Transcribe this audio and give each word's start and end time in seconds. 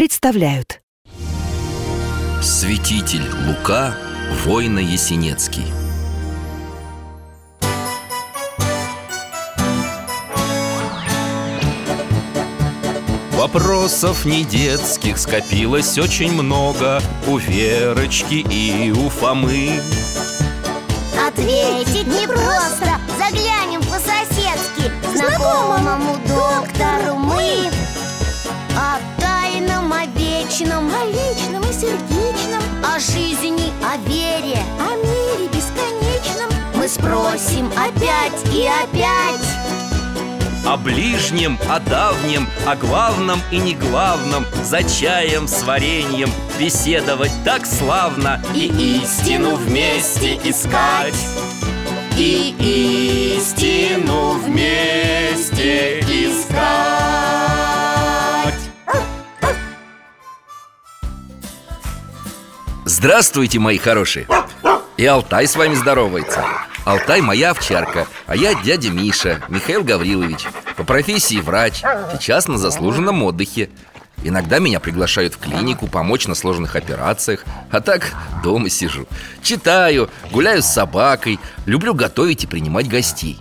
представляют. 0.00 0.80
Святитель 2.40 3.28
Лука, 3.46 3.94
воина 4.46 4.78
Есенецкий 4.78 5.66
Вопросов 13.32 14.24
не 14.24 14.44
детских 14.44 15.18
скопилось 15.18 15.98
очень 15.98 16.32
много. 16.32 17.02
У 17.26 17.36
Верочки 17.36 18.36
и 18.50 18.90
у 18.92 19.10
Фомы. 19.10 19.82
Ответить 21.28 22.06
непросто. 22.06 22.98
Заглянем 23.18 23.82
по-соседски. 23.82 24.90
Знакомому 25.14 26.16
доктору 26.26 27.16
мы. 27.16 27.70
Тайном, 28.80 29.09
о 30.50 30.52
вечном 30.52 30.90
О 30.92 31.04
личном 31.04 31.62
и 31.62 31.72
сердечном. 31.72 32.62
О 32.82 32.98
жизни, 32.98 33.72
о 33.84 33.96
вере 34.08 34.58
О 34.80 34.96
мире 34.96 35.48
бесконечном. 35.48 36.50
Мы 36.74 36.88
спросим 36.88 37.70
опять 37.76 38.44
и 38.52 38.66
опять. 38.66 39.46
О 40.66 40.76
ближнем, 40.76 41.56
о 41.68 41.78
давнем, 41.78 42.48
о 42.66 42.74
главном 42.74 43.40
и 43.52 43.58
неглавном. 43.58 44.44
За 44.64 44.82
чаем 44.82 45.46
с 45.46 45.62
вареньем 45.62 46.30
беседовать 46.58 47.32
так 47.44 47.64
славно. 47.64 48.42
И 48.52 48.66
истину 49.02 49.54
вместе 49.54 50.34
искать. 50.44 51.14
И 52.18 53.36
истину 53.38 54.32
вместе 54.32 56.00
искать 56.00 57.39
Здравствуйте, 62.92 63.60
мои 63.60 63.78
хорошие! 63.78 64.26
И 64.96 65.06
Алтай 65.06 65.46
с 65.46 65.54
вами 65.54 65.74
здоровается. 65.74 66.44
Алтай 66.84 67.20
моя 67.20 67.52
овчарка, 67.52 68.08
а 68.26 68.34
я 68.34 68.52
дядя 68.64 68.90
Миша, 68.90 69.40
Михаил 69.48 69.84
Гаврилович. 69.84 70.48
По 70.76 70.82
профессии 70.82 71.40
врач, 71.40 71.82
сейчас 72.12 72.48
на 72.48 72.58
заслуженном 72.58 73.22
отдыхе. 73.22 73.70
Иногда 74.24 74.58
меня 74.58 74.80
приглашают 74.80 75.34
в 75.34 75.38
клинику 75.38 75.86
помочь 75.86 76.26
на 76.26 76.34
сложных 76.34 76.76
операциях 76.76 77.44
А 77.70 77.80
так 77.80 78.12
дома 78.42 78.68
сижу. 78.68 79.06
Читаю, 79.40 80.10
гуляю 80.32 80.60
с 80.60 80.66
собакой 80.66 81.38
Люблю 81.66 81.94
готовить 81.94 82.42
и 82.42 82.48
принимать 82.48 82.88
гостей. 82.88 83.38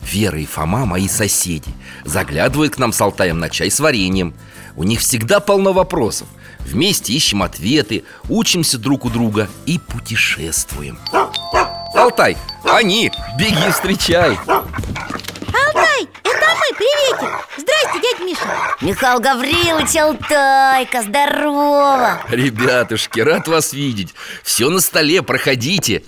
Вера 0.00 0.40
и 0.40 0.46
Фома 0.46 0.86
мои 0.86 1.08
соседи. 1.08 1.72
Заглядывают 2.06 2.76
к 2.76 2.78
нам 2.78 2.94
с 2.94 3.00
Алтаем 3.02 3.38
на 3.38 3.50
чай 3.50 3.70
с 3.70 3.80
вареньем. 3.80 4.32
У 4.76 4.84
них 4.84 5.00
всегда 5.00 5.40
полно 5.40 5.74
вопросов 5.74 6.26
Вместе 6.68 7.14
ищем 7.14 7.42
ответы, 7.42 8.04
учимся 8.28 8.76
друг 8.76 9.06
у 9.06 9.08
друга 9.08 9.48
и 9.64 9.78
путешествуем. 9.78 10.98
Алтай, 11.94 12.36
они, 12.62 13.10
беги 13.38 13.70
встречай. 13.72 14.38
Алтай, 14.46 16.08
это 16.24 16.46
мы, 16.54 16.76
приветик 16.76 17.48
Здрасте, 17.56 18.00
дядя 18.02 18.22
Миша. 18.22 18.76
Михаил 18.82 19.18
Гаврилович 19.18 19.96
Алтайка, 19.96 21.02
здорово. 21.04 22.20
Ребятушки, 22.28 23.20
рад 23.20 23.48
вас 23.48 23.72
видеть. 23.72 24.14
Все 24.42 24.68
на 24.68 24.80
столе, 24.80 25.22
проходите. 25.22 26.02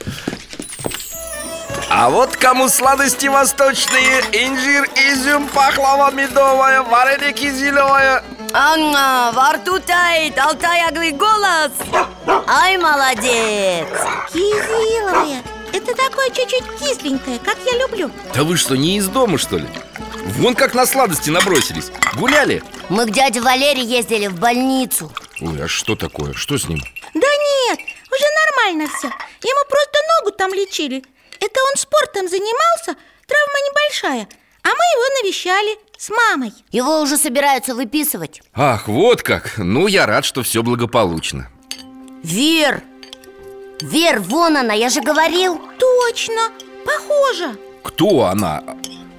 А 1.88 2.10
вот 2.10 2.37
кому 2.37 2.69
сладости 2.69 3.28
восточные 3.28 4.20
Инжир, 4.32 4.84
изюм, 4.94 5.49
пахлава 5.49 6.12
медовая 6.12 6.82
Вареники 6.82 7.50
зеленое 7.50 8.22
Анна, 8.53 9.31
во 9.33 9.53
рту 9.53 9.78
тает, 9.78 10.37
Алтай 10.38 10.84
оглый 10.88 11.12
голос 11.12 11.71
Ай, 12.49 12.77
молодец 12.78 13.87
Кизиловая 14.33 15.43
Это 15.72 15.94
такое 15.94 16.31
чуть-чуть 16.31 16.65
кисленькое, 16.81 17.38
как 17.38 17.56
я 17.65 17.78
люблю 17.78 18.11
Да 18.34 18.43
вы 18.43 18.56
что, 18.56 18.77
не 18.77 18.97
из 18.97 19.06
дома, 19.09 19.38
что 19.38 19.56
ли? 19.56 19.69
Вон 20.38 20.55
как 20.56 20.75
на 20.75 20.84
сладости 20.87 21.31
набросились 21.31 21.93
Гуляли? 22.16 22.62
Мы 22.88 23.06
к 23.06 23.11
дяде 23.11 23.41
Валере 23.41 23.83
ездили 23.83 24.27
в 24.27 24.38
больницу 24.41 25.12
Ой, 25.41 25.62
а 25.65 25.69
что 25.69 25.94
такое? 25.94 26.32
Что 26.32 26.59
с 26.59 26.69
ним? 26.69 26.81
Да 27.15 27.28
нет, 27.69 27.78
уже 28.11 28.25
нормально 28.47 28.88
все 28.88 29.06
Ему 29.09 29.69
просто 29.69 29.99
ногу 30.19 30.37
там 30.37 30.53
лечили 30.53 31.05
Это 31.38 31.61
он 31.71 31.77
спортом 31.77 32.28
занимался, 32.28 32.97
травма 33.27 33.59
небольшая 33.69 34.28
А 34.65 34.69
мы 34.69 34.72
его 34.72 35.22
навещали 35.22 35.78
с 36.00 36.09
мамой. 36.09 36.53
Его 36.72 37.03
уже 37.03 37.19
собираются 37.19 37.75
выписывать. 37.75 38.41
Ах, 38.55 38.88
вот 38.88 39.22
как! 39.22 39.59
Ну, 39.59 39.87
я 39.87 40.06
рад, 40.06 40.25
что 40.25 40.43
все 40.43 40.62
благополучно. 40.62 41.49
Вер! 42.22 42.83
Вер, 43.83 44.21
вон 44.21 44.56
она, 44.56 44.72
я 44.72 44.88
же 44.88 45.03
говорил. 45.03 45.61
Точно, 45.78 46.50
похоже. 46.87 47.59
Кто 47.83 48.25
она? 48.25 48.62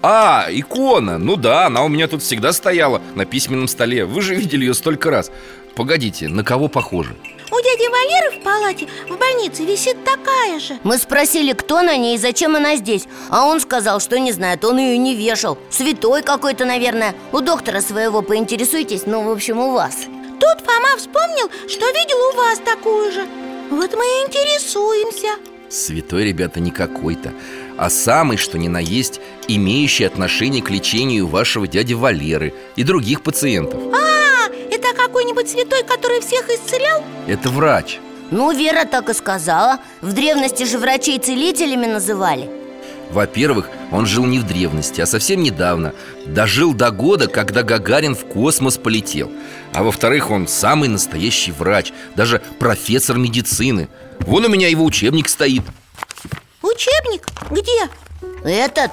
А, 0.02 0.48
икона, 0.50 1.20
ну 1.20 1.36
да, 1.36 1.68
она 1.68 1.84
у 1.84 1.88
меня 1.88 2.08
тут 2.08 2.24
всегда 2.24 2.52
стояла 2.52 3.00
на 3.14 3.26
письменном 3.26 3.68
столе. 3.68 4.06
Вы 4.06 4.22
же 4.22 4.34
видели 4.34 4.62
ее 4.62 4.74
столько 4.74 5.12
раз. 5.12 5.32
Погодите, 5.76 6.30
на 6.30 6.44
кого 6.44 6.68
похоже? 6.68 7.16
Дяди 7.64 7.88
Валеры 7.90 8.40
в 8.40 8.44
палате 8.44 8.88
в 9.08 9.18
больнице 9.20 9.64
висит 9.64 10.04
такая 10.04 10.60
же. 10.60 10.80
Мы 10.84 10.98
спросили, 10.98 11.54
кто 11.54 11.82
на 11.84 11.96
ней 11.96 12.16
и 12.16 12.18
зачем 12.18 12.56
она 12.56 12.76
здесь. 12.76 13.08
А 13.30 13.46
он 13.46 13.60
сказал, 13.60 14.00
что 14.00 14.18
не 14.18 14.32
знает, 14.32 14.66
он 14.66 14.80
ее 14.80 14.98
не 14.98 15.16
вешал. 15.16 15.60
Святой 15.70 16.24
какой-то, 16.24 16.66
наверное. 16.66 17.14
У 17.32 17.42
доктора 17.42 17.82
своего 17.82 18.24
поинтересуйтесь, 18.24 19.04
ну, 19.06 19.24
в 19.24 19.32
общем, 19.32 19.60
у 19.60 19.72
вас. 19.72 20.06
Тут 20.40 20.66
Фома 20.66 20.98
вспомнил, 20.98 21.50
что 21.68 21.86
видел 21.92 22.18
у 22.34 22.36
вас 22.36 22.58
такую 22.60 23.12
же. 23.12 23.28
Вот 23.70 23.94
мы 23.94 24.06
и 24.06 24.26
интересуемся. 24.28 25.28
Святой, 25.70 26.26
ребята, 26.26 26.60
не 26.60 26.70
какой-то 26.70 27.32
А 27.78 27.90
самый, 27.90 28.36
что 28.38 28.58
ни 28.58 28.68
на 28.68 28.80
есть, 28.80 29.22
имеющий 29.48 30.04
отношение 30.04 30.62
к 30.62 30.70
лечению 30.70 31.28
вашего 31.28 31.66
дяди 31.66 31.94
Валеры 31.94 32.54
И 32.76 32.84
других 32.84 33.22
пациентов. 33.22 33.82
А, 33.94 34.11
какой-нибудь 35.12 35.50
святой, 35.50 35.84
который 35.84 36.22
всех 36.22 36.50
исцелял? 36.50 37.04
Это 37.28 37.50
врач. 37.50 38.00
Ну, 38.32 38.52
Вера 38.54 38.86
так 38.86 39.10
и 39.10 39.14
сказала. 39.14 39.80
В 40.00 40.14
древности 40.14 40.64
же 40.64 40.78
врачей 40.80 41.20
целителями 41.20 41.86
называли. 41.86 42.50
Во-первых, 43.12 43.68
он 43.92 44.06
жил 44.06 44.24
не 44.26 44.40
в 44.40 44.48
древности, 44.48 45.02
а 45.02 45.06
совсем 45.06 45.44
недавно. 45.44 45.94
Дожил 46.26 46.74
до 46.74 46.92
года, 46.92 47.28
когда 47.28 47.62
Гагарин 47.62 48.16
в 48.16 48.26
космос 48.26 48.78
полетел. 48.78 49.30
А 49.74 49.84
во-вторых, 49.84 50.32
он 50.32 50.48
самый 50.48 50.88
настоящий 50.88 51.52
врач 51.52 51.92
Даже 52.16 52.42
профессор 52.58 53.18
медицины. 53.18 53.90
Вон 54.22 54.46
у 54.46 54.48
меня 54.48 54.70
его 54.70 54.86
учебник 54.86 55.28
стоит. 55.28 55.64
Учебник? 56.62 57.28
Где? 57.50 57.90
Этот? 58.46 58.92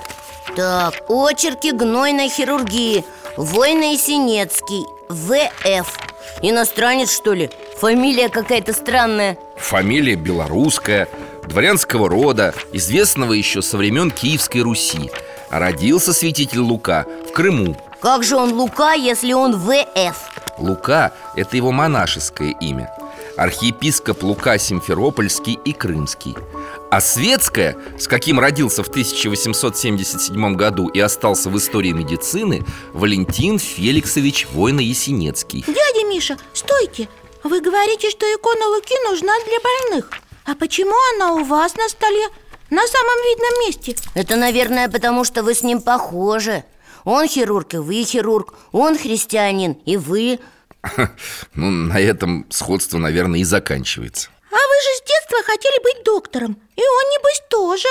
Так, 0.56 0.94
очерки 1.08 1.70
гнойной 1.70 2.28
хирургии. 2.28 3.04
Война 3.36 3.92
Есенецкий 3.92 4.84
ВФ 5.08 6.07
Иностранец, 6.42 7.10
что 7.10 7.32
ли? 7.32 7.50
Фамилия 7.78 8.28
какая-то 8.28 8.72
странная 8.72 9.38
Фамилия 9.56 10.14
белорусская, 10.16 11.08
дворянского 11.46 12.08
рода 12.08 12.54
Известного 12.72 13.32
еще 13.32 13.62
со 13.62 13.76
времен 13.76 14.10
Киевской 14.10 14.58
Руси 14.58 15.10
А 15.50 15.58
родился 15.58 16.12
святитель 16.12 16.60
Лука 16.60 17.06
в 17.28 17.32
Крыму 17.32 17.76
Как 18.00 18.24
же 18.24 18.36
он 18.36 18.52
Лука, 18.52 18.94
если 18.94 19.32
он 19.32 19.56
ВФ? 19.56 20.16
Лука– 20.58 21.12
это 21.36 21.56
его 21.56 21.72
монашеское 21.72 22.50
имя 22.60 22.92
Архиепископ 23.38 24.24
Лука 24.24 24.58
Симферопольский 24.58 25.60
и 25.64 25.72
Крымский. 25.72 26.34
А 26.90 27.00
светское, 27.00 27.78
с 27.96 28.08
каким 28.08 28.40
родился 28.40 28.82
в 28.82 28.88
1877 28.88 30.56
году 30.56 30.88
и 30.88 30.98
остался 30.98 31.48
в 31.48 31.56
истории 31.56 31.92
медицины 31.92 32.64
Валентин 32.92 33.60
Феликсович 33.60 34.48
Войно-Есенецкий 34.52 35.64
Дядя 35.66 36.08
Миша, 36.08 36.36
стойте! 36.52 37.08
Вы 37.44 37.60
говорите, 37.60 38.10
что 38.10 38.26
икона 38.26 38.66
Луки 38.66 38.94
нужна 39.08 39.32
для 39.44 39.58
больных. 39.60 40.10
А 40.44 40.56
почему 40.56 40.96
она 41.14 41.34
у 41.34 41.44
вас 41.44 41.76
на 41.76 41.88
столе? 41.88 42.26
На 42.70 42.84
самом 42.88 43.24
видном 43.24 43.66
месте? 43.66 43.94
Это, 44.14 44.34
наверное, 44.34 44.88
потому 44.88 45.22
что 45.22 45.44
вы 45.44 45.54
с 45.54 45.62
ним 45.62 45.80
похожи. 45.80 46.64
Он 47.04 47.28
хирург, 47.28 47.74
и 47.74 47.76
вы 47.76 48.02
хирург. 48.02 48.54
Он 48.72 48.98
христианин, 48.98 49.74
и 49.84 49.96
вы 49.96 50.40
Ну, 51.54 51.70
на 51.70 52.00
этом 52.00 52.46
сходство, 52.50 52.98
наверное, 52.98 53.40
и 53.40 53.44
заканчивается. 53.44 54.28
А 54.50 54.54
вы 54.54 54.82
же 54.82 54.96
с 54.96 55.02
детства 55.06 55.38
хотели 55.44 55.82
быть 55.82 56.04
доктором. 56.04 56.56
И 56.76 56.80
он, 56.80 57.10
небось, 57.10 57.42
тоже. 57.50 57.88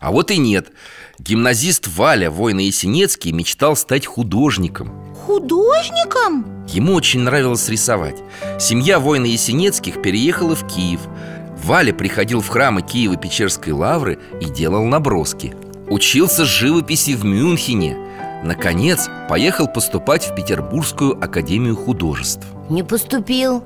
А 0.00 0.10
вот 0.10 0.30
и 0.30 0.38
нет. 0.38 0.70
Гимназист 1.18 1.86
Валя 1.86 2.30
Война 2.30 2.62
Есенецкий 2.62 3.30
мечтал 3.32 3.76
стать 3.76 4.06
художником. 4.06 5.14
Художником? 5.14 6.66
Ему 6.66 6.94
очень 6.94 7.20
нравилось 7.20 7.68
рисовать. 7.68 8.16
Семья 8.58 8.98
Война 8.98 9.26
Есенецких 9.26 10.02
переехала 10.02 10.56
в 10.56 10.66
Киев. 10.66 11.00
Валя 11.62 11.92
приходил 11.92 12.40
в 12.40 12.48
храмы 12.48 12.80
Киево-Печерской 12.80 13.72
лавры 13.72 14.18
и 14.40 14.46
делал 14.46 14.84
наброски. 14.84 15.54
Учился 15.88 16.44
живописи 16.44 17.14
в 17.14 17.24
Мюнхене 17.24 17.96
Наконец, 18.42 19.08
поехал 19.28 19.68
поступать 19.68 20.24
в 20.24 20.34
Петербургскую 20.34 21.12
академию 21.22 21.76
художеств. 21.76 22.46
Не 22.68 22.82
поступил. 22.82 23.62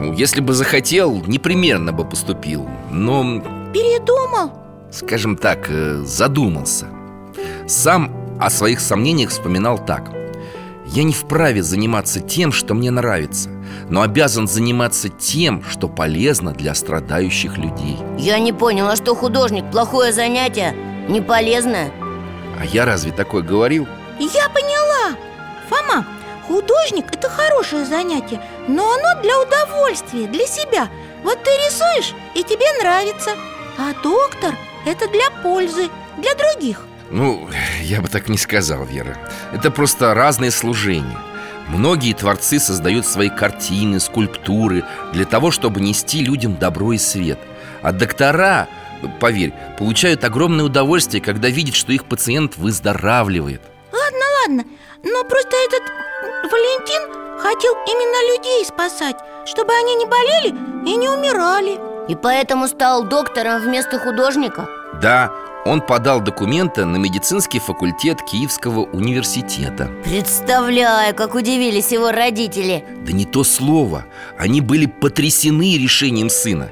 Ну, 0.00 0.12
Если 0.12 0.40
бы 0.40 0.52
захотел, 0.52 1.22
непременно 1.26 1.92
бы 1.92 2.04
поступил. 2.04 2.68
Но, 2.90 3.40
Передумал? 3.72 4.52
скажем 4.90 5.36
так, 5.36 5.70
э, 5.70 6.02
задумался. 6.04 6.86
Сам 7.66 8.10
о 8.40 8.50
своих 8.50 8.80
сомнениях 8.80 9.30
вспоминал 9.30 9.78
так. 9.78 10.10
Я 10.86 11.04
не 11.04 11.12
вправе 11.12 11.62
заниматься 11.62 12.18
тем, 12.20 12.50
что 12.50 12.74
мне 12.74 12.90
нравится 12.90 13.48
Но 13.88 14.02
обязан 14.02 14.48
заниматься 14.48 15.08
тем, 15.08 15.62
что 15.62 15.86
полезно 15.88 16.52
для 16.52 16.74
страдающих 16.74 17.58
людей 17.58 17.96
Я 18.18 18.40
не 18.40 18.52
понял, 18.52 18.88
а 18.88 18.96
что 18.96 19.14
художник? 19.14 19.70
Плохое 19.70 20.12
занятие? 20.12 20.74
Не 21.08 21.20
полезное? 21.20 21.92
А 22.60 22.66
я 22.66 22.84
разве 22.84 23.10
такое 23.10 23.42
говорил? 23.42 23.88
Я 24.18 24.48
поняла. 24.50 25.16
Фома, 25.70 26.06
художник– 26.46 27.06
это 27.12 27.30
хорошее 27.30 27.86
занятие 27.86 28.40
Но 28.68 28.92
оно 28.92 29.22
для 29.22 29.40
удовольствия, 29.40 30.26
для 30.26 30.46
себя. 30.46 30.88
Вот 31.24 31.42
ты 31.42 31.50
рисуешь, 31.50 32.14
и 32.34 32.42
тебе 32.42 32.66
нравится. 32.80 33.30
А 33.78 33.94
доктор– 34.02 34.54
это 34.84 35.08
для 35.08 35.30
пользы, 35.42 35.88
для 36.18 36.34
других. 36.34 36.82
Ну, 37.10 37.48
я 37.82 38.02
бы 38.02 38.08
так 38.08 38.28
не 38.28 38.36
сказал, 38.36 38.84
Вера. 38.84 39.16
Это 39.52 39.70
просто 39.70 40.12
разные 40.14 40.50
служения. 40.50 41.18
Многие 41.68 42.12
творцы 42.12 42.58
создают 42.58 43.06
свои 43.06 43.28
картины, 43.28 44.00
скульптуры 44.00 44.84
Для 45.12 45.24
того, 45.24 45.50
чтобы 45.50 45.80
нести 45.80 46.22
людям 46.22 46.56
добро 46.56 46.92
и 46.92 46.98
свет. 46.98 47.38
А 47.80 47.92
доктора, 47.92 48.68
поверь, 49.08 49.52
получают 49.78 50.24
огромное 50.24 50.64
удовольствие 50.64 51.22
Когда 51.22 51.48
видят, 51.48 51.74
что 51.74 51.92
их 51.92 52.04
пациент 52.04 52.56
выздоравливает. 52.56 53.62
Ладно, 53.92 54.24
ладно, 54.42 54.64
но 55.02 55.24
просто 55.24 55.56
этот 55.66 55.82
Валентин 56.50 57.38
хотел 57.38 57.72
именно 57.86 58.32
людей 58.32 58.64
спасать 58.64 59.16
Чтобы 59.46 59.72
они 59.72 59.94
не 59.96 60.06
болели 60.06 60.54
и 60.86 60.96
не 60.96 61.08
умирали. 61.08 61.78
И 62.08 62.14
поэтому 62.14 62.66
стал 62.66 63.04
доктором 63.04 63.62
вместо 63.62 63.98
художника? 63.98 64.68
Да, 65.00 65.32
он 65.64 65.82
подал 65.82 66.20
документы 66.20 66.84
на 66.84 66.96
медицинский 66.96 67.58
факультет 67.58 68.22
Киевского 68.22 68.80
университета. 68.80 69.90
Представляю, 70.04 71.14
как 71.14 71.34
удивились 71.34 71.92
его 71.92 72.10
родители. 72.10 72.84
Да 73.04 73.12
не 73.12 73.26
то 73.26 73.44
слово. 73.44 74.06
Они 74.38 74.60
были 74.60 74.86
потрясены 74.86 75.76
решением 75.76 76.30
сына 76.30 76.70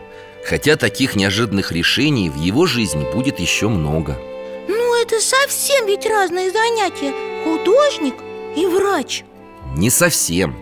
Хотя 0.48 0.76
таких 0.76 1.14
неожиданных 1.14 1.72
решений 1.72 2.30
в 2.30 2.36
его 2.36 2.64
жизни 2.64 3.04
будет 3.12 3.38
еще 3.38 3.68
много. 3.68 4.16
Ну 4.66 5.02
это 5.02 5.20
совсем 5.20 5.86
ведь 5.86 6.06
разные 6.06 6.50
занятия. 6.50 7.12
Художник 7.44 8.14
и 8.56 8.64
врач. 8.64 9.24
Не 9.76 9.90
совсем. 9.90 10.56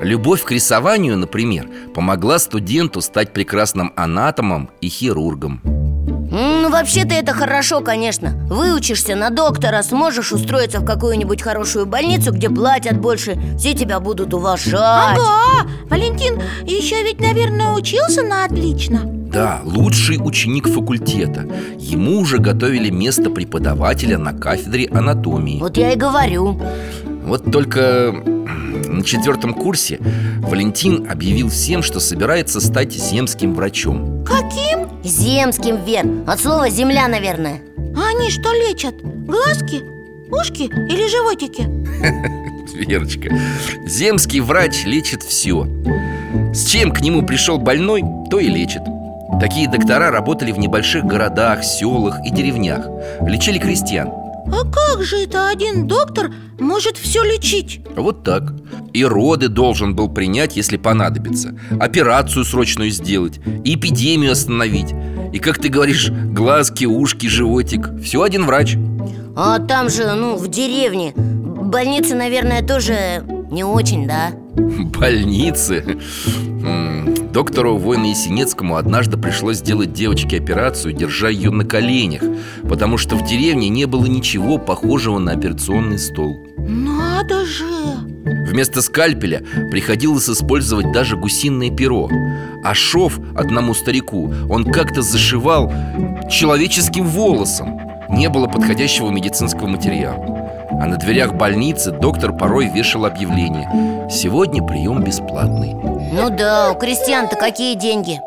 Любовь 0.00 0.42
к 0.42 0.50
рисованию, 0.50 1.16
например, 1.16 1.68
помогла 1.94 2.40
студенту 2.40 3.00
стать 3.00 3.32
прекрасным 3.32 3.92
анатомом 3.94 4.70
и 4.80 4.88
хирургом 4.88 5.87
Ну, 6.38 6.70
вообще-то 6.70 7.14
это 7.14 7.32
хорошо, 7.32 7.80
конечно. 7.80 8.30
Выучишься 8.48 9.16
на 9.16 9.30
доктора, 9.30 9.82
сможешь 9.82 10.30
устроиться 10.30 10.78
в 10.78 10.84
какую-нибудь 10.84 11.42
хорошую 11.42 11.84
больницу, 11.84 12.30
где 12.32 12.48
платят 12.48 13.00
больше. 13.00 13.36
Все 13.58 13.74
тебя 13.74 13.98
будут 13.98 14.32
уважать. 14.32 15.18
Ага, 15.18 15.68
Валентин 15.90 16.40
еще 16.64 17.02
ведь, 17.02 17.20
наверное, 17.20 17.72
учился 17.72 18.22
на 18.22 18.44
отлично. 18.44 19.00
Да, 19.04 19.60
лучший 19.64 20.18
ученик 20.20 20.68
факультета. 20.68 21.44
Ему 21.76 22.20
уже 22.20 22.38
готовили 22.38 22.88
место 22.88 23.30
преподавателя 23.30 24.16
на 24.16 24.32
кафедре 24.32 24.86
анатомии. 24.88 25.58
Вот 25.58 25.76
я 25.76 25.92
и 25.92 25.96
говорю 25.96 26.60
Вот 27.28 27.52
только 27.52 28.12
на 28.14 29.04
четвертом 29.04 29.52
курсе 29.52 30.00
Валентин 30.38 31.06
объявил 31.10 31.50
всем, 31.50 31.82
что 31.82 32.00
собирается 32.00 32.58
стать 32.58 32.92
земским 32.92 33.52
врачом 33.54 34.24
Каким? 34.24 34.88
Земским 35.04 35.84
вер 35.84 36.06
От 36.26 36.40
слова 36.40 36.70
земля, 36.70 37.06
наверное 37.06 37.60
А 37.94 38.16
Они 38.16 38.30
что 38.30 38.50
лечат? 38.52 38.94
Глазки? 39.02 39.82
Ушки 40.30 40.62
или 40.62 41.06
животики? 41.08 41.68
Верочка, 42.88 43.28
земский 43.86 44.40
врач 44.40 44.84
лечит 44.86 45.22
все 45.22 45.66
С 46.54 46.64
чем 46.64 46.92
к 46.92 47.02
нему 47.02 47.26
пришел 47.26 47.58
больной, 47.58 48.02
то 48.30 48.38
и 48.38 48.48
лечит 48.48 48.82
Такие 49.38 49.68
доктора 49.68 50.10
работали 50.10 50.50
в 50.50 50.58
небольших 50.58 51.04
городах, 51.04 51.62
селах 51.62 52.24
и 52.24 52.30
деревнях 52.30 52.86
Лечили 53.20 53.58
крестьян 53.58 54.27
А 54.50 54.64
как 54.64 55.04
же 55.04 55.18
это 55.18 55.48
один 55.48 55.86
доктор 55.86 56.32
может 56.58 56.96
все 56.96 57.22
лечить? 57.22 57.80
Вот 57.96 58.24
так. 58.24 58.54
И 58.92 59.04
роды 59.04 59.48
должен 59.48 59.94
был 59.94 60.08
принять, 60.08 60.56
если 60.56 60.76
понадобится. 60.76 61.54
Операцию 61.78 62.44
срочную 62.44 62.90
сделать. 62.90 63.40
И 63.64 63.74
эпидемию 63.74 64.32
остановить. 64.32 64.94
И, 65.32 65.38
как 65.38 65.58
ты 65.58 65.68
говоришь, 65.68 66.10
глазки, 66.10 66.86
ушки, 66.86 67.26
животик. 67.26 67.90
Все 68.02 68.22
один 68.22 68.46
врач. 68.46 68.76
А 69.36 69.58
там 69.58 69.90
же, 69.90 70.12
ну, 70.14 70.36
в 70.36 70.48
деревне. 70.48 71.12
Больницы, 71.14 72.14
наверное, 72.14 72.66
тоже 72.66 73.22
не 73.50 73.62
очень, 73.62 74.06
да? 74.06 74.32
Больницы. 74.58 75.98
Доктору 77.32 77.76
Войну 77.76 78.10
Есенецкому 78.10 78.76
однажды 78.76 79.16
пришлось 79.16 79.58
сделать 79.58 79.92
девочке 79.92 80.38
операцию, 80.38 80.92
держа 80.92 81.28
ее 81.28 81.50
на 81.50 81.64
коленях 81.64 82.22
Потому 82.68 82.98
что 82.98 83.16
в 83.16 83.24
деревне 83.24 83.68
не 83.68 83.86
было 83.86 84.06
ничего 84.06 84.58
похожего 84.58 85.18
на 85.18 85.32
операционный 85.32 85.98
стол. 85.98 86.46
Надо 86.56 87.44
же! 87.44 87.64
Вместо 88.24 88.82
скальпеля 88.82 89.44
приходилось 89.70 90.28
использовать 90.28 90.90
даже 90.92 91.16
гусиное 91.16 91.70
перо. 91.70 92.10
А 92.64 92.74
шов 92.74 93.20
одному 93.36 93.74
старику 93.74 94.34
он 94.48 94.64
как-то 94.64 95.02
зашивал 95.02 95.72
человеческим 96.30 97.06
волосом. 97.06 97.80
Не 98.10 98.28
было 98.28 98.46
подходящего 98.48 99.10
медицинского 99.10 99.68
материала 99.68 100.37
а 100.70 100.86
на 100.86 100.96
дверях 100.96 101.34
больницы 101.34 101.90
доктор 101.90 102.32
порой 102.32 102.68
вешал 102.68 103.04
объявление. 103.04 104.08
Сегодня 104.10 104.62
прием 104.62 105.02
бесплатный 105.02 105.74
Ну 105.74 106.30
да, 106.30 106.72
у 106.72 106.78
крестьян-то 106.78 107.36
какие 107.36 107.74
деньги? 107.74 108.20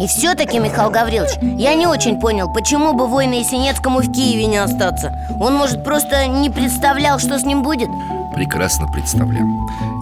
И 0.00 0.06
все-таки, 0.06 0.58
Михаил 0.58 0.90
Гаврилович, 0.90 1.38
я 1.58 1.74
не 1.74 1.86
очень 1.86 2.20
понял, 2.20 2.52
почему 2.52 2.92
бы 2.92 3.06
воину 3.06 3.34
Есенецкому 3.34 4.00
в 4.00 4.12
Киеве 4.12 4.46
не 4.46 4.58
остаться? 4.58 5.12
Он, 5.40 5.54
может, 5.54 5.84
просто 5.84 6.26
не 6.26 6.50
представлял, 6.50 7.18
что 7.18 7.38
с 7.38 7.44
ним 7.44 7.62
будет? 7.62 7.88
Прекрасно 8.34 8.86
представлял. 8.92 9.46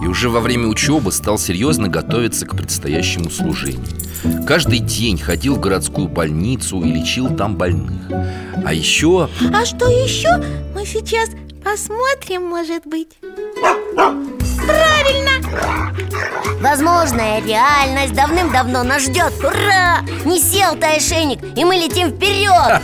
И 0.03 0.07
уже 0.07 0.29
во 0.29 0.39
время 0.39 0.67
учебы 0.67 1.11
стал 1.11 1.37
серьезно 1.39 1.87
готовиться 1.89 2.45
к 2.45 2.55
предстоящему 2.55 3.29
служению. 3.29 3.85
Каждый 4.47 4.79
день 4.79 5.17
ходил 5.17 5.55
в 5.55 5.59
городскую 5.59 6.07
больницу 6.07 6.81
и 6.81 6.91
лечил 6.91 7.35
там 7.35 7.55
больных. 7.55 8.09
А 8.63 8.73
еще 8.73 9.29
А 9.53 9.65
что 9.65 9.87
еще? 9.87 10.37
Мы 10.75 10.85
сейчас 10.85 11.29
посмотрим, 11.71 12.43
может 12.43 12.85
быть. 12.85 13.17
Правильно! 14.65 15.31
Возможная 16.61 17.41
реальность 17.41 18.13
давным-давно 18.13 18.83
нас 18.83 19.03
ждет. 19.03 19.33
Ура! 19.39 19.99
Не 20.25 20.39
сел 20.39 20.75
ты 20.75 20.95
ошейник, 20.95 21.39
и 21.57 21.65
мы 21.65 21.75
летим 21.75 22.11
вперед! 22.11 22.81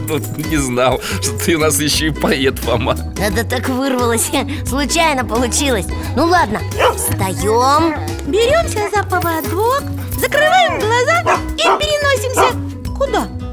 Тут 0.08 0.46
не 0.46 0.56
знал, 0.56 1.00
что 1.20 1.38
ты 1.44 1.56
у 1.56 1.58
нас 1.58 1.80
еще 1.80 2.06
и 2.08 2.10
поэт, 2.10 2.58
Фома. 2.60 2.96
Это 3.18 3.44
так 3.44 3.68
вырвалось, 3.68 4.30
случайно 4.66 5.24
получилось. 5.24 5.86
Ну 6.16 6.26
ладно, 6.26 6.60
встаем. 6.96 7.96
Беремся 8.26 8.88
за 8.94 9.02
поводок, 9.04 9.82
закрываем 10.18 10.78
глаза 10.78 11.36
и 11.56 11.62
переносимся. 11.62 12.56
Куда? 12.96 13.49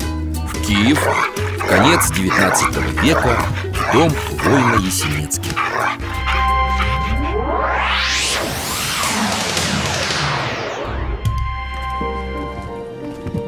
Киев. 0.67 0.99
Конец 1.69 2.11
19 2.11 3.01
века. 3.01 3.39
Дом 3.93 4.11
воина 4.43 4.75
Есенецких 4.75 5.53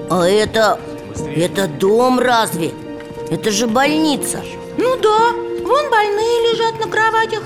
А 0.09 0.25
это... 0.29 0.79
это 1.35 1.67
дом 1.67 2.21
разве? 2.21 2.71
Это 3.29 3.51
же 3.51 3.67
больница. 3.67 4.41
Ну 4.77 4.95
да, 4.95 5.33
вон 5.67 5.89
больные 5.91 6.53
лежат 6.53 6.79
на 6.79 6.89
кроватях 6.89 7.43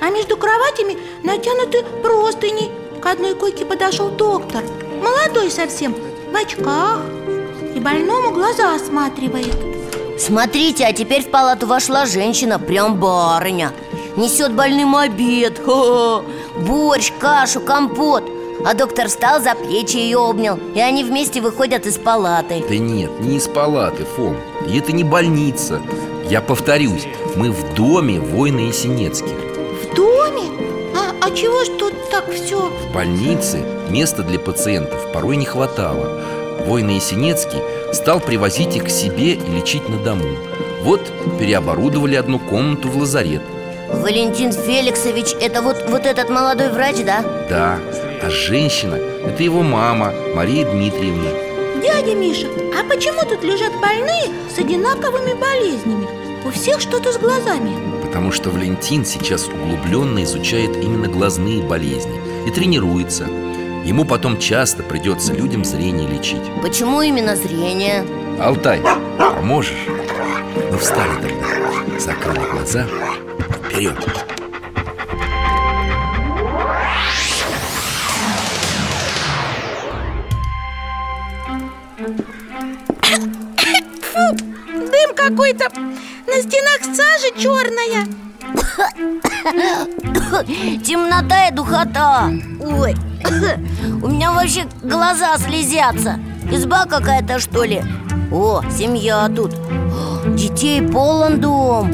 А 0.00 0.10
между 0.10 0.36
кроватями 0.36 0.98
натянуты 1.24 1.82
простыни. 2.00 2.70
К 3.02 3.06
одной 3.06 3.34
койке 3.34 3.64
подошел 3.66 4.08
доктор 4.08 4.62
Молодой 5.02 5.50
совсем, 5.50 5.96
в 6.30 6.36
очках 6.36 7.00
больному 7.86 8.32
глаза 8.32 8.74
осматривает. 8.74 9.56
Смотрите, 10.18 10.84
а 10.84 10.92
теперь 10.92 11.22
в 11.22 11.30
палату 11.30 11.68
вошла 11.68 12.04
женщина, 12.04 12.58
прям 12.58 12.98
барыня. 12.98 13.72
Несет 14.16 14.54
больным 14.54 14.96
обед 14.96 15.60
Хо-хо. 15.64 16.24
Борщ, 16.66 17.12
кашу, 17.20 17.60
компот. 17.60 18.24
А 18.64 18.74
доктор 18.74 19.06
встал 19.06 19.40
за 19.40 19.54
плечи 19.54 19.98
ее 19.98 20.18
обнял 20.18 20.58
И 20.74 20.80
они 20.80 21.04
вместе 21.04 21.40
выходят 21.40 21.86
из 21.86 21.96
палаты. 21.96 22.64
Да 22.68 22.76
нет, 22.76 23.20
не 23.20 23.36
из 23.36 23.46
палаты, 23.46 24.04
Фом. 24.16 24.36
И 24.66 24.76
это 24.76 24.90
не 24.90 25.04
больница. 25.04 25.80
Я 26.28 26.40
повторюсь, 26.40 27.06
мы 27.36 27.52
в 27.52 27.74
доме 27.74 28.18
воина 28.18 28.60
Есенецких 28.60 29.30
В 29.30 29.94
доме? 29.94 30.42
А, 30.96 31.14
а 31.24 31.30
чего 31.30 31.62
ж 31.62 31.68
тут 31.78 31.94
так 32.10 32.32
все? 32.32 32.58
В 32.68 32.92
больнице 32.92 33.62
места 33.90 34.24
для 34.24 34.40
пациентов 34.40 35.12
порой 35.12 35.36
не 35.36 35.44
хватало 35.44 36.20
Воин 36.66 36.88
Есенецкий 36.88 37.60
стал 37.92 38.18
привозить 38.18 38.74
их 38.74 38.86
к 38.86 38.88
себе 38.88 39.34
и 39.34 39.50
лечить 39.52 39.88
на 39.88 39.98
дому. 39.98 40.36
Вот 40.82 41.00
переоборудовали 41.38 42.16
одну 42.16 42.40
комнату 42.40 42.88
в 42.88 42.96
лазарет. 42.96 43.42
Валентин 43.88 44.52
Феликсович, 44.52 45.36
это 45.40 45.62
вот, 45.62 45.84
вот 45.88 46.04
этот 46.04 46.28
молодой 46.28 46.70
врач, 46.70 46.96
да? 47.04 47.22
Да, 47.48 47.78
а 48.20 48.30
женщина– 48.30 48.94
это 49.26 49.44
его 49.44 49.62
мама, 49.62 50.12
Мария 50.34 50.68
Дмитриевна. 50.68 51.30
Дядя 51.80 52.16
Миша, 52.16 52.48
а 52.76 52.82
почему 52.82 53.20
тут 53.22 53.44
лежат 53.44 53.72
больные 53.80 54.32
с 54.52 54.58
одинаковыми 54.58 55.34
болезнями? 55.34 56.08
У 56.44 56.50
всех 56.50 56.80
что-то 56.80 57.12
с 57.12 57.18
глазами. 57.18 57.70
Потому 58.02 58.32
что 58.32 58.50
Валентин 58.50 59.04
сейчас 59.04 59.46
углубленно 59.46 60.24
изучает 60.24 60.76
именно 60.76 61.06
глазные 61.06 61.62
болезни 61.62 62.20
и 62.44 62.50
тренируется 62.50 63.28
Ему 63.86 64.04
потом 64.04 64.40
часто 64.40 64.82
придется 64.82 65.32
людям 65.32 65.64
зрение 65.64 66.08
лечить. 66.08 66.42
Почему 66.60 67.02
именно 67.02 67.36
зрение? 67.36 68.04
Алтай, 68.42 68.80
поможешь? 69.16 69.78
Ну 70.72 70.76
встали 70.76 71.12
тогда, 71.22 72.00
закрыли 72.00 72.50
глаза, 72.50 72.84
вперед 73.64 73.94
Дым 84.74 85.14
какой-то. 85.14 85.68
На 86.26 86.42
стенах 86.42 86.82
сажа 86.82 87.30
черная 87.38 88.04
Темнота 90.84 91.46
и 91.48 91.52
духота. 91.52 92.32
Ой, 92.60 92.96
у 94.02 94.08
меня 94.08 94.32
вообще 94.32 94.66
глаза 94.82 95.36
слезятся. 95.38 96.18
Изба 96.50 96.84
какая-то, 96.86 97.38
что 97.38 97.64
ли? 97.64 97.82
О, 98.30 98.62
семья 98.70 99.28
тут. 99.34 99.52
Детей 100.36 100.82
полон 100.82 101.40
дом. 101.40 101.90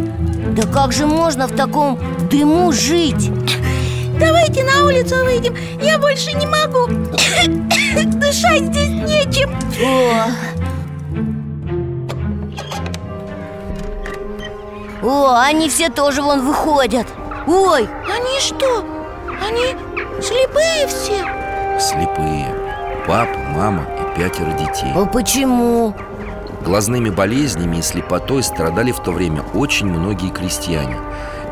Да 0.54 0.62
как 0.66 0.92
же 0.92 1.06
можно 1.06 1.46
в 1.46 1.56
таком 1.56 1.98
дыму 2.30 2.72
жить? 2.72 3.30
Давайте 4.18 4.64
на 4.64 4.84
улицу 4.84 5.16
выйдем. 5.24 5.56
Я 5.80 5.98
больше 5.98 6.32
не 6.32 6.46
могу. 6.46 6.86
Дышать 8.18 8.64
здесь 8.66 8.88
нечем. 8.88 9.50
О, 9.82 10.26
О, 15.02 15.34
они 15.40 15.68
все 15.68 15.88
тоже 15.88 16.22
вон 16.22 16.46
выходят. 16.46 17.06
Ой, 17.46 17.88
Они 18.08 18.38
что? 18.40 18.84
Они 19.44 19.74
слепые 20.22 20.86
все? 20.86 21.24
Слепые. 21.80 22.46
Папа, 23.06 23.36
мама 23.54 23.86
и 24.00 24.18
пятеро 24.18 24.52
детей. 24.52 24.92
А 24.94 25.04
почему? 25.04 25.94
Глазными 26.64 27.10
болезнями 27.10 27.78
и 27.78 27.82
слепотой 27.82 28.42
страдали 28.42 28.92
в 28.92 29.00
то 29.00 29.10
время 29.10 29.42
очень 29.54 29.86
многие 29.86 30.30
крестьяне. 30.30 30.96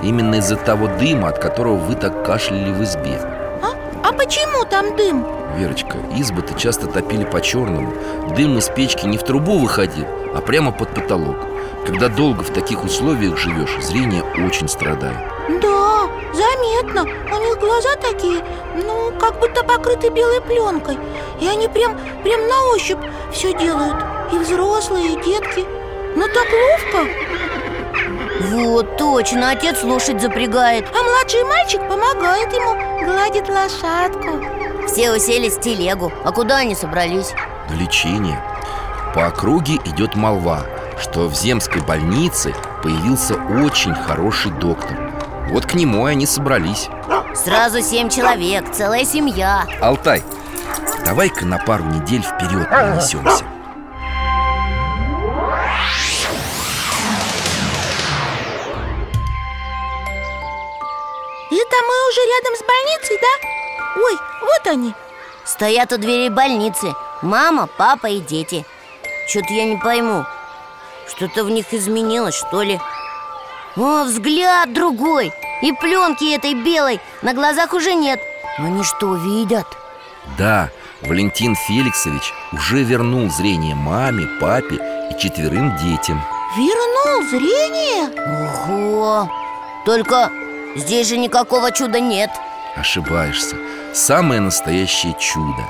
Именно 0.03 0.37
из-за 0.37 0.57
того 0.57 0.87
дыма, 0.87 1.29
от 1.29 1.39
которого 1.39 1.77
вы 1.77 1.95
так 1.95 2.25
кашляли 2.25 2.73
в 2.73 2.83
избе. 2.85 3.21
А, 3.63 3.73
а 4.05 4.13
почему 4.13 4.65
там 4.65 4.97
дым? 4.97 5.27
Верочка, 5.59 5.97
избы-то 6.17 6.55
часто 6.55 6.87
топили 6.87 7.25
по-черному 7.25 7.93
Дым 8.37 8.57
из 8.59 8.69
печки 8.69 9.05
не 9.05 9.19
в 9.19 9.25
трубу 9.25 9.59
выходил, 9.59 10.07
а 10.33 10.41
прямо 10.41 10.71
под 10.71 10.95
потолок. 10.95 11.37
Когда 11.85 12.09
долго 12.09 12.45
в 12.45 12.51
таких 12.51 12.85
условиях 12.85 13.37
живешь, 13.37 13.77
зрение 13.83 14.23
очень 14.47 14.69
страдает 14.69 15.40
Да, 15.59 16.09
заметно. 16.33 17.03
У 17.03 17.39
них 17.41 17.59
глаза 17.59 17.97
такие, 18.01 18.45
ну, 18.77 19.13
как 19.19 19.41
будто 19.41 19.65
покрыты 19.65 20.11
белой 20.11 20.41
пленкой. 20.41 20.97
И 21.41 21.49
они 21.49 21.67
прям, 21.69 21.99
прям 22.23 22.47
на 22.47 22.67
ощупь 22.75 23.01
все 23.33 23.53
делают. 23.55 23.97
И 24.33 24.39
взрослые, 24.39 25.15
и 25.15 25.25
детки. 25.25 25.65
Ну 26.15 26.27
так 26.29 26.47
ловко. 26.53 27.11
Вот, 28.53 28.97
точно, 28.97 29.51
отец 29.51 29.83
лошадь 29.83 30.21
запрягает. 30.21 30.87
А 30.95 31.03
младший 31.03 31.43
мальчик 31.45 31.81
помогает 31.89 32.53
ему 32.53 33.05
Гладит 33.05 33.49
лошадку. 33.49 34.87
Все 34.87 35.13
уселись 35.13 35.57
в 35.57 35.61
телегу. 35.61 36.13
А 36.25 36.33
куда 36.33 36.59
они 36.59 36.75
собрались? 36.75 37.33
На 37.69 37.75
лечение. 37.75 38.41
По 39.15 39.27
округе 39.27 39.77
идет 39.85 40.15
молва, 40.15 40.63
что 41.01 41.27
в 41.29 41.35
земской 41.35 41.83
больнице 41.83 42.55
появился 42.83 43.35
очень 43.35 43.95
хороший 43.95 44.53
доктор 44.53 45.10
Вот 45.51 45.67
к 45.67 45.75
нему 45.75 46.07
и 46.07 46.13
они 46.13 46.27
собрались. 46.27 46.89
Сразу 47.35 47.83
семь 47.83 48.09
человек, 48.09 48.71
целая 48.73 49.05
семья. 49.05 49.67
Алтай, 49.81 50.23
давай-ка 51.05 51.45
на 51.45 51.59
пару 51.59 51.85
недель 51.85 52.23
вперед 52.23 52.71
перенесемся 52.71 53.45
Это 61.53 61.77
мы 61.87 62.09
уже 62.09 62.21
рядом 62.21 62.57
с 62.57 62.63
больницей, 62.63 63.19
да? 63.21 64.03
Ой, 64.03 64.19
вот 64.43 64.67
они. 64.67 64.95
Стоят 65.45 65.93
у 65.93 65.99
дверей 65.99 66.31
больницы. 66.31 66.95
Мама, 67.23 67.69
папа 67.77 68.07
и 68.07 68.21
дети. 68.21 68.65
Что-то 69.29 69.53
я 69.53 69.65
не 69.65 69.77
пойму. 69.77 70.25
Что-то 71.09 71.45
в 71.45 71.51
них 71.51 71.73
изменилось, 71.73 72.35
что 72.35 72.63
ли? 72.63 72.81
О, 73.77 74.05
взгляд 74.05 74.73
другой 74.73 75.33
И 75.63 75.73
пленки 75.73 76.35
этой 76.35 76.55
белой 76.55 77.01
на 77.23 77.35
глазах 77.35 77.75
уже 77.75 77.95
нет 77.95 78.21
Они 78.59 78.83
что, 78.83 79.15
видят? 79.15 79.67
Да, 80.39 80.71
Валентин 81.03 81.55
Феликсович 81.55 82.33
уже 82.53 82.83
вернул 82.83 83.31
зрение 83.31 83.75
маме, 83.75 84.27
папе 84.41 84.77
и 85.11 85.19
четверым 85.19 85.77
детям 85.77 86.23
Вернул 86.57 87.29
зрение? 87.29 88.09
Ого! 88.69 89.31
Только 89.85 90.31
здесь 90.77 91.09
же 91.09 91.17
никакого 91.17 91.73
чуда 91.73 92.01
нет 92.01 92.31
Ошибаешься 92.77 93.57
Самое 93.93 94.41
настоящее 94.41 95.15
чудо 95.19 95.63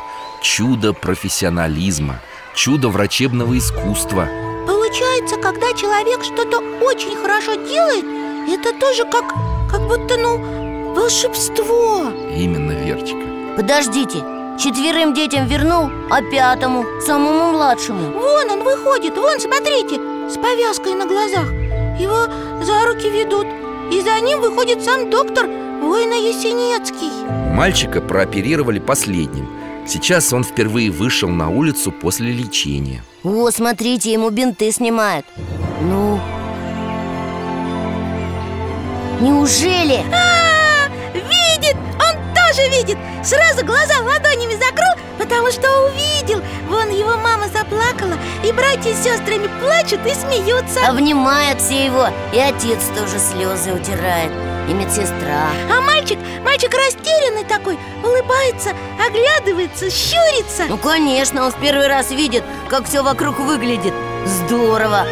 Чудо 0.42 0.92
профессионализма 0.92 2.20
Чудо 2.54 2.88
врачебного 2.88 3.56
искусства 3.58 4.28
Получается, 4.66 5.36
когда 5.36 5.72
человек 5.72 6.24
что-то 6.24 6.58
очень 6.80 7.16
хорошо 7.16 7.54
делает 7.54 8.04
Это 8.48 8.78
тоже 8.78 9.04
как, 9.04 9.34
как 9.70 9.80
будто, 9.86 10.16
ну, 10.16 10.94
волшебство. 10.94 12.10
Именно, 12.36 12.72
Верчика 12.72 13.20
Подождите, 13.56 14.18
четверым 14.58 15.14
детям 15.14 15.46
вернул, 15.46 15.90
а 16.10 16.22
пятому, 16.22 16.84
самому 17.06 17.52
младшему. 17.52 18.12
Вон 18.12 18.50
он 18.50 18.62
выходит, 18.64 19.16
вон, 19.16 19.38
смотрите 19.40 19.96
С 20.28 20.36
повязкой 20.36 20.94
на 20.94 21.06
глазах. 21.06 21.50
Его 22.00 22.26
за 22.64 22.86
руки 22.86 23.08
ведут 23.10 23.46
И 23.92 24.00
за 24.00 24.20
ним 24.20 24.40
выходит 24.40 24.82
сам 24.82 25.10
доктор 25.10 25.46
Война 25.46 26.14
Есенецкий 26.16 27.10
Мальчика 27.54 28.00
прооперировали 28.00 28.78
последним. 28.78 29.48
Сейчас 29.86 30.32
он 30.32 30.44
впервые 30.44 30.90
вышел 30.90 31.28
на 31.28 31.50
улицу 31.50 31.90
после 31.90 32.32
лечения. 32.32 33.02
О, 33.24 33.50
смотрите, 33.50 34.12
ему 34.12 34.30
бинты 34.30 34.70
снимают. 34.72 35.26
Ну? 35.82 36.20
Неужели? 39.20 40.02
А, 40.14 40.88
видит! 41.14 41.76
Он 41.76 42.34
тоже 42.34 42.68
видит! 42.70 42.96
Сразу 43.22 43.66
глаза 43.66 44.00
ладонями 44.00 44.54
закрыл, 44.54 44.94
потому 45.18 45.50
что 45.50 45.68
увидел 45.84 46.42
Вон 46.66 46.88
его 46.88 47.18
мама 47.18 47.48
заплакала, 47.48 48.16
и 48.42 48.50
братья 48.50 48.94
с 48.94 49.04
сестрами 49.04 49.50
плачут 49.60 50.00
и 50.06 50.14
смеются 50.14 50.88
Обнимают 50.88 51.60
все 51.60 51.84
его 51.84 52.08
И 52.32 52.38
отец 52.38 52.78
тоже 52.96 53.18
слезы 53.18 53.74
утирает 53.74 54.32
И 54.70 54.72
медсестра 54.72 55.50
А 55.70 55.82
мальчик, 55.82 56.18
мальчик 56.42 56.72
растерянный 56.72 57.44
такой, 57.44 57.78
улыбается, 58.02 58.70
оглядывается, 58.98 59.90
щурится 59.90 60.64
Ну, 60.66 60.78
конечно, 60.78 61.44
он 61.44 61.50
в 61.52 61.60
первый 61.60 61.88
раз 61.88 62.10
видит, 62.10 62.42
как 62.70 62.86
все 62.86 63.02
вокруг 63.02 63.38
выглядит 63.38 63.92
Здорово. 64.24 65.04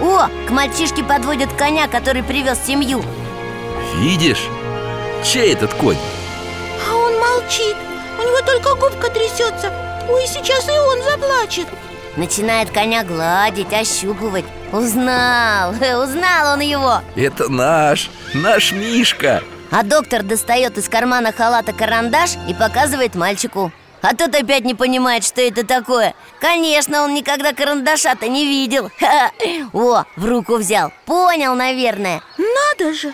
О, 0.00 0.28
к 0.46 0.50
мальчишке 0.50 1.02
подводят 1.02 1.52
коня, 1.54 1.88
который 1.88 2.22
привез 2.22 2.58
семью. 2.66 3.02
Видишь? 3.96 4.44
Чей 5.24 5.52
этот 5.52 5.74
конь? 5.74 5.98
А 6.88 6.94
он 6.94 7.18
молчит. 7.18 7.76
У 8.18 8.22
него 8.22 8.40
только 8.46 8.74
губка 8.74 9.10
трясется. 9.10 9.72
Ой, 10.08 10.26
сейчас 10.26 10.68
и 10.68 10.78
он 10.78 11.02
заплачет. 11.02 11.66
Начинает 12.16 12.70
коня 12.70 13.04
гладить, 13.04 13.72
ощупывать. 13.72 14.44
Узнал, 14.72 15.70
узнал 16.02 16.54
он 16.54 16.60
его. 16.60 17.00
Это 17.16 17.48
наш, 17.48 18.10
наш 18.34 18.72
Мишка. 18.72 19.42
А 19.70 19.82
доктор 19.82 20.22
достает 20.22 20.78
из 20.78 20.88
кармана 20.88 21.32
халата 21.32 21.72
карандаш 21.72 22.36
и 22.48 22.54
показывает 22.54 23.14
мальчику 23.14 23.72
а 24.02 24.14
тот 24.14 24.34
опять 24.34 24.64
не 24.64 24.74
понимает, 24.74 25.24
что 25.24 25.40
это 25.40 25.66
такое. 25.66 26.14
Конечно, 26.40 27.02
он 27.02 27.14
никогда 27.14 27.52
карандаша-то 27.52 28.28
не 28.28 28.46
видел. 28.46 28.90
Ха 28.98 29.32
-ха. 29.38 29.70
О, 29.72 30.04
в 30.16 30.24
руку 30.24 30.56
взял. 30.56 30.92
Понял, 31.04 31.54
наверное. 31.54 32.22
Надо 32.36 32.94
же! 32.94 33.12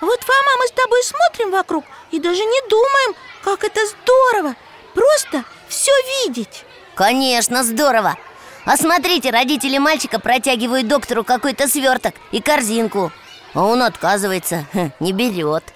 Вот, 0.00 0.20
Фома, 0.22 0.52
мы 0.58 0.66
с 0.66 0.72
тобой 0.72 1.02
смотрим 1.02 1.50
вокруг 1.50 1.84
И 2.10 2.20
даже 2.20 2.44
не 2.44 2.68
думаем, 2.68 3.14
как 3.42 3.64
это 3.64 3.80
здорово. 3.86 4.54
Просто 4.94 5.44
все 5.68 5.92
видеть. 6.26 6.64
Конечно, 6.94 7.64
здорово. 7.64 8.16
А 8.64 8.76
смотрите, 8.76 9.30
родители 9.30 9.78
мальчика 9.78 10.18
протягивают 10.18 10.88
доктору 10.88 11.24
какой-то 11.24 11.68
сверток 11.68 12.14
и 12.32 12.40
корзинку. 12.40 13.12
А 13.54 13.62
он 13.62 13.82
отказывается, 13.82 14.66
не 15.00 15.12
берет 15.12 15.75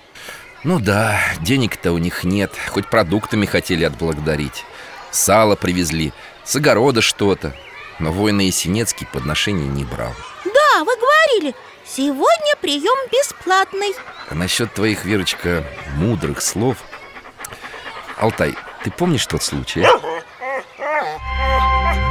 ну 0.63 0.79
да, 0.79 1.19
денег-то 1.41 1.93
у 1.93 1.99
них 1.99 2.25
нет 2.25 2.53
Хоть 2.69 2.89
продуктами 2.89 3.47
хотели 3.47 3.85
отблагодарить 3.85 4.65
Сало 5.11 5.57
привезли, 5.57 6.13
с 6.45 6.55
огорода 6.57 7.01
что-то 7.01 7.55
Но 7.99 8.13
воина 8.13 8.43
Есенецкий 8.43 9.07
подношений 9.07 9.67
не 9.67 9.85
брал 9.85 10.15
Да, 10.45 10.85
вы 10.85 10.95
говорили, 10.97 11.55
сегодня 11.87 12.57
прием 12.61 13.09
бесплатный 13.11 13.95
А 14.29 14.35
насчет 14.35 14.73
твоих, 14.75 15.05
Верочка, 15.05 15.65
мудрых 15.97 16.43
слов 16.43 16.77
Алтай, 18.19 18.55
ты 18.85 18.91
помнишь 18.91 19.27
тот 19.27 19.43
случай? 19.43 19.83
А? 20.79 22.10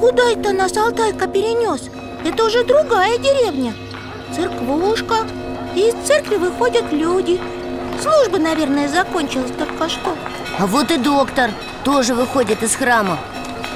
Куда 0.00 0.30
это 0.30 0.52
нас 0.52 0.76
Алтайка 0.76 1.26
перенес? 1.26 1.90
Это 2.24 2.44
уже 2.44 2.62
другая 2.62 3.18
деревня. 3.18 3.74
Церквушка. 4.34 5.26
И 5.74 5.88
из 5.88 5.94
церкви 6.06 6.36
выходят 6.36 6.92
люди. 6.92 7.40
Служба, 8.00 8.38
наверное, 8.38 8.88
закончилась 8.88 9.50
только 9.58 9.88
что. 9.88 10.14
А 10.58 10.66
вот 10.66 10.92
и 10.92 10.98
доктор 10.98 11.50
тоже 11.82 12.14
выходит 12.14 12.62
из 12.62 12.76
храма. 12.76 13.18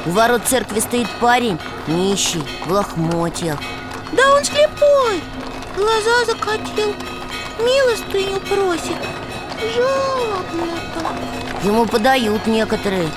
У 0.07 0.11
ворот 0.11 0.43
церкви 0.47 0.79
стоит 0.79 1.09
парень, 1.21 1.59
нищий, 1.89 2.43
в 2.67 2.73
лохмотьях. 2.73 3.59
Да 4.13 4.23
он 4.37 4.45
слепой. 4.45 5.21
Глаза 5.77 6.25
закатил. 6.27 6.95
Милостыню 7.59 8.39
просит. 8.41 8.97
Жалобно-то. 9.75 11.67
Ему 11.67 11.87
подают 11.87 12.47
некоторые 12.47 13.09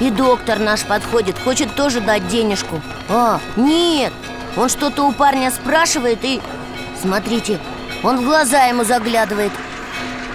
и 0.00 0.10
доктор 0.10 0.58
наш 0.58 0.82
подходит, 0.82 1.38
хочет 1.38 1.74
тоже 1.74 2.00
дать 2.00 2.28
денежку. 2.28 2.80
А, 3.08 3.40
нет, 3.56 4.12
он 4.56 4.68
что-то 4.68 5.04
у 5.04 5.12
парня 5.12 5.50
спрашивает 5.50 6.18
и... 6.22 6.40
Смотрите, 7.00 7.58
он 8.02 8.18
в 8.18 8.24
глаза 8.24 8.64
ему 8.64 8.84
заглядывает. 8.84 9.52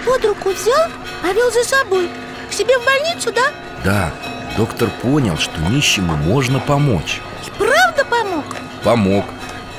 Под 0.04 0.24
руку 0.24 0.50
взял, 0.50 0.88
а 1.22 1.32
вел 1.32 1.50
за 1.50 1.64
собой. 1.64 2.08
К 2.50 2.52
себе 2.52 2.78
в 2.78 2.84
больницу, 2.84 3.32
да? 3.32 3.50
Да, 3.84 4.10
доктор 4.56 4.90
понял, 5.02 5.36
что 5.38 5.60
нищему 5.70 6.16
можно 6.16 6.60
помочь. 6.60 7.20
И 7.46 7.50
правда 7.58 8.04
помог? 8.04 8.44
Помог, 8.82 9.24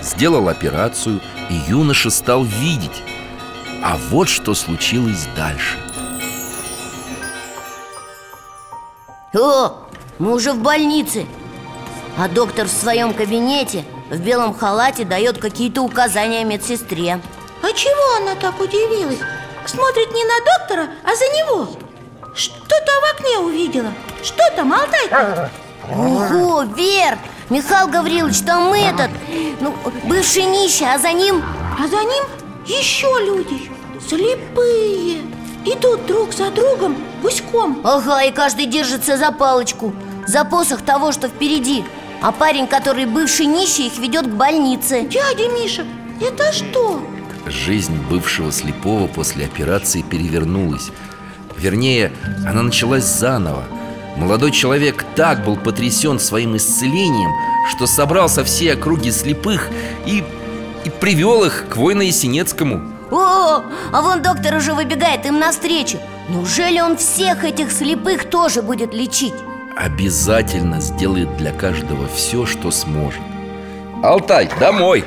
сделал 0.01 0.49
операцию, 0.49 1.21
и 1.49 1.55
юноша 1.55 2.09
стал 2.09 2.43
видеть. 2.43 3.03
А 3.83 3.97
вот 4.09 4.29
что 4.29 4.53
случилось 4.53 5.27
дальше 5.35 5.82
О, 9.33 9.87
мы 10.19 10.33
уже 10.33 10.53
в 10.53 10.59
больнице 10.59 11.25
А 12.17 12.27
доктор 12.27 12.67
в 12.67 12.71
своем 12.71 13.13
кабинете 13.13 13.83
в 14.11 14.19
белом 14.19 14.53
халате 14.53 15.05
дает 15.05 15.39
какие-то 15.39 15.81
указания 15.81 16.43
медсестре 16.43 17.19
А 17.63 17.71
чего 17.73 18.17
она 18.21 18.35
так 18.35 18.59
удивилась? 18.59 19.17
Смотрит 19.65 20.13
не 20.13 20.23
на 20.23 20.35
доктора, 20.39 20.87
а 21.03 21.15
за 21.15 21.25
него 21.25 21.67
Что-то 22.35 22.91
в 23.01 23.15
окне 23.15 23.39
увидела 23.39 23.91
Что 24.21 24.43
там, 24.55 24.71
Алтай? 24.71 25.49
Ого, 25.89 26.63
Вер! 26.63 27.17
Михаил 27.49 27.87
Гаврилович, 27.87 28.41
там 28.45 28.71
этот, 28.71 29.11
ну, 29.59 29.75
бывший 30.05 30.43
нищий, 30.43 30.85
а 30.85 30.97
за 30.97 31.11
ним... 31.11 31.43
А 31.77 31.87
за 31.87 31.97
ним 31.97 32.23
еще 32.65 33.07
люди, 33.19 33.69
слепые 34.07 35.21
Идут 35.65 36.05
друг 36.05 36.33
за 36.33 36.51
другом 36.51 36.95
гуськом 37.23 37.79
Ага, 37.83 38.23
и 38.23 38.31
каждый 38.31 38.65
держится 38.67 39.17
за 39.17 39.31
палочку 39.31 39.93
За 40.27 40.45
посох 40.45 40.81
того, 40.81 41.11
что 41.11 41.27
впереди. 41.27 41.83
А 42.21 42.31
парень, 42.31 42.67
который 42.67 43.05
бывший 43.05 43.45
нищий, 43.45 43.87
их 43.87 43.97
ведет 43.97 44.27
к 44.27 44.29
больнице. 44.29 45.01
Дядя 45.01 45.49
Миша, 45.49 45.85
это 46.21 46.53
что? 46.53 47.01
Жизнь 47.45 47.97
бывшего 48.09 48.51
слепого 48.51 49.07
после 49.07 49.45
операции 49.45 50.01
перевернулась. 50.01 50.91
Вернее, 51.57 52.13
она 52.47 52.61
началась 52.63 53.03
заново. 53.03 53.63
Молодой 54.15 54.51
человек 54.51 55.03
так 55.15 55.43
был 55.43 55.57
потрясен 55.57 56.19
своим 56.19 56.55
исцелением 56.55 57.31
Что 57.71 57.87
собрал 57.87 58.29
со 58.29 58.43
всей 58.43 58.73
округи 58.73 59.09
слепых 59.09 59.69
и, 60.05 60.23
и 60.85 60.89
привел 60.89 61.43
их 61.43 61.65
к 61.67 61.77
воину 61.77 62.01
Есенецкому 62.01 62.93
О, 63.09 63.63
а 63.91 64.01
вон 64.03 64.21
доктор 64.21 64.55
уже 64.55 64.75
выбегает 64.75 65.25
им 65.25 65.39
навстречу 65.39 65.97
Неужели 66.29 66.79
он 66.79 66.97
всех 66.97 67.43
этих 67.43 67.71
слепых 67.71 68.29
тоже 68.29 68.61
будет 68.61 68.93
лечить? 68.93 69.33
Обязательно 69.75 70.79
сделает 70.79 71.35
для 71.37 71.51
каждого 71.51 72.07
все, 72.07 72.45
что 72.45 72.71
сможет 72.71 73.21
Алтай, 74.03 74.49
домой! 74.59 75.03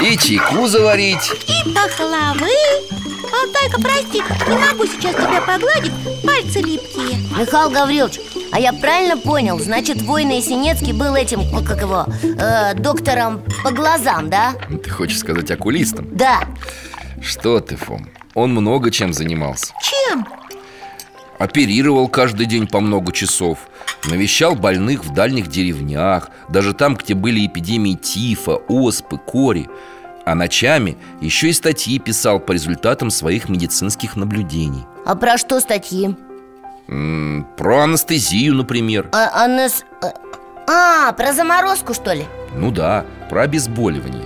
И 0.00 0.16
чайку 0.16 0.66
заварить 0.66 1.30
И 1.46 1.74
пахлавы 1.74 2.48
Алтайка, 3.24 3.80
прости, 3.80 4.22
не 4.48 4.56
могу 4.56 4.86
сейчас 4.86 5.14
тебя 5.14 5.40
погладить 5.40 5.92
Пальцы 6.24 6.60
липкие 6.60 7.18
Михаил 7.38 7.70
Гаврилович, 7.70 8.20
а 8.52 8.58
я 8.58 8.72
правильно 8.72 9.16
понял? 9.16 9.58
Значит, 9.58 10.02
воин 10.02 10.30
Есенецкий 10.30 10.92
был 10.92 11.14
этим, 11.14 11.40
как 11.64 11.80
его, 11.82 12.06
э, 12.22 12.74
доктором 12.74 13.42
по 13.62 13.70
глазам, 13.70 14.30
да? 14.30 14.54
Ты 14.82 14.90
хочешь 14.90 15.18
сказать 15.18 15.50
окулистом? 15.50 16.08
Да 16.10 16.40
Что 17.20 17.60
ты, 17.60 17.76
Фом, 17.76 18.08
он 18.34 18.52
много 18.52 18.90
чем 18.90 19.12
занимался 19.12 19.72
Чем? 19.82 20.26
Оперировал 21.38 22.08
каждый 22.08 22.46
день 22.46 22.66
по 22.66 22.80
много 22.80 23.12
часов 23.12 23.58
Навещал 24.04 24.54
больных 24.54 25.04
в 25.04 25.12
дальних 25.12 25.48
деревнях 25.48 26.30
Даже 26.48 26.72
там, 26.74 26.96
где 26.96 27.14
были 27.14 27.46
эпидемии 27.46 27.94
тифа, 27.94 28.56
оспы, 28.68 29.18
кори 29.18 29.68
А 30.24 30.34
ночами 30.34 30.96
еще 31.20 31.48
и 31.48 31.52
статьи 31.52 31.98
писал 31.98 32.38
по 32.40 32.52
результатам 32.52 33.10
своих 33.10 33.48
медицинских 33.48 34.16
наблюдений. 34.16 34.84
А 35.04 35.14
про 35.16 35.38
что 35.38 35.60
статьи? 35.60 36.14
М, 36.88 37.46
Про 37.56 37.82
анестезию, 37.84 38.54
например. 38.54 39.08
А, 39.12 39.44
анес... 39.44 39.84
а, 40.68 41.12
про 41.12 41.32
заморозку, 41.32 41.94
что 41.94 42.12
ли? 42.12 42.24
Ну 42.54 42.70
да, 42.70 43.04
про 43.28 43.42
обезболивание. 43.42 44.24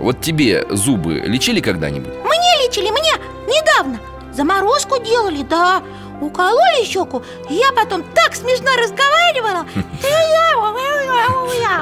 Вот 0.00 0.20
тебе 0.20 0.66
зубы 0.70 1.14
лечили 1.26 1.60
когда-нибудь? 1.60 2.12
Мне 2.24 2.66
лечили, 2.66 2.90
мне 2.90 3.12
недавно. 3.46 3.98
Заморозку 4.32 5.02
делали, 5.02 5.42
да. 5.42 5.82
Укололи 6.20 6.84
щеку, 6.84 7.22
и 7.50 7.54
я 7.54 7.72
потом 7.72 8.02
так 8.14 8.34
смешно 8.34 8.70
разговаривала. 8.78 9.66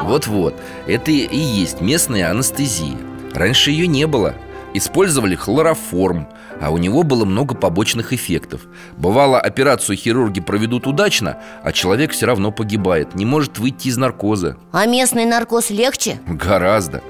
Вот-вот, 0.02 0.54
это 0.86 1.10
и 1.10 1.36
есть 1.36 1.80
местная 1.80 2.30
анестезия 2.30 2.96
Раньше 3.40 3.70
ее 3.70 3.86
не 3.86 4.06
было. 4.06 4.34
Использовали 4.74 5.34
хлороформ, 5.34 6.28
а 6.60 6.70
у 6.70 6.76
него 6.76 7.04
было 7.04 7.24
много 7.24 7.54
побочных 7.54 8.12
эффектов. 8.12 8.66
Бывало, 8.98 9.40
операцию 9.40 9.96
хирурги 9.96 10.42
проведут 10.42 10.86
удачно, 10.86 11.38
а 11.64 11.72
человек 11.72 12.12
все 12.12 12.26
равно 12.26 12.52
погибает 12.52 13.14
Не 13.14 13.24
может 13.24 13.58
выйти 13.58 13.88
из 13.88 13.96
наркоза. 13.96 14.58
А 14.72 14.84
местный 14.84 15.24
наркоз 15.24 15.70
легче? 15.70 16.20
Гораздо. 16.26 17.02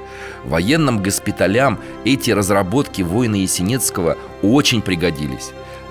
Военным 0.45 1.03
госпиталям 1.03 1.81
эти 2.05 2.31
разработки 2.31 3.03
воина 3.03 3.35
Есенецкого 3.35 4.17
очень 4.41 4.83
пригодились 4.83 5.51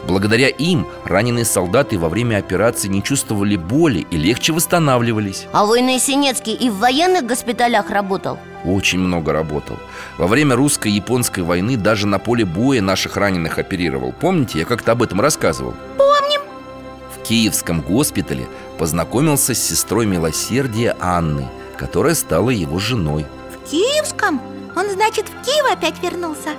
Благодаря 0.09 0.47
им 0.47 0.87
раненые 1.05 1.45
солдаты 1.45 1.99
во 1.99 2.09
время 2.09 2.37
операции 2.37 2.87
не 2.87 3.03
чувствовали 3.03 3.55
боли 3.55 4.07
и 4.09 4.17
легче 4.17 4.53
восстанавливались 4.53 5.45
А 5.51 5.67
воин 5.67 5.87
Есенецкий 5.87 6.55
и 6.55 6.71
в 6.71 6.77
военных 6.79 7.27
госпиталях 7.27 7.91
работал? 7.91 8.39
Очень 8.65 8.97
много 8.99 9.33
работал 9.33 9.77
Во 10.17 10.25
время 10.25 10.55
русско-японской 10.55 11.41
войны 11.41 11.77
даже 11.77 12.07
на 12.07 12.17
поле 12.17 12.43
боя 12.43 12.81
наших 12.81 13.17
раненых 13.17 13.59
оперировал 13.59 14.11
Помните, 14.11 14.57
я 14.57 14.65
как-то 14.65 14.93
об 14.93 15.03
этом 15.03 15.21
рассказывал? 15.21 15.75
Помним 15.97 16.41
В 17.15 17.21
Киевском 17.27 17.81
госпитале 17.81 18.47
познакомился 18.79 19.53
с 19.53 19.61
сестрой 19.61 20.07
милосердия 20.07 20.97
Анной, 20.99 21.45
которая 21.77 22.15
стала 22.15 22.49
его 22.49 22.79
женой. 22.79 23.27
В 23.53 23.69
Киевском? 23.69 24.41
Он, 24.75 24.89
значит, 24.89 25.25
в 25.27 25.45
Киев 25.45 25.71
опять 25.71 26.01
вернулся? 26.01 26.49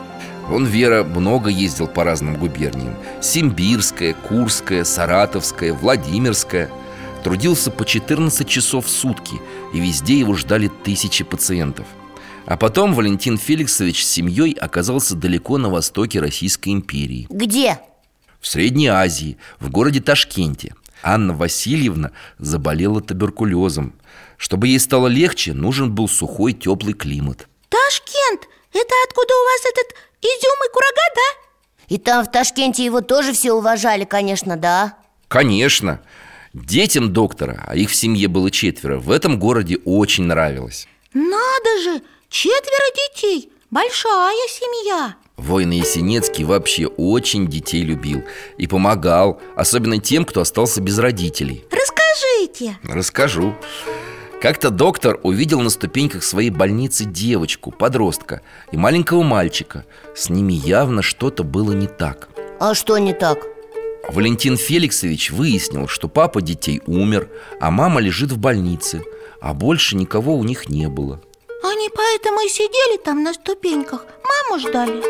Он, 0.49 0.65
Вера, 0.65 1.05
много 1.05 1.51
ездил 1.51 1.87
по 1.87 2.05
разным 2.05 2.37
губерниям. 2.37 2.97
Симбирская, 3.21 4.15
Курская, 4.15 4.85
Саратовская, 4.85 5.73
Владимирская. 5.73 6.71
Трудился 7.23 7.71
по 7.71 7.85
14 7.85 8.49
часов 8.49 8.87
в 8.87 8.89
сутки 8.89 9.41
И 9.75 9.81
везде 9.81 10.19
его 10.19 10.35
ждали 10.35 10.71
тысячи 10.83 11.23
пациентов. 11.23 11.87
А 12.47 12.57
потом 12.57 12.95
Валентин 12.95 13.39
Феликсович 13.39 14.05
с 14.05 14.09
семьей 14.09 14.53
оказался 14.53 15.15
далеко 15.15 15.59
на 15.59 15.69
востоке 15.69 16.21
Российской 16.21 16.71
империи. 16.71 17.27
Где? 17.31 17.79
В 18.41 18.47
Средней 18.49 18.89
Азии, 18.89 19.37
в 19.61 19.71
городе 19.71 20.01
Ташкенте. 20.01 20.75
Анна 21.03 21.35
Васильевна 21.35 22.13
заболела 22.39 23.01
туберкулезом. 23.01 23.95
Чтобы 24.37 24.69
ей 24.69 24.81
стало 24.81 25.07
легче, 25.07 25.53
нужен 25.53 25.95
был 25.95 26.09
сухой 26.09 26.53
теплый 26.53 26.95
климат. 26.95 27.47
Ташкент! 27.69 28.49
Это 28.73 28.95
откуда 29.07 29.35
у 29.35 29.45
вас 29.45 29.73
этот 29.73 29.97
изюм 30.23 30.59
и 30.67 30.73
курага, 30.73 31.07
да? 31.15 31.51
И 31.89 31.99
там 31.99 32.25
в 32.25 32.31
Ташкенте 32.31 32.85
его 32.85 33.01
тоже 33.01 33.33
все 33.33 33.53
уважали, 33.53 34.05
конечно, 34.05 34.57
да? 34.57 34.97
Конечно 35.29 36.01
Детям 36.53 37.13
доктора, 37.13 37.63
а 37.67 37.77
их 37.77 37.91
в 37.91 37.95
семье 37.95 38.27
было 38.27 38.51
четверо, 38.51 38.99
в 38.99 39.11
этом 39.11 39.39
городе 39.39 39.79
очень 39.85 40.25
нравилось 40.25 40.89
Надо 41.15 41.83
же! 41.83 42.03
Четверо 42.29 42.87
детей! 42.95 43.53
Большая 43.71 44.49
семья! 44.49 45.15
Воин 45.37 45.71
Есенецкий 45.71 46.45
вообще 46.45 46.87
очень 46.87 47.47
детей 47.47 47.83
любил 47.83 48.23
и 48.59 48.67
помогал, 48.67 49.41
особенно 49.57 49.99
тем, 49.99 50.25
кто 50.25 50.41
остался 50.41 50.81
без 50.81 50.99
родителей 50.99 51.65
Расскажите 51.71 52.79
Расскажу 52.83 53.55
как-то 54.41 54.71
доктор 54.71 55.21
увидел 55.23 55.61
на 55.61 55.71
ступеньках 55.71 56.25
своей 56.25 56.51
больницы 56.51 57.05
девочку, 57.05 57.71
подростка 57.71 58.41
и 58.73 58.77
маленького 58.77 59.23
мальчика. 59.23 59.85
С 60.17 60.31
ними 60.31 60.55
явно 60.55 61.03
что-то 61.03 61.45
было 61.45 61.73
не 61.73 61.87
так. 61.87 62.29
А 62.59 62.75
что 62.75 62.97
не 62.99 63.13
так? 63.13 63.39
Валентин 64.09 64.57
Феликсович 64.57 65.31
выяснил, 65.31 65.87
что 65.89 66.09
папа 66.09 66.41
детей 66.41 66.81
умер, 66.87 67.29
а 67.61 67.71
мама 67.71 68.01
лежит 68.01 68.33
в 68.33 68.39
больнице 68.39 69.05
А 69.41 69.55
больше 69.55 69.95
никого 69.95 70.37
у 70.37 70.43
них 70.43 70.69
не 70.69 70.89
было. 70.89 71.21
Они 71.63 71.89
поэтому 71.95 72.41
и 72.41 72.49
сидели 72.49 72.99
там 72.99 73.23
на 73.23 73.35
ступеньках. 73.35 74.07
Маму 74.25 74.61
ждали. 74.61 75.03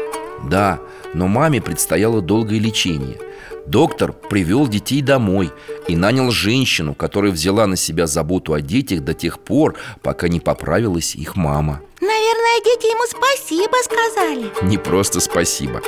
Да, 0.48 0.80
но 1.14 1.28
маме 1.28 1.62
предстояло 1.62 2.20
долгое 2.20 2.58
лечение. 2.58 3.18
Доктор 3.66 4.12
привел 4.12 4.66
детей 4.66 5.00
домой 5.02 5.52
и 5.90 5.96
нанял 5.96 6.30
женщину, 6.30 6.94
которая 6.94 7.32
взяла 7.32 7.66
на 7.66 7.76
себя 7.76 8.06
заботу 8.06 8.54
о 8.54 8.60
детях 8.60 9.00
до 9.00 9.14
тех 9.14 9.40
пор, 9.40 9.76
пока 10.02 10.28
не 10.28 10.40
поправилась 10.40 11.14
их 11.14 11.36
мама. 11.36 11.80
Наверное, 12.00 12.64
дети 12.64 12.86
ему 12.86 13.04
спасибо 13.08 13.76
сказали. 13.84 14.66
Не 14.68 14.78
просто 14.78 15.20
спасибо. 15.20 15.82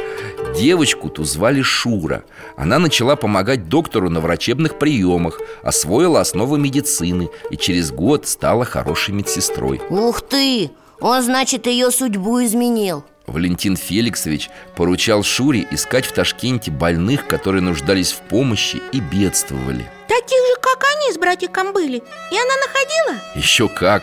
Девочку 0.57 1.09
ту 1.09 1.25
звали 1.25 1.63
Шура. 1.63 2.25
Она 2.57 2.79
начала 2.79 3.17
помогать 3.17 3.69
доктору 3.69 4.11
на 4.11 4.21
врачебных 4.21 4.79
приемах 4.79 5.41
Освоила 5.63 6.21
основы 6.21 6.59
медицины 6.59 7.31
И 7.51 7.57
через 7.57 7.91
год 7.91 8.27
стала 8.27 8.65
хорошей 8.67 9.15
медсестрой. 9.15 9.81
Ух 9.89 10.21
ты! 10.21 10.71
Он, 11.01 11.23
значит, 11.23 11.67
ее 11.67 11.91
судьбу 11.91 12.45
изменил 12.45 13.05
Валентин 13.27 13.77
Феликсович 13.77 14.51
поручал 14.75 15.23
Шуре 15.23 15.67
искать 15.71 16.07
в 16.07 16.13
Ташкенте 16.13 16.71
больных, 16.71 17.27
которые 17.27 17.63
нуждались 17.63 18.13
в 18.13 18.21
помощи 18.21 18.83
и 18.93 19.01
бедствовали. 19.01 19.89
Таких 20.09 20.39
же, 20.39 20.61
как 20.61 20.85
они 20.97 21.13
с 21.13 21.19
братиком 21.19 21.73
были. 21.73 21.99
И 21.99 22.37
она 22.37 22.55
находила? 22.67 23.25
Еще 23.35 23.69
как! 23.69 24.03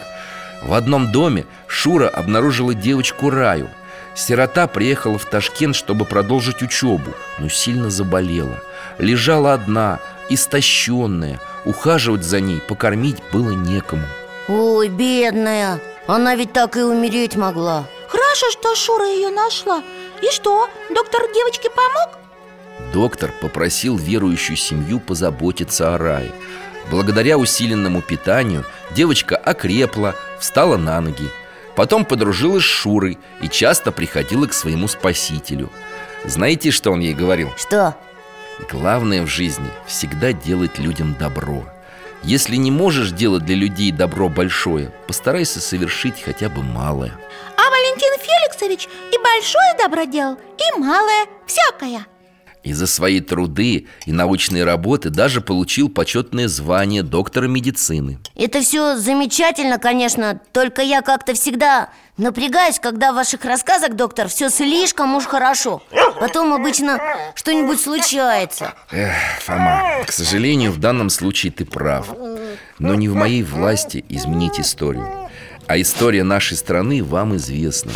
В 0.64 0.74
одном 0.74 1.12
доме 1.12 1.46
Шура 1.68 2.10
обнаружила 2.10 2.74
девочку 2.74 3.30
Раю. 3.30 3.70
Сирота 4.16 4.68
приехала 4.68 5.18
в 5.18 5.26
Ташкент, 5.26 5.76
чтобы 5.76 6.06
продолжить 6.06 6.62
учебу, 6.62 7.14
но 7.38 7.48
сильно 7.48 7.90
заболела. 7.90 8.62
Лежала 8.98 9.54
одна, 9.54 10.00
истощенная. 10.30 11.40
Ухаживать 11.66 12.24
за 12.24 12.40
ней, 12.40 12.60
покормить 12.60 13.18
было 13.32 13.52
некому. 13.52 14.04
Ой, 14.48 14.90
бедная. 14.90 15.80
Она 16.08 16.36
ведь 16.36 16.54
так 16.54 16.76
и 16.76 16.82
умереть 16.82 17.36
могла 17.36 17.86
Хорошо, 18.10 18.50
что 18.52 18.76
Шура 18.76 19.06
ее 19.06 19.30
нашла 19.30 19.84
И 20.22 20.32
что, 20.32 20.68
доктор 20.90 21.22
девочке 21.34 21.70
помог? 21.70 22.18
Доктор 22.92 23.32
попросил 23.40 23.98
верующую 23.98 24.58
семью 24.58 25.00
позаботиться 25.00 25.94
о 25.94 25.98
Рае 25.98 26.32
Благодаря 26.90 27.38
усиленному 27.38 28.02
питанию 28.02 28.66
девочка 28.92 29.38
окрепла, 29.38 30.16
встала 30.40 30.78
на 30.78 31.00
ноги 31.02 31.30
Потом 31.76 32.04
подружилась 32.04 32.64
с 32.64 32.68
Шурой 32.68 33.20
и 33.42 33.48
часто 33.48 33.92
приходила 33.92 34.48
к 34.48 34.54
своему 34.54 34.88
спасителю 34.88 35.70
Знаете, 36.26 36.72
что 36.72 36.92
он 36.92 37.02
ей 37.02 37.14
говорил? 37.14 37.52
Что? 37.58 37.96
Главное 38.72 39.22
в 39.22 39.28
жизни 39.28 39.70
всегда 39.86 40.34
делать 40.34 40.80
людям 40.80 41.14
добро 41.14 41.64
Если 42.24 42.58
не 42.58 42.72
можешь 42.72 43.12
делать 43.12 43.46
для 43.46 43.56
людей 43.56 43.92
добро 43.92 44.30
большое 44.30 44.92
Постарайся 45.08 45.62
совершить 45.62 46.22
хотя 46.22 46.50
бы 46.50 46.62
малое. 46.62 47.14
А 47.58 47.70
Валентин 47.70 48.14
Феликсович 48.20 48.88
и 49.12 49.18
большое 49.24 49.78
добро 49.78 50.04
делал, 50.04 50.36
и 50.36 50.80
малое, 50.80 51.26
всякое 51.46 52.06
и 52.64 52.74
за 52.74 52.88
свои 52.88 53.22
труды 53.22 53.88
и 54.06 54.12
научные 54.12 54.64
работы 54.64 55.10
даже 55.10 55.42
получил 55.42 55.90
почетное 55.90 56.48
звание 56.48 57.04
доктора 57.04 57.48
медицины. 57.48 58.20
Это 58.36 58.62
все 58.62 58.98
замечательно, 58.98 59.80
конечно 59.80 60.40
Только 60.52 60.82
я 60.82 61.02
как-то 61.02 61.34
всегда 61.34 61.90
напрягаюсь, 62.18 62.80
когда 62.80 63.12
в 63.12 63.16
ваших 63.16 63.46
рассказах, 63.46 63.96
доктор, 63.96 64.28
все 64.28 64.50
слишком 64.50 65.16
уж 65.16 65.26
хорошо. 65.26 65.82
Потом 66.20 66.54
обычно 66.54 67.00
что-нибудь 67.34 67.80
случается. 67.80 68.74
Эх, 68.92 69.14
Фома, 69.42 70.04
к 70.06 70.12
сожалению, 70.12 70.72
в 70.72 70.80
данном 70.80 71.10
случае 71.10 71.52
ты 71.52 71.66
прав. 71.66 72.10
Но 72.78 72.96
не 72.96 73.08
в 73.08 73.16
моей 73.16 73.44
власти 73.44 74.04
изменить 74.10 74.60
историю. 74.60 75.08
А 75.68 75.80
история 75.80 76.24
нашей 76.24 76.58
страны 76.58 77.04
вам 77.04 77.36
известна. 77.38 77.92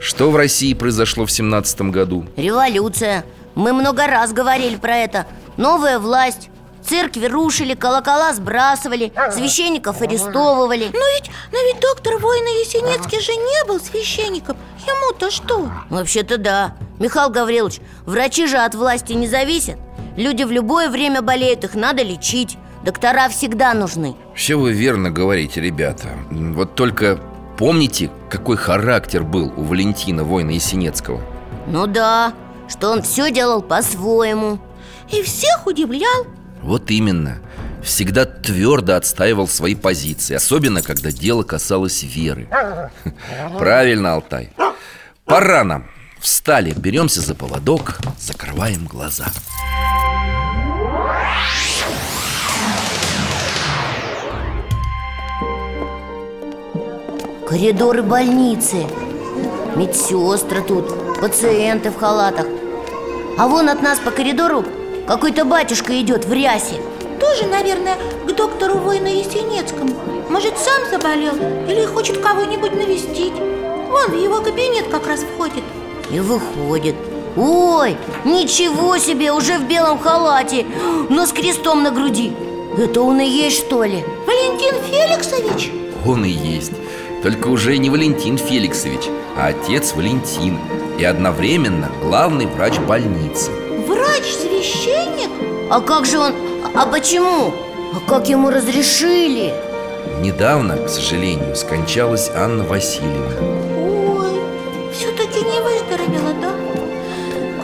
Что 0.00 0.30
в 0.30 0.36
России 0.36 0.72
произошло 0.72 1.26
в 1.26 1.30
семнадцатом 1.30 1.90
году? 1.90 2.26
Революция 2.36 3.24
Мы 3.54 3.72
много 3.72 4.06
раз 4.06 4.32
говорили 4.32 4.76
про 4.76 4.96
это. 4.96 5.26
Новая 5.56 5.98
власть. 5.98 6.50
Церкви 6.82 7.26
рушили, 7.26 7.74
колокола 7.74 8.32
сбрасывали 8.32 9.12
Священников 9.32 10.00
арестовывали. 10.00 10.86
Но 10.92 11.06
ведь, 11.14 11.30
но 11.52 11.58
ведь 11.58 11.80
доктор 11.80 12.18
воина 12.18 12.48
Есенинский 12.48 13.20
же 13.20 13.32
не 13.32 13.66
был 13.66 13.78
священником. 13.80 14.56
Ему-то 14.86 15.30
что? 15.30 15.70
Вообще-то 15.90 16.38
да. 16.38 16.74
Михаил 16.98 17.30
Гаврилович, 17.30 17.80
врачи 18.06 18.46
же 18.46 18.56
от 18.56 18.74
власти 18.74 19.12
не 19.12 19.28
зависят. 19.28 19.76
Люди 20.16 20.42
в 20.42 20.50
любое 20.50 20.88
время 20.88 21.22
болеют, 21.22 21.64
их 21.64 21.74
надо 21.74 22.02
лечить. 22.02 22.56
Доктора 22.82 23.28
всегда 23.28 23.74
нужны. 23.74 24.16
Все 24.34 24.56
вы 24.56 24.72
верно 24.72 25.10
говорите, 25.10 25.60
ребята. 25.60 26.08
Вот 26.30 26.74
только 26.74 27.20
помните, 27.58 28.10
какой 28.30 28.56
характер 28.56 29.22
был 29.22 29.52
у 29.56 29.62
Валентина, 29.62 30.24
воина 30.24 30.50
Есенецкого? 30.50 31.20
Ну 31.66 31.86
да, 31.86 32.32
что 32.70 32.90
он 32.90 33.02
все 33.02 33.30
делал 33.30 33.60
по-своему. 33.60 34.58
И 35.10 35.22
всех 35.22 35.66
удивлял. 35.66 36.26
Вот 36.62 36.90
именно. 36.90 37.38
Всегда 37.82 38.24
твердо 38.26 38.96
отстаивал 38.96 39.48
свои 39.48 39.74
позиции 39.74 40.34
Особенно, 40.34 40.82
когда 40.82 41.10
дело 41.10 41.42
касалось 41.42 42.02
веры. 42.02 42.46
Правильно, 43.58 44.14
Алтай. 44.14 44.50
Пора 45.24 45.64
нам. 45.64 45.90
Встали, 46.20 46.72
беремся 46.76 47.22
за 47.22 47.34
поводок 47.34 47.98
Закрываем 48.18 48.86
глаза. 48.86 49.26
Коридоры 57.48 58.02
больницы. 58.02 58.86
Медсестры 59.74 60.62
тут, 60.62 61.20
пациенты 61.20 61.90
в 61.90 61.96
халатах 61.98 62.46
А 63.38 63.48
вон 63.48 63.68
от 63.68 63.82
нас 63.82 63.98
по 63.98 64.10
коридору 64.10 64.64
какой-то 65.06 65.44
батюшка 65.44 65.98
идет 66.00 66.24
в 66.24 66.32
рясе. 66.32 66.80
Тоже, 67.18 67.46
наверное, 67.46 67.96
к 68.26 68.32
доктору 68.32 68.78
воина 68.78 69.08
Есенинскому 69.08 69.94
Может, 70.30 70.58
сам 70.58 70.88
заболел 70.90 71.34
или 71.68 71.84
хочет 71.84 72.18
кого-нибудь 72.18 72.72
навестить. 72.72 73.34
Вон 73.88 74.10
в 74.10 74.14
его 74.14 74.40
кабинет 74.40 74.88
как 74.88 75.06
раз 75.06 75.20
входит. 75.20 75.64
И 76.10 76.20
выходит. 76.20 76.94
Ой, 77.36 77.96
ничего 78.24 78.98
себе, 78.98 79.32
уже 79.32 79.58
в 79.58 79.68
белом 79.68 80.00
халате 80.00 80.66
Но 81.08 81.26
с 81.26 81.32
крестом 81.32 81.82
на 81.82 81.90
груди. 81.90 82.32
Это 82.76 83.02
он 83.02 83.20
и 83.20 83.28
есть, 83.28 83.58
что 83.58 83.84
ли? 83.84 84.04
Валентин 84.26 84.74
Феликсович? 84.90 85.70
Он 86.06 86.24
и 86.24 86.30
есть 86.30 86.72
Только 87.22 87.48
уже 87.48 87.76
не 87.76 87.90
Валентин 87.90 88.38
Феликсович 88.38 89.08
А 89.36 89.48
отец 89.48 89.92
Валентин 89.94 90.58
И 90.98 91.04
одновременно 91.04 91.90
главный 92.02 92.46
врач 92.46 92.78
больницы 92.78 93.50
Врач-священник? 93.86 95.30
А 95.70 95.80
как 95.80 96.06
же 96.06 96.18
он... 96.18 96.32
А 96.74 96.86
почему? 96.86 97.52
А 97.94 98.10
как 98.10 98.28
ему 98.28 98.50
разрешили? 98.50 99.52
Недавно, 100.22 100.76
к 100.76 100.88
сожалению, 100.88 101.54
скончалась 101.56 102.30
Анна 102.34 102.64
Васильевна 102.64 103.36
Ой, 103.78 104.40
все-таки 104.94 105.44
не 105.44 105.60
выздоровела, 105.60 106.32
да? 106.40 106.52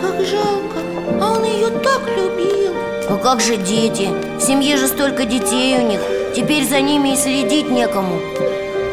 Как 0.01 0.25
жалко, 0.27 0.79
а 1.21 1.33
он 1.33 1.45
ее 1.45 1.71
так 1.71 2.03
любил 2.09 2.75
А 3.09 3.16
как 3.23 3.40
же 3.40 3.57
дети? 3.57 4.11
В 4.38 4.40
семье 4.40 4.77
же 4.77 4.87
столько 4.87 5.25
детей 5.25 5.79
у 5.79 5.88
них 5.88 6.01
Теперь 6.35 6.69
за 6.69 6.81
ними 6.83 7.14
и 7.14 7.16
следить 7.16 7.71
некому 7.71 8.21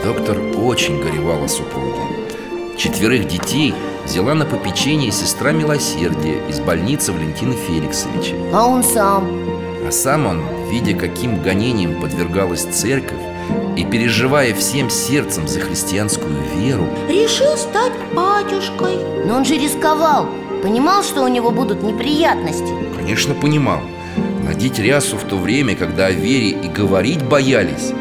Доктор 0.04 0.38
очень 0.58 1.02
горевал 1.02 1.46
о 1.46 1.48
супруге. 1.48 2.02
Четверых 2.78 3.26
детей 3.26 3.74
взяла 4.04 4.34
на 4.34 4.44
попечение 4.44 5.14
сестра 5.14 5.54
Милосердия 5.54 6.42
из 6.50 6.60
больницы 6.60 7.14
Валентина 7.14 7.54
Феликсовича. 7.54 8.36
А 8.52 8.68
он 8.68 8.84
сам? 8.84 9.26
А 9.88 9.92
сам 9.92 10.26
он, 10.26 10.44
видя, 10.70 10.94
каким 10.94 11.42
гонением 11.42 12.02
подвергалась 12.02 12.64
церковь 12.64 13.22
И 13.78 13.86
переживая 13.86 14.54
всем 14.54 14.90
сердцем 14.90 15.48
за 15.48 15.62
христианскую 15.62 16.36
веру 16.58 16.86
Решил 17.08 17.56
стать 17.56 17.94
батюшкой. 18.14 18.98
Но 19.26 19.38
он 19.38 19.46
же 19.46 19.54
рисковал. 19.54 20.28
Понимал, 20.62 21.04
что 21.04 21.24
у 21.24 21.30
него 21.30 21.50
будут 21.50 21.82
неприятности. 21.82 22.74
Конечно, 22.98 23.36
понимал. 23.36 23.80
Надеть 24.44 24.80
рясу 24.80 25.16
в 25.18 25.24
то 25.24 25.38
время, 25.38 25.78
когда 25.78 26.08
о 26.08 26.12
вере 26.12 26.50
и 26.50 26.68
говорить 26.68 27.24
боялись 27.24 27.94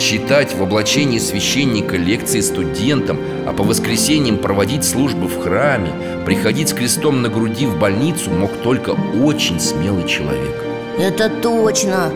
Читать 0.00 0.54
в 0.54 0.62
облачении 0.62 1.18
священника 1.18 1.94
лекции 1.98 2.40
студентам 2.40 3.18
А 3.46 3.52
по 3.52 3.62
воскресеньям 3.62 4.38
проводить 4.38 4.82
службы 4.82 5.28
в 5.28 5.42
храме 5.42 5.92
Приходить 6.24 6.70
с 6.70 6.72
крестом 6.72 7.20
на 7.20 7.28
груди 7.28 7.66
в 7.66 7.78
больницу 7.78 8.30
мог 8.30 8.50
только 8.62 8.96
очень 9.22 9.60
смелый 9.60 10.08
человек. 10.08 10.64
Это 10.98 11.28
точно. 11.28 12.10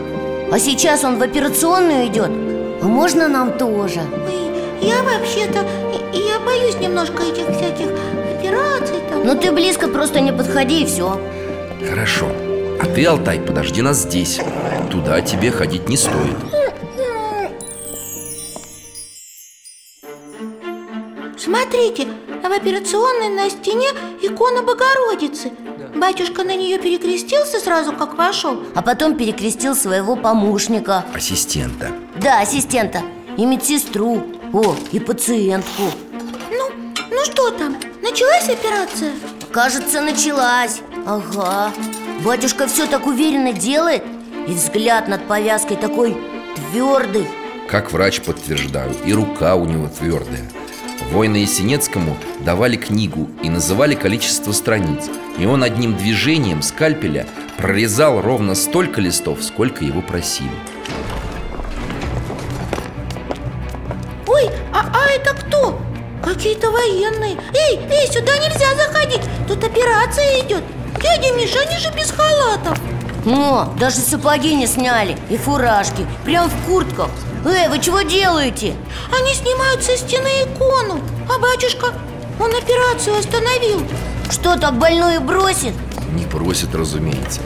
А 0.51 0.59
сейчас 0.59 1.03
он 1.03 1.19
в 1.19 1.21
операционную 1.21 2.07
идет 2.07 2.31
А 2.81 2.87
можно 2.87 3.27
нам 3.27 3.55
тоже? 3.55 3.99
Ой, 3.99 4.51
Я 4.81 5.03
вообще-то, 5.03 5.59
я 6.11 6.39
боюсь 6.39 6.77
немножко 6.81 7.21
этих 7.21 7.55
всяких 7.55 7.91
операций 8.35 8.97
там. 9.11 9.27
Ну 9.27 9.35
ты 9.35 9.51
близко 9.51 9.87
просто 9.89 10.21
не 10.21 10.33
подходи 10.33 10.81
и 10.81 10.85
все 10.87 11.21
Хорошо. 11.87 12.25
А 12.81 12.85
ты, 12.87 13.05
Алтай, 13.05 13.39
подожди 13.39 13.83
нас 13.83 14.01
здесь. 14.01 14.39
Туда 14.89 15.21
тебе 15.21 15.51
ходить 15.51 15.87
не 15.87 15.97
стоит 15.97 16.64
Смотрите, 21.75 22.07
в 22.41 22.51
операционной 22.53 23.27
на 23.27 23.49
стене 23.49 23.89
икона 24.21 24.61
Богородицы. 24.61 25.51
Батюшка 25.93 26.45
на 26.45 26.55
нее 26.55 26.79
перекрестился 26.79 27.59
сразу, 27.59 27.91
как 27.91 28.17
вошел 28.17 28.63
А 28.75 28.81
потом 28.81 29.17
перекрестил 29.17 29.75
своего 29.75 30.15
помощника. 30.15 31.03
Ассистента. 31.13 31.91
Да, 32.15 32.39
ассистента. 32.39 33.01
И 33.35 33.45
медсестру. 33.45 34.23
О, 34.53 34.73
и 34.93 34.99
пациентку. 34.99 35.83
Ну, 36.49 36.93
ну 37.11 37.25
что 37.25 37.51
там, 37.51 37.75
началась 38.01 38.47
операция? 38.47 39.11
Кажется, 39.51 39.99
началась. 39.99 40.79
Ага. 41.05 41.73
Батюшка 42.23 42.67
все 42.67 42.85
так 42.85 43.05
уверенно 43.05 43.51
делает 43.51 44.01
И 44.47 44.53
взгляд 44.53 45.09
над 45.09 45.27
повязкой 45.27 45.75
такой 45.75 46.15
твердый 46.55 47.27
Как 47.69 47.91
врач 47.91 48.21
подтверждаю, 48.21 48.95
и 49.05 49.11
рука 49.11 49.55
у 49.55 49.65
него 49.65 49.89
твердая 49.89 50.49
Воина 51.11 51.37
Есенецкому 51.37 52.17
давали 52.41 52.75
книгу 52.77 53.29
и 53.43 53.49
называли 53.49 53.95
количество 53.95 54.51
страниц. 54.51 55.09
И 55.37 55.45
он 55.45 55.63
одним 55.63 55.95
движением 55.95 56.61
скальпеля 56.61 57.27
прорезал 57.57 58.21
ровно 58.21 58.55
столько 58.55 59.01
листов, 59.01 59.43
сколько 59.43 59.85
его 59.85 60.01
просили. 60.01 60.49
Ой, 64.27 64.49
а, 64.73 64.91
а 64.93 65.09
это 65.11 65.35
кто? 65.35 65.79
Какие-то 66.23 66.71
военные. 66.71 67.37
Эй, 67.53 67.79
эй, 67.89 68.07
сюда 68.07 68.37
нельзя 68.37 68.75
заходить. 68.75 69.21
Тут 69.47 69.63
операция 69.63 70.41
идет. 70.41 70.63
Дядя 71.01 71.33
Миша, 71.35 71.59
они 71.59 71.77
же 71.77 71.91
без 71.95 72.11
халатов. 72.11 72.79
О, 73.27 73.73
даже 73.79 73.97
сапоги 73.97 74.53
не 74.53 74.67
сняли 74.67 75.17
И 75.31 75.37
фуражки, 75.37 76.05
прям 76.25 76.47
в 76.47 76.65
куртках 76.67 77.09
Эй, 77.45 77.67
вы 77.67 77.79
чего 77.79 78.01
делаете? 78.01 78.75
Они 79.15 79.33
снимают 79.33 79.83
со 79.83 79.95
стены 79.95 80.27
икону 80.43 80.99
А 81.29 81.37
батюшка, 81.37 81.93
он 82.39 82.55
операцию 82.55 83.17
остановил. 83.17 83.83
Что, 84.31 84.57
так 84.57 84.79
больную 84.79 85.21
бросит? 85.21 85.73
Не 86.13 86.25
просит, 86.25 86.73
разумеется. 86.73 87.41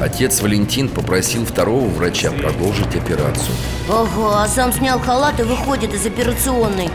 Отец 0.00 0.40
Валентин 0.40 0.88
попросил 0.88 1.46
второго 1.46 1.86
врача 1.86 2.32
продолжить 2.32 2.96
операцию. 2.96 3.54
Ага, 3.88 4.42
а 4.42 4.48
сам 4.48 4.72
снял 4.72 4.98
халат 4.98 5.38
и 5.38 5.44
выходит 5.44 5.94
из 5.94 6.04
операционной. 6.04 6.90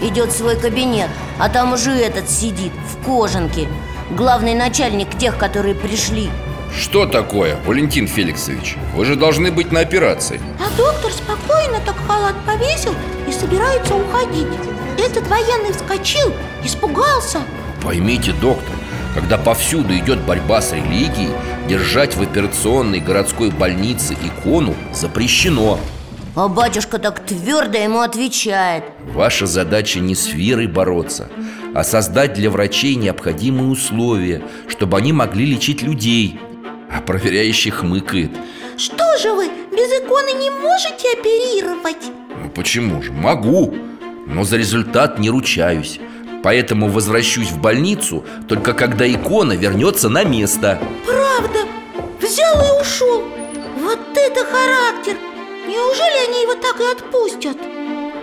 Идет 0.00 0.30
в 0.30 0.36
свой 0.38 0.56
кабинет, 0.56 1.10
а 1.38 1.50
там 1.50 1.74
уже 1.74 1.90
этот 1.90 2.30
сидит, 2.30 2.72
в 2.88 3.04
кожанке. 3.04 3.68
Главный 4.10 4.54
начальник 4.54 5.18
тех, 5.18 5.36
которые 5.36 5.74
пришли 5.74 6.30
Что 6.78 7.06
такое, 7.06 7.56
Валентин 7.66 8.06
Феликсович? 8.06 8.76
Вы 8.94 9.04
же 9.04 9.16
должны 9.16 9.50
быть 9.50 9.72
на 9.72 9.80
операции. 9.80 10.40
А 10.58 10.76
доктор 10.76 11.12
спокойно 11.12 11.80
так 11.84 11.96
халат 12.06 12.34
повесил 12.46 12.94
и 13.28 13.32
собирается 13.32 13.94
уходить. 13.94 14.46
Этот 14.98 15.26
военный 15.28 15.72
вскочил, 15.72 16.32
испугался. 16.64 17.40
Поймите, 17.82 18.32
доктор, 18.32 18.74
когда 19.14 19.38
повсюду 19.38 19.94
идет 19.94 20.20
борьба 20.20 20.60
с 20.60 20.72
религией 20.72 21.30
Держать 21.70 22.16
в 22.16 22.22
операционной 22.22 22.98
городской 22.98 23.52
больнице 23.52 24.14
икону 24.14 24.74
запрещено. 24.92 25.78
А 26.34 26.48
батюшка 26.48 26.98
так 26.98 27.24
твердо 27.24 27.78
ему 27.78 28.00
отвечает. 28.00 28.82
Ваша 29.14 29.46
задача 29.46 30.00
не 30.00 30.16
с 30.16 30.32
верой 30.32 30.66
бороться, 30.66 31.28
а 31.72 31.84
создать 31.84 32.34
для 32.34 32.50
врачей 32.50 32.96
необходимые 32.96 33.70
условия, 33.70 34.42
чтобы 34.66 34.98
они 34.98 35.12
могли 35.12 35.46
лечить 35.46 35.82
людей 35.82 36.40
А 36.92 37.00
проверяющий 37.00 37.70
хмыкает. 37.70 38.30
Что 38.76 39.04
же 39.18 39.32
вы, 39.32 39.48
без 39.70 39.90
иконы 40.02 40.32
не 40.32 40.50
можете 40.50 41.12
оперировать? 41.18 42.10
Ну 42.42 42.50
почему 42.50 43.02
же? 43.02 43.12
Могу, 43.12 43.74
но 44.26 44.44
за 44.44 44.56
результат 44.56 45.18
не 45.18 45.30
ручаюсь. 45.30 46.00
Поэтому 46.42 46.88
возвращусь 46.88 47.50
в 47.50 47.60
больницу 47.60 48.24
только 48.48 48.72
когда 48.72 49.10
икона 49.10 49.52
вернется 49.52 50.08
на 50.08 50.24
место. 50.24 50.80
Правда, 51.06 51.58
взял 52.20 52.54
и 52.54 52.80
ушел. 52.80 53.22
Вот 53.78 54.00
это 54.14 54.44
характер! 54.44 55.16
Неужели 55.68 56.28
они 56.28 56.42
его 56.42 56.54
так 56.54 56.80
и 56.80 56.84
отпустят? 56.90 57.58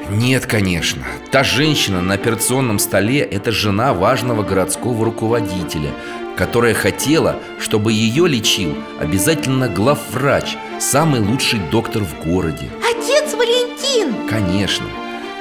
Нет, 0.10 0.46
конечно. 0.46 1.04
Та 1.32 1.44
женщина 1.44 2.02
на 2.02 2.16
операционном 2.16 2.80
столе– 2.80 3.20
это 3.32 3.52
жена 3.52 3.94
важного 3.94 4.42
городского 4.42 5.06
руководителя 5.06 5.92
Которая 6.38 6.76
хотела, 6.76 7.38
чтобы 7.60 7.92
ее 7.92 8.28
лечил 8.28 8.78
обязательно 9.00 9.68
главврач 9.68 10.56
Самый 10.80 11.22
лучший 11.22 11.60
доктор 11.72 12.04
в 12.04 12.24
городе. 12.24 12.70
Отец 12.88 13.34
Валентин! 13.34 14.28
Конечно. 14.30 14.86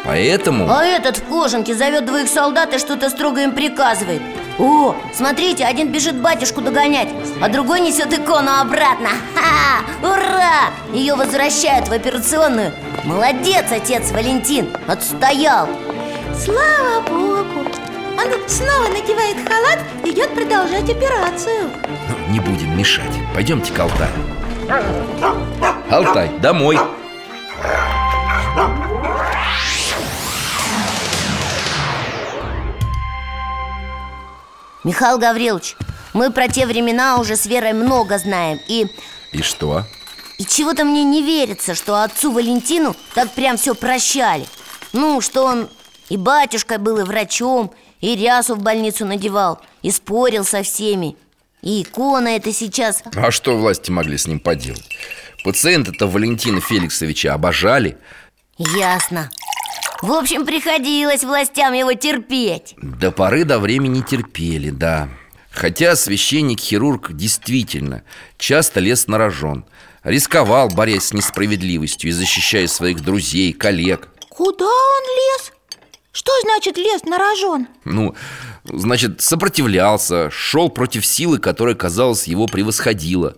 Поэтому... 0.02 0.66
А 0.70 0.84
этот 0.84 1.18
в 1.18 1.24
кожанке 1.24 1.74
зовет 1.74 2.06
двоих 2.06 2.28
солдат 2.28 2.72
и 2.74 2.78
что-то 2.78 3.10
строго 3.10 3.42
им 3.42 3.52
приказывает. 3.52 4.22
О, 4.58 4.94
смотрите, 5.12 5.64
один 5.64 5.92
бежит 5.92 6.16
батюшку 6.16 6.62
догонять, 6.62 7.08
а 7.42 7.50
другой 7.50 7.80
несет 7.80 8.14
икону 8.14 8.50
обратно. 8.60 9.10
Ха! 9.34 9.84
Ура! 10.02 10.70
Ее 10.94 11.14
возвращают 11.16 11.88
в 11.88 11.92
операционную. 11.92 12.72
Молодец, 13.04 13.66
отец 13.70 14.10
Валентин, 14.12 14.68
отстоял! 14.86 15.68
Слава 16.34 17.02
Богу 17.08 17.68
Он 18.18 18.48
снова 18.48 18.88
надевает 18.88 19.36
халат 19.48 19.78
и 20.04 20.10
идет 20.10 20.30
продолжать 20.34 20.88
операцию. 20.88 21.70
Ну, 22.08 22.32
не 22.32 22.40
будем 22.40 22.76
мешать. 22.76 23.12
Пойдемте 23.34 23.72
к 23.72 23.78
Алтаю 23.78 24.10
Алтай, 25.90 26.30
домой. 26.40 26.78
Михаил 34.84 35.18
Гаврилович, 35.18 35.76
мы 36.12 36.30
про 36.30 36.48
те 36.48 36.66
времена 36.66 37.18
уже 37.18 37.36
с 37.36 37.46
Верой 37.46 37.72
много 37.72 38.18
знаем 38.18 38.60
И, 38.68 38.86
И 39.32 39.42
что? 39.42 39.84
и 40.38 40.44
чего-то 40.44 40.84
мне 40.84 41.02
не 41.02 41.22
верится, 41.22 41.74
что 41.74 42.02
отцу 42.02 42.30
Валентину 42.30 42.94
так 43.14 43.30
прям 43.32 43.56
все 43.56 43.74
прощали. 43.74 44.46
Ну, 44.92 45.20
что 45.20 45.44
он 45.44 45.68
и 46.08 46.16
батюшкой 46.16 46.78
был, 46.78 46.98
и 46.98 47.02
врачом, 47.02 47.72
и 48.00 48.16
рясу 48.16 48.54
в 48.54 48.62
больницу 48.62 49.06
надевал 49.06 49.60
И 49.82 49.90
спорил 49.90 50.44
со 50.44 50.62
всеми. 50.62 51.16
И 51.62 51.82
икона 51.82 52.28
это 52.28 52.52
сейчас. 52.52 53.02
А 53.14 53.30
что 53.30 53.56
власти 53.56 53.90
могли 53.90 54.18
с 54.18 54.26
ним 54.26 54.40
поделать? 54.40 54.88
Пациента-то 55.42 56.06
Валентина 56.06 56.60
Феликсовича 56.60 57.34
обожали. 57.34 57.98
Ясно. 58.58 59.30
В 60.02 60.12
общем, 60.12 60.44
приходилось 60.44 61.24
властям 61.24 61.72
его 61.72 61.94
терпеть. 61.94 62.74
До 62.76 63.10
поры 63.10 63.44
до 63.44 63.58
времени 63.58 64.02
терпели, 64.02 64.70
да. 64.70 65.08
Хотя 65.50 65.96
священник-хирург 65.96 67.12
действительно 67.12 68.02
часто 68.36 68.80
лез 68.80 69.06
на 69.06 69.16
рожон. 69.18 69.64
Рисковал, 70.04 70.68
борясь 70.68 71.06
с 71.06 71.12
несправедливостью 71.12 72.10
и 72.10 72.12
защищая 72.12 72.66
своих 72.66 73.00
друзей, 73.00 73.52
коллег. 73.52 74.08
Куда 74.28 74.66
он 74.66 75.02
лез? 75.02 75.52
Что 76.16 76.32
значит 76.40 76.78
лез 76.78 77.04
на 77.04 77.18
рожон? 77.18 77.68
Ну, 77.84 78.14
значит, 78.64 79.20
сопротивлялся, 79.20 80.30
шел 80.30 80.70
против 80.70 81.04
силы, 81.04 81.36
которая, 81.38 81.74
казалось, 81.74 82.26
его 82.26 82.46
превосходила 82.46 83.36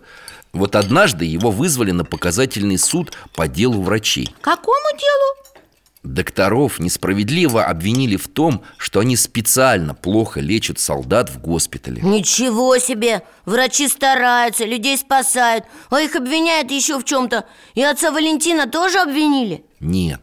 Вот 0.53 0.77
однажды 0.77 1.25
его 1.25 1.51
вызвали 1.51 1.91
на 1.91 2.05
показательный 2.05 2.77
суд 2.77 3.11
по 3.35 3.49
делу 3.49 3.81
врачей 3.81 4.33
Какому 4.39 4.97
делу? 4.97 5.58
Докторов 6.03 6.79
несправедливо 6.79 7.65
обвинили 7.65 8.15
в 8.15 8.29
том, 8.29 8.63
что 8.77 9.01
они 9.01 9.17
специально 9.17 9.93
плохо 9.93 10.39
лечат 10.39 10.79
солдат 10.79 11.29
в 11.29 11.41
госпитале 11.41 12.01
Ничего 12.01 12.77
себе! 12.77 13.21
Врачи 13.43 13.89
стараются, 13.89 14.63
людей 14.63 14.97
спасают 14.97 15.65
А 15.89 15.99
их 15.99 16.15
обвиняют 16.15 16.71
еще 16.71 16.99
в 16.99 17.03
чем-то 17.03 17.43
И 17.75 17.83
отца 17.83 18.11
Валентина 18.11 18.65
тоже 18.67 18.99
обвинили? 18.99 19.65
Нет, 19.81 20.21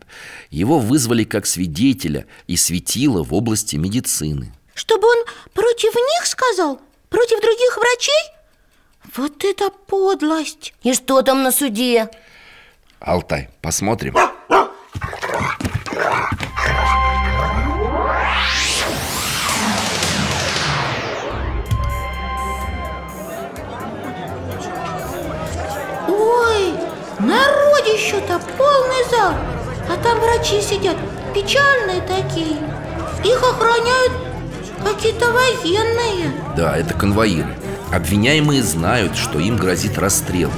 его 0.49 0.79
вызвали 0.79 1.25
как 1.25 1.45
свидетеля 1.45 2.25
и 2.47 2.57
светила 2.57 3.23
в 3.23 3.35
области 3.35 3.77
медицины 3.77 4.55
Чтобы 4.75 5.07
он 5.07 5.25
против 5.53 5.95
них 5.95 6.27
сказал? 6.27 6.81
Против 7.11 7.39
других 7.43 7.77
врачей? 7.77 8.33
Вот 9.15 9.45
это 9.45 9.69
подлость! 9.87 10.73
И 10.83 10.95
что 10.95 11.21
там 11.21 11.43
на 11.43 11.53
суде? 11.53 12.09
Алтай, 12.99 13.51
посмотрим 13.61 14.15
народищу-то 27.19 28.41
полный 28.59 29.11
зал 29.11 29.33
А 29.89 29.97
там 30.03 30.19
врачи 30.21 30.61
сидят, 30.61 30.97
печальные 31.35 32.01
такие. 32.03 32.57
Их 33.25 33.43
охраняют 33.43 34.13
какие-то 34.85 35.27
военные. 35.31 36.33
Да, 36.57 36.77
это 36.77 36.95
конвоиры. 36.95 37.57
Обвиняемые 37.93 38.63
знают, 38.63 39.17
что 39.17 39.39
им 39.39 39.57
грозит 39.57 39.99
расстрел. 39.99 40.51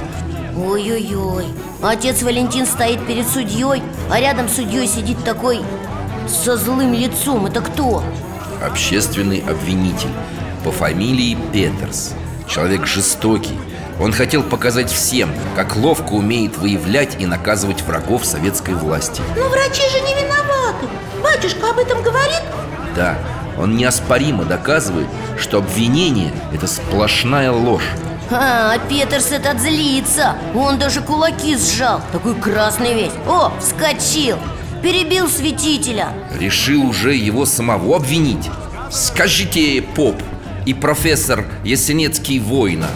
Ой-ой-ой 0.57 1.45
Отец 1.81 2.21
Валентин 2.21 2.65
стоит 2.65 3.05
перед 3.07 3.25
судьей 3.29 3.81
А 4.11 4.19
рядом 4.19 4.49
с 4.49 4.55
судьей 4.55 4.87
сидит 4.87 5.23
такой 5.23 5.61
со 6.27 6.57
злым 6.57 6.93
лицом. 6.93 7.45
Это 7.45 7.61
кто? 7.61 8.03
Общественный 8.61 9.39
обвинитель 9.47 10.09
по 10.63 10.71
фамилии 10.71 11.37
Петерс. 11.53 12.13
Человек 12.47 12.85
жестокий 12.85 13.57
Он 13.99 14.13
хотел 14.13 14.43
показать 14.43 14.89
всем, 14.89 15.29
как 15.55 15.75
ловко 15.75 16.13
умеет 16.13 16.57
выявлять 16.57 17.17
и 17.19 17.25
наказывать 17.25 17.81
врагов 17.81 18.25
советской 18.25 18.73
власти. 18.73 19.21
Но 19.35 19.49
врачи 19.49 19.81
же 19.89 19.99
не 20.01 20.13
виноваты. 20.15 20.87
Батюшка 21.21 21.71
об 21.71 21.79
этом 21.79 22.01
говорит? 22.01 22.41
Да, 22.95 23.17
он 23.57 23.75
неоспоримо 23.75 24.45
доказывает, 24.45 25.07
что 25.37 25.57
обвинение– 25.57 26.31
это 26.53 26.65
сплошная 26.65 27.51
ложь. 27.51 27.83
А, 28.31 28.77
Петерс 28.87 29.31
этот 29.31 29.59
злится. 29.59 30.35
Он 30.55 30.77
даже 30.79 31.01
кулаки 31.01 31.57
сжал. 31.57 32.01
Такой 32.13 32.35
красный 32.35 32.93
весь. 32.93 33.11
О, 33.27 33.51
вскочил. 33.59 34.37
Перебил 34.81 35.27
святителя. 35.27 36.09
Решил 36.39 36.85
уже 36.85 37.15
его 37.15 37.45
самого 37.45 37.97
обвинить? 37.97 38.49
Скажите, 38.91 39.81
поп 39.81 40.15
и 40.65 40.73
профессор 40.73 41.45
Ясенецкий 41.63 42.39
воина 42.39 42.87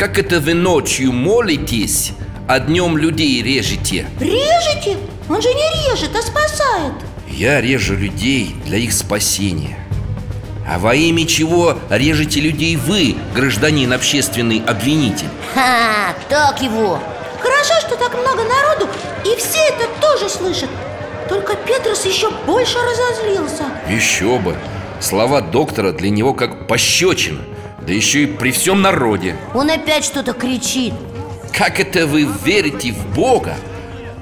Как 0.00 0.18
это 0.18 0.40
вы 0.40 0.54
ночью 0.54 1.12
молитесь, 1.12 2.12
а 2.48 2.58
днем 2.58 2.96
людей 2.96 3.42
режете? 3.42 4.06
Режете? 4.18 4.96
Он 5.28 5.42
же 5.42 5.50
не 5.50 5.90
режет, 5.90 6.16
а 6.16 6.22
спасает 6.22 6.94
Я 7.28 7.60
режу 7.60 7.96
людей 7.96 8.56
для 8.64 8.78
их 8.78 8.94
спасения 8.94 9.76
А 10.66 10.78
во 10.78 10.94
имя 10.94 11.26
чего 11.26 11.76
режете 11.90 12.40
людей 12.40 12.76
вы, 12.76 13.14
гражданин 13.34 13.92
общественный 13.92 14.62
обвинитель? 14.66 15.28
Ха, 15.52 16.14
так 16.30 16.62
его 16.62 16.98
Хорошо, 17.38 17.74
что 17.86 17.96
так 17.96 18.14
много 18.14 18.44
народу 18.44 18.88
И 19.26 19.36
все 19.38 19.58
это 19.68 19.86
тоже 20.00 20.30
слышат 20.30 20.70
Только 21.28 21.56
Петрос 21.56 22.06
еще 22.06 22.30
больше 22.46 22.78
разозлился 22.78 23.64
Еще 23.86 24.38
бы! 24.38 24.56
Слова 24.98 25.42
доктора 25.42 25.92
для 25.92 26.08
него 26.08 26.32
как 26.32 26.66
пощечина 26.66 27.42
Да 27.86 27.92
еще 27.92 28.24
и 28.24 28.26
при 28.26 28.52
всем 28.52 28.82
народе. 28.82 29.36
Он 29.54 29.70
опять 29.70 30.04
что-то 30.04 30.32
кричит. 30.32 30.94
Как 31.56 31.80
это 31.80 32.06
вы 32.06 32.28
верите 32.44 32.92
в 32.92 33.14
Бога? 33.14 33.54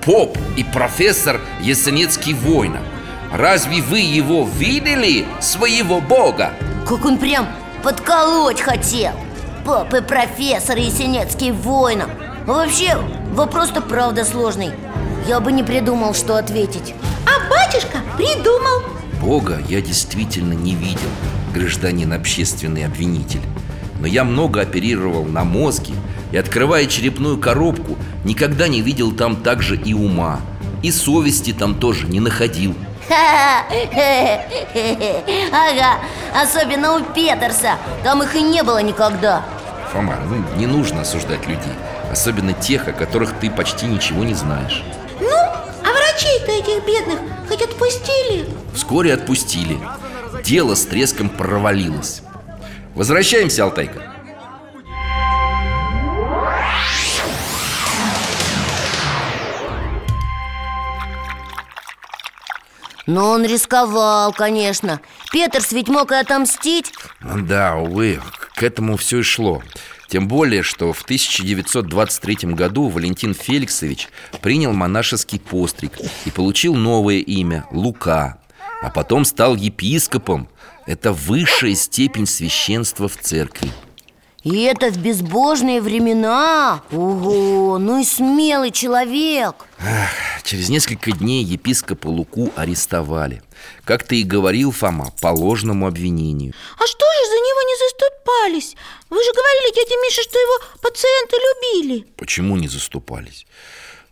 Поп 0.05 0.39
и 0.57 0.65
профессор 0.65 1.41
Ясенецкий 1.61 2.33
война 2.33 2.81
Разве 3.33 3.83
вы 3.83 4.01
его 4.01 4.49
видели, 4.57 5.27
своего 5.41 6.01
Бога? 6.01 6.53
Как 6.89 7.05
он 7.05 7.19
прям 7.19 7.47
подколоть 7.83 8.61
хотел. 8.61 9.13
Пап 9.67 9.93
и 9.93 10.01
профессор 10.01 10.79
Есенецкий 10.79 11.51
воина 11.53 12.09
Вообще, 12.47 12.97
вопрос-то 13.33 13.83
правда 13.83 14.25
сложный. 14.25 14.71
Я 15.27 15.41
бы 15.41 15.53
не 15.53 15.63
придумал, 15.63 16.15
что 16.15 16.39
ответить. 16.39 16.95
А 17.27 17.51
батюшка 17.51 17.99
придумал. 18.17 18.83
Бога 19.21 19.61
я 19.69 19.83
действительно 19.83 20.55
не 20.55 20.75
видел, 20.75 21.11
гражданин 21.49 22.13
общественный 22.13 22.85
обвинитель. 22.85 23.43
Но 24.01 24.07
я 24.07 24.25
много 24.25 24.61
оперировал 24.61 25.25
на 25.25 25.43
мозге 25.45 25.95
И 26.31 26.37
открывая 26.37 26.87
черепную 26.87 27.39
коробку, 27.39 27.97
никогда 28.25 28.69
не 28.69 28.81
видел 28.81 29.13
там 29.13 29.37
также 29.37 29.77
и 29.77 29.93
ума. 29.95 30.41
И 30.83 30.91
совести 30.93 31.53
там 31.53 31.75
тоже 31.75 32.07
не 32.07 32.21
находил. 32.21 32.75
Ага, 35.51 35.99
особенно 36.35 36.97
у 36.97 37.03
Петерса. 37.03 37.77
Там 38.05 38.23
их 38.23 38.35
и 38.37 38.43
не 38.43 38.63
было 38.63 38.83
никогда. 38.83 39.45
Фома, 39.93 40.17
ну 40.29 40.45
не 40.59 40.67
нужно 40.67 41.01
осуждать 41.01 41.47
людей 41.47 41.73
Особенно 42.13 42.53
тех, 42.53 42.89
о 42.89 42.93
которых 42.93 43.33
ты 43.41 43.51
почти 43.51 43.87
ничего 43.87 44.25
не 44.25 44.35
знаешь. 44.35 44.83
Ну, 45.21 45.31
а 45.31 45.89
врачей-то 45.91 46.53
этих 46.53 46.87
бедных 46.87 47.19
хоть 47.49 47.63
отпустили? 47.63 48.47
Вскоре 48.75 49.15
отпустили 49.15 49.79
Дело 50.45 50.75
с 50.75 50.87
треском 50.87 51.29
провалилось. 51.29 52.23
Возвращаемся, 52.95 53.65
Алтайка. 53.65 54.15
Но 63.07 63.31
он 63.31 63.47
рисковал, 63.47 64.33
конечно. 64.35 65.01
Петерс 65.33 65.73
ведь 65.73 65.89
мог 65.89 66.13
и 66.13 66.17
отомстить. 66.17 66.93
Да, 67.23 67.77
увы, 67.77 68.21
к 68.55 68.63
этому 68.63 68.99
все 68.99 69.21
и 69.21 69.23
шло. 69.23 69.63
Тем 70.09 70.29
более, 70.29 70.63
что 70.63 70.93
в 70.93 71.03
1923 71.03 72.53
году 72.53 72.89
Валентин 72.89 73.35
Феликсович 73.35 74.09
принял 74.41 74.73
монашеский 74.73 75.39
постриг 75.39 75.93
И 76.25 76.31
получил 76.31 76.75
новое 76.75 77.19
имя– 77.19 77.67
Лука 77.71 78.39
А 78.81 78.91
потом 78.91 79.25
стал 79.25 79.57
епископом. 79.57 80.49
Это 80.87 81.13
высшая 81.13 81.75
степень 81.75 82.27
священства 82.27 83.09
в 83.09 83.17
церкви. 83.17 83.71
И 84.45 84.63
это 84.63 84.91
в 84.91 84.97
безбожные 84.99 85.81
времена. 85.81 86.83
Ого, 86.93 87.79
ну 87.79 88.01
и 88.01 88.05
смелый 88.05 88.71
человек. 88.71 89.67
Ах, 89.81 90.11
Через 90.45 90.69
несколько 90.71 91.13
дней 91.13 91.45
епископа 91.45 92.07
Луку 92.07 92.51
арестовали. 92.57 93.43
Как 93.85 94.05
ты 94.05 94.21
и 94.21 94.25
говорил, 94.25 94.71
Фома, 94.71 95.13
по 95.21 95.29
ложному 95.29 95.87
обвинению. 95.87 96.55
А 96.77 96.87
что 96.87 97.05
же 97.05 97.29
за 97.29 97.37
него 97.37 97.63
не 97.63 97.77
заступались? 97.85 98.77
Вы 99.11 99.23
же 99.23 99.33
говорили, 99.33 99.75
дядя 99.75 99.95
Миша, 100.03 100.23
что 100.23 100.39
его 100.39 100.81
пациенты 100.81 101.37
любили. 101.37 102.07
Почему 102.17 102.57
не 102.57 102.69
заступались? 102.69 103.47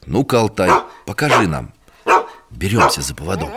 Ну-ка, 0.04 0.40
Алтай, 0.40 0.70
покажи 1.06 1.46
нам 1.46 1.72
Беремся 2.50 3.02
за 3.02 3.14
поводок. 3.14 3.50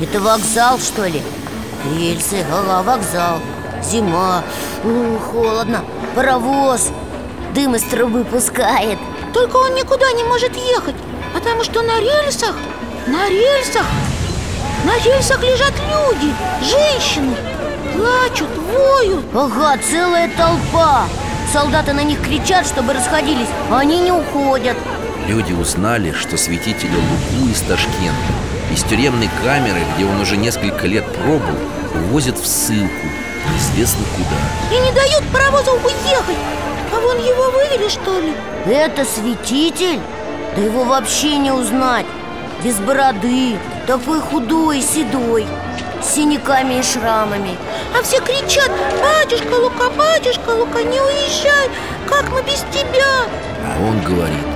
Это 0.00 0.20
вокзал, 0.20 0.78
что 0.78 1.06
ли? 1.06 1.22
Рельсы, 1.96 2.44
ага, 2.50 2.82
вокзал. 2.82 3.38
Зима, 3.82 4.42
у, 4.82 5.18
холодно. 5.18 5.84
Паровоз. 6.16 6.90
Дым 7.54 7.76
из 7.76 7.82
трубы 7.84 8.24
пускает. 8.24 8.98
Только 9.32 9.56
он 9.56 9.74
никуда 9.74 10.12
не 10.12 10.24
может 10.24 10.54
ехать 10.56 10.94
Потому 11.32 11.64
что 11.64 11.82
на 11.82 12.00
рельсах, 12.00 12.54
на 13.06 13.28
рельсах 13.28 13.86
На 14.84 14.98
рельсах 14.98 15.42
лежат 15.42 15.72
люди, 15.90 16.34
женщины 16.60 17.51
Плачут, 17.94 18.48
воют. 18.56 19.24
Ага, 19.34 19.78
целая 19.82 20.30
толпа. 20.36 21.06
Солдаты 21.52 21.92
на 21.92 22.02
них 22.02 22.22
кричат, 22.22 22.66
чтобы 22.66 22.92
расходились. 22.92 23.48
А 23.70 23.80
они 23.80 24.00
не 24.00 24.12
уходят. 24.12 24.76
Люди 25.26 25.52
узнали, 25.52 26.12
что 26.12 26.36
святителя 26.36 26.96
Луку 26.96 27.48
из 27.48 27.60
Ташкента 27.60 28.32
Из 28.72 28.82
тюремной 28.82 29.30
камеры, 29.44 29.80
где 29.94 30.04
он 30.04 30.20
уже 30.20 30.36
несколько 30.36 30.86
лет 30.86 31.04
пробыл, 31.14 31.56
увозят 31.94 32.38
в 32.38 32.46
ссылку. 32.46 33.06
Неизвестно 33.52 34.04
куда. 34.16 34.76
И 34.76 34.80
не 34.80 34.92
дают 34.92 35.24
паровозу 35.32 35.72
уехать. 35.72 36.38
А 36.94 37.00
вон 37.00 37.18
его 37.18 37.50
вывели, 37.50 37.88
что 37.88 38.18
ли? 38.18 38.32
Это 38.66 39.04
святитель? 39.04 40.00
Да 40.56 40.62
его 40.62 40.84
вообще 40.84 41.36
не 41.36 41.52
узнать. 41.52 42.06
Без 42.64 42.78
бороды, 42.78 43.56
такой 43.86 44.20
худой 44.20 44.78
и 44.78 44.82
седой 44.82 45.46
синяками 46.04 46.74
и 46.74 46.82
шрамами. 46.82 47.56
А 47.98 48.02
все 48.02 48.20
кричат 48.20 48.70
Батюшка 49.02 49.54
Лука, 49.54 49.90
батюшка 49.90 50.50
Лука, 50.50 50.82
не 50.82 51.00
уезжай! 51.00 51.68
Как 52.08 52.30
мы 52.30 52.42
без 52.42 52.64
тебя? 52.72 53.26
А 53.64 53.80
он 53.80 54.00
говорит 54.02 54.46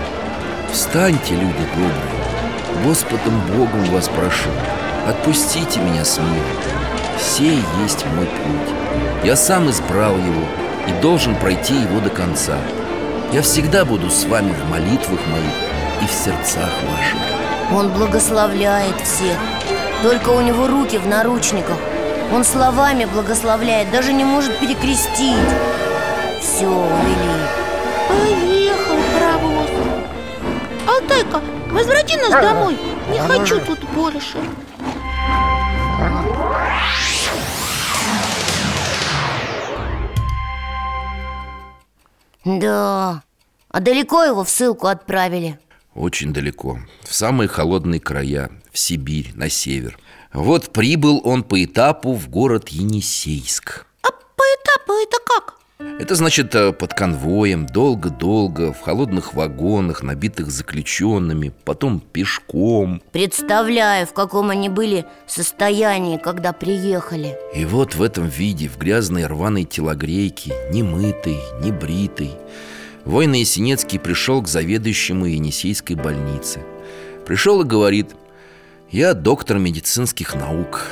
Встаньте, 0.72 1.34
люди 1.34 1.66
добрые 1.74 2.84
Господом 2.84 3.40
Богом 3.52 3.84
вас 3.86 4.08
прошу 4.08 4.50
Отпустите 5.06 5.80
меня 5.80 6.04
с 6.04 6.18
миром. 6.18 6.32
Сей 7.20 7.62
есть 7.82 8.04
мой 8.14 8.26
путь. 8.26 8.74
Я 9.24 9.36
сам 9.36 9.70
избрал 9.70 10.16
его 10.16 10.42
И 10.86 10.92
должен 11.00 11.36
пройти 11.36 11.74
его 11.74 12.00
до 12.00 12.10
конца. 12.10 12.58
Я 13.32 13.42
всегда 13.42 13.84
буду 13.84 14.10
с 14.10 14.24
вами 14.24 14.52
в 14.52 14.70
молитвах 14.70 15.20
моих 15.28 16.02
И 16.02 16.06
в 16.06 16.12
сердцах 16.12 16.70
ваших 16.82 17.76
Он 17.78 17.88
благословляет 17.90 19.00
всех 19.00 19.38
Только 20.02 20.30
у 20.30 20.40
него 20.40 20.66
руки 20.66 20.98
в 20.98 21.06
наручниках. 21.06 21.78
Он 22.32 22.44
словами 22.44 23.04
благословляет 23.04 23.90
Даже 23.92 24.12
не 24.12 24.24
может 24.24 24.58
перекрестить. 24.58 25.36
Все, 26.40 26.66
увели 26.66 27.36
Поехал 28.08 28.96
паровоз. 29.14 29.70
Алтайка, 30.86 31.40
возврати 31.70 32.16
нас 32.16 32.30
домой. 32.30 32.76
Не 33.10 33.18
хочу 33.20 33.60
тут 33.60 33.78
больше. 33.94 34.38
Да, 42.44 43.22
а 43.70 43.80
далеко 43.80 44.22
его 44.22 44.44
в 44.44 44.48
ссылку 44.48 44.86
отправили? 44.86 45.58
Очень 45.96 46.32
далеко. 46.32 46.78
В 47.02 47.12
самые 47.12 47.48
холодные 47.48 48.00
края 48.00 48.50
В 48.76 48.78
Сибирь, 48.78 49.32
на 49.34 49.48
север 49.48 49.98
Вот 50.34 50.70
прибыл 50.70 51.22
он 51.24 51.44
по 51.44 51.64
этапу 51.64 52.12
в 52.12 52.28
город 52.28 52.68
Енисейск 52.68 53.86
А 54.02 54.10
по 54.10 54.42
этапу 54.42 54.92
это 55.02 55.16
как? 55.24 55.54
Это 55.98 56.14
значит 56.14 56.54
э, 56.54 56.74
под 56.74 56.92
конвоем, 56.92 57.64
долго-долго, 57.64 58.74
в 58.74 58.82
холодных 58.82 59.32
вагонах, 59.32 60.02
набитых 60.02 60.50
заключенными, 60.50 61.54
потом 61.64 62.00
пешком. 62.00 63.00
Представляю, 63.12 64.06
в 64.06 64.12
каком 64.12 64.50
они 64.50 64.68
были 64.68 65.06
состоянии, 65.26 66.18
когда 66.18 66.52
приехали 66.52 67.34
И 67.54 67.64
вот 67.64 67.94
в 67.94 68.02
этом 68.02 68.28
виде, 68.28 68.68
в 68.68 68.76
грязной 68.76 69.24
рваной 69.24 69.64
телогрейке, 69.64 70.52
не 70.70 70.82
мытый, 70.82 71.38
не 71.62 71.72
бритый, 71.72 72.32
Война 73.06 73.36
Есенецкий 73.36 73.98
пришел 73.98 74.42
к 74.42 74.48
заведующему 74.48 75.24
Енисейской 75.24 75.96
больницы. 75.96 76.60
Пришел 77.24 77.62
и 77.62 77.64
говорит, 77.64 78.14
я 78.96 79.12
доктор 79.12 79.58
медицинских 79.58 80.34
наук, 80.34 80.86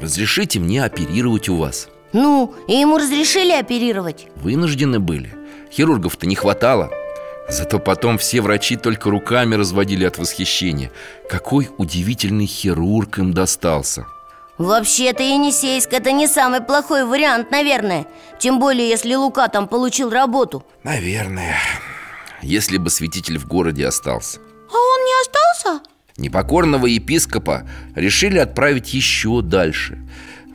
разрешите 0.00 0.60
мне 0.60 0.84
оперировать 0.84 1.48
у 1.48 1.56
вас. 1.56 1.88
Ну, 2.12 2.54
и 2.68 2.74
ему 2.74 2.98
разрешили 2.98 3.50
оперировать? 3.50 4.28
Вынуждены 4.36 5.00
были. 5.00 5.34
Хирургов-то 5.72 6.28
не 6.28 6.36
хватало. 6.36 6.92
Зато 7.48 7.80
потом 7.80 8.18
все 8.18 8.40
врачи 8.42 8.76
только 8.76 9.10
руками 9.10 9.56
разводили 9.56 10.04
от 10.04 10.18
восхищения. 10.18 10.92
Какой 11.28 11.68
удивительный 11.78 12.46
хирург 12.46 13.18
им 13.18 13.34
достался. 13.34 14.06
Вообще-то 14.56 15.24
Енисейск 15.24 15.92
это 15.92 16.12
не 16.12 16.28
самый 16.28 16.60
плохой 16.60 17.04
вариант, 17.04 17.50
наверное. 17.50 18.06
Тем 18.38 18.60
более, 18.60 18.88
если 18.88 19.16
Лука 19.16 19.48
там 19.48 19.66
получил 19.66 20.10
работу. 20.10 20.64
Наверное. 20.84 21.56
Если 22.40 22.76
бы 22.76 22.88
святитель 22.88 23.38
в 23.38 23.48
городе 23.48 23.84
остался. 23.84 24.38
А 24.70 24.76
он 24.76 25.04
не 25.04 25.22
остался? 25.22 25.91
Непокорного 26.22 26.86
епископа 26.86 27.64
решили 27.96 28.38
отправить 28.38 28.94
еще 28.94 29.42
дальше 29.42 29.98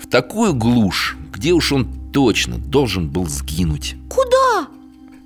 В 0.02 0.08
такую 0.08 0.54
глушь, 0.54 1.18
где 1.34 1.52
уж 1.52 1.74
он 1.74 1.90
точно 2.14 2.58
должен 2.58 3.10
был 3.10 3.28
сгинуть. 3.28 3.98
Куда? 4.08 4.70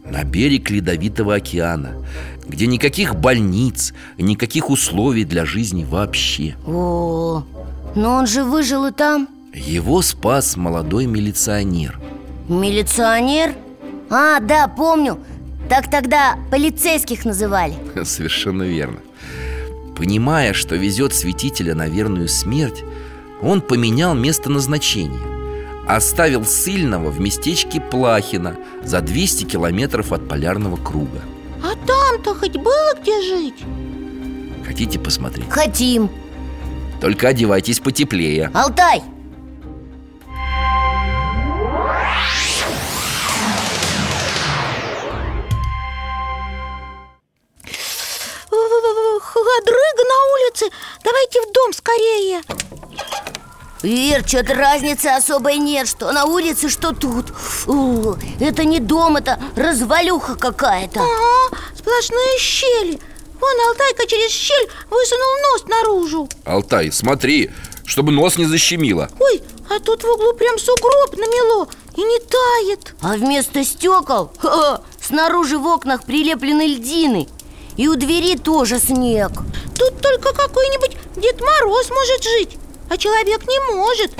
На 0.03 0.23
берег 0.23 0.71
Ледовитого 0.71 1.35
океана 1.35 2.03
Где 2.47 2.65
никаких 2.65 3.15
больниц, 3.15 3.93
никаких 4.17 4.71
условий 4.71 5.25
для 5.25 5.45
жизни 5.45 5.83
вообще. 5.83 6.55
О, 6.65 7.43
но 7.93 8.13
он 8.15 8.25
же 8.25 8.43
выжил 8.43 8.87
и 8.87 8.91
там. 8.91 9.29
Его 9.53 10.01
спас 10.01 10.57
молодой 10.57 11.05
милиционер. 11.05 11.99
Милиционер? 12.49 13.53
А, 14.09 14.39
да, 14.39 14.67
помню. 14.67 15.19
Так 15.69 15.91
тогда 15.91 16.39
полицейских 16.49 17.25
называли. 17.25 17.75
Совершенно 18.03 18.63
верно 18.63 19.01
Понимая, 20.01 20.53
что 20.53 20.77
везет 20.77 21.13
святителя 21.13 21.75
на 21.75 21.87
верную 21.87 22.27
смерть 22.27 22.83
Он 23.39 23.61
поменял 23.61 24.15
место 24.15 24.49
назначения. 24.49 25.21
Оставил 25.87 26.43
сильного 26.43 27.11
в 27.11 27.19
местечке 27.19 27.79
Плахина 27.79 28.57
За 28.81 29.01
200 29.01 29.43
километров 29.43 30.11
от 30.11 30.27
полярного 30.27 30.77
круга. 30.77 31.21
А 31.63 31.75
там-то 31.85 32.33
хоть 32.33 32.57
было 32.57 32.95
где 32.99 33.21
жить? 33.21 33.63
Хотите 34.65 34.97
посмотреть? 34.97 35.51
Хотим. 35.51 36.09
Только 36.99 37.27
одевайтесь 37.27 37.79
потеплее. 37.79 38.49
Алтай, 38.55 39.03
скорее 52.39 52.41
Ир, 53.83 54.27
что-то 54.27 54.53
разницы 54.53 55.07
особой 55.07 55.57
нет. 55.57 55.87
Что 55.87 56.11
на 56.11 56.25
улице, 56.25 56.69
что 56.69 56.93
тут. 56.93 57.29
Фу, 57.29 58.15
Это 58.39 58.63
не 58.63 58.79
дом, 58.79 59.17
это 59.17 59.39
развалюха 59.55 60.35
какая-то. 60.35 60.99
Ага, 60.99 61.57
сплошные 61.75 62.37
щели. 62.39 62.99
Вон 63.39 63.59
Алтайка 63.69 64.05
через 64.05 64.29
щель 64.31 64.69
высунул 64.89 65.51
нос 65.51 65.65
наружу. 65.67 66.29
Алтай, 66.45 66.91
смотри, 66.91 67.49
чтобы 67.85 68.11
нос 68.11 68.37
не 68.37 68.45
защемило. 68.45 69.09
Ой, 69.19 69.41
а 69.67 69.79
тут 69.79 70.03
в 70.03 70.07
углу 70.07 70.33
прям 70.33 70.59
сугроб 70.59 71.17
намело 71.17 71.67
И 71.95 72.03
не 72.03 72.19
тает. 72.19 72.93
А 73.01 73.13
вместо 73.15 73.63
стекол 73.63 74.31
ха, 74.37 74.81
снаружи 75.01 75.57
в 75.57 75.65
окнах 75.65 76.03
прилеплены 76.03 76.67
льдины 76.67 77.27
И 77.77 77.87
у 77.87 77.95
двери 77.95 78.37
тоже 78.37 78.79
снег. 78.79 79.31
Тут 79.77 80.01
только 80.01 80.33
какой-нибудь 80.33 80.97
Дед 81.15 81.41
Мороз 81.41 81.89
может 81.89 82.23
жить 82.23 82.57
А 82.89 82.97
человек 82.97 83.47
не 83.47 83.59
может. 83.73 84.11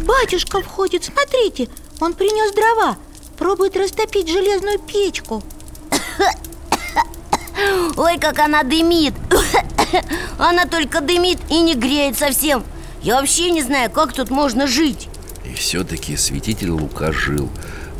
Батюшка 0.00 0.60
входит, 0.60 1.04
смотрите 1.04 1.68
Он 2.00 2.14
принес 2.14 2.52
дрова. 2.54 2.96
Пробует 3.38 3.76
растопить 3.76 4.28
железную 4.28 4.78
печку. 4.78 5.42
Ой, 7.96 8.18
как 8.18 8.38
она 8.38 8.62
дымит. 8.62 9.14
Она 10.38 10.64
только 10.64 11.00
дымит 11.00 11.38
и 11.50 11.60
не 11.60 11.74
греет 11.74 12.18
совсем. 12.18 12.64
Я 13.02 13.20
вообще 13.20 13.50
не 13.50 13.62
знаю, 13.62 13.90
как 13.90 14.14
тут 14.14 14.30
можно 14.30 14.66
жить. 14.66 15.08
И 15.44 15.54
все-таки 15.54 16.16
святитель 16.16 16.70
Лука 16.70 17.12
жил. 17.12 17.50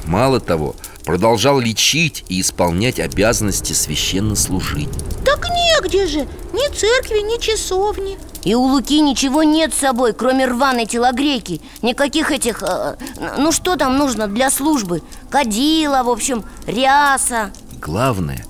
Мало 0.05 0.41
того, 0.41 0.75
продолжал 1.07 1.61
лечить 1.61 2.25
и 2.29 2.41
исполнять 2.43 2.99
обязанности 2.99 3.73
священнослужить 3.73 4.91
Так 5.25 5.47
негде 5.49 6.07
же 6.07 6.27
Ни 6.53 6.75
церкви, 6.75 7.21
ни 7.21 7.41
часовни. 7.41 8.19
И 8.45 8.55
у 8.55 8.63
Луки 8.63 9.01
ничего 9.01 9.43
нет 9.43 9.73
с 9.73 9.79
собой, 9.79 10.13
кроме 10.13 10.47
рваной 10.47 10.87
телогрейки. 10.87 11.61
Никаких 11.83 12.31
этих... 12.31 12.63
э, 12.63 12.97
ну 13.39 13.51
что 13.53 13.77
там 13.77 13.99
нужно 13.99 14.29
для 14.29 14.51
службы? 14.51 15.03
Кадила, 15.31 16.03
в 16.03 16.11
общем, 16.11 16.45
ряса. 16.67 17.51
Главное, 17.81 18.45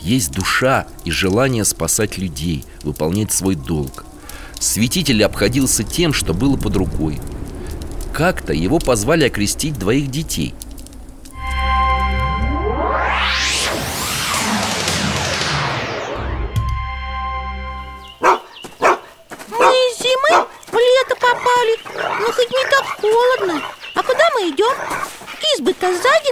есть 0.00 0.32
душа 0.32 0.86
и 1.04 1.10
желание 1.10 1.64
спасать 1.64 2.18
людей, 2.18 2.64
выполнять 2.82 3.32
свой 3.32 3.54
долг. 3.54 4.04
Святитель 4.58 5.24
обходился 5.24 5.84
тем, 5.84 6.12
что 6.12 6.32
было 6.32 6.56
под 6.56 6.76
рукой. 6.76 7.20
Как-то 8.12 8.52
его 8.52 8.78
позвали 8.78 9.24
окрестить 9.24 9.78
двоих 9.78 10.10
детей 10.10 10.54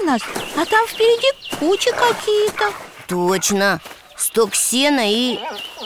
нас 0.08 0.22
А 0.56 0.64
там 0.64 0.86
впереди 0.86 1.28
кучи 1.58 1.90
какие-то. 1.90 2.72
Точно. 3.06 3.80
Сток 4.16 4.54
сена 4.54 5.02
и 5.04 5.38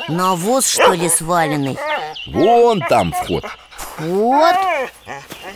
навоз, 0.08 0.66
что 0.66 0.92
ли, 0.92 1.08
сваленный? 1.08 1.76
Вон 2.26 2.80
там 2.80 3.12
вход. 3.12 3.44
Вот. 3.98 4.56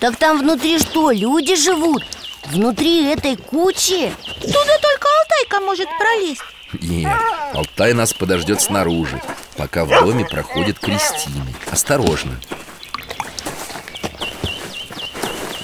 Так 0.00 0.16
там 0.16 0.40
внутри 0.40 0.78
что, 0.78 1.10
люди 1.10 1.54
живут? 1.56 2.02
Внутри 2.46 3.10
этой 3.10 3.36
кучи? 3.36 4.12
Туда 4.40 4.78
только 4.78 5.08
Алтайка 5.20 5.60
может 5.64 5.88
пролезть. 5.98 6.42
Нет, 6.80 7.12
Алтай 7.54 7.92
нас 7.92 8.12
подождет 8.12 8.60
снаружи 8.60 9.22
Пока 9.56 9.84
в 9.84 9.88
доме 9.88 10.24
проходят 10.24 10.80
крестины 10.80 11.54
Осторожно. 11.70 12.38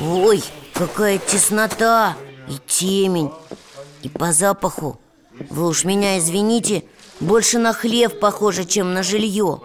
Ой, 0.00 0.42
какая 0.74 1.18
теснота 1.18 2.16
и 2.48 2.54
темень 2.66 3.30
И 4.02 4.08
по 4.08 4.32
запаху 4.32 5.00
Вы 5.50 5.68
уж 5.68 5.84
меня 5.84 6.18
извините 6.18 6.84
Больше 7.20 7.58
на 7.58 7.72
хлев 7.72 8.18
похоже, 8.18 8.64
чем 8.64 8.94
на 8.94 9.02
жилье 9.02 9.60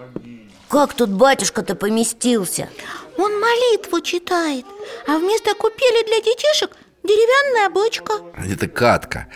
Как 0.70 0.94
тут 0.94 1.10
батюшка-то 1.10 1.76
поместился? 1.76 2.70
Он 3.18 3.40
молитву 3.40 4.02
читает 4.02 4.66
А 5.08 5.18
вместо 5.18 5.54
купели 5.56 6.06
для 6.08 6.20
детишек 6.22 6.76
деревянная 7.04 7.70
бочка 7.70 8.14
Это 8.38 8.68
катка 8.68 9.28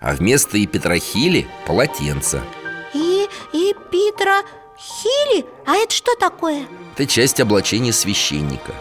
А 0.00 0.14
вместо 0.14 0.58
и 0.58 0.66
Петрохили 0.66 1.46
полотенце 1.66 2.42
И, 2.94 3.28
и 3.52 3.74
Питра 3.90 4.42
Хили? 4.78 5.44
А 5.66 5.76
это 5.76 5.92
что 5.94 6.14
такое? 6.16 6.66
Это 6.94 7.06
часть 7.06 7.40
облачения 7.40 7.92
священника 7.92 8.72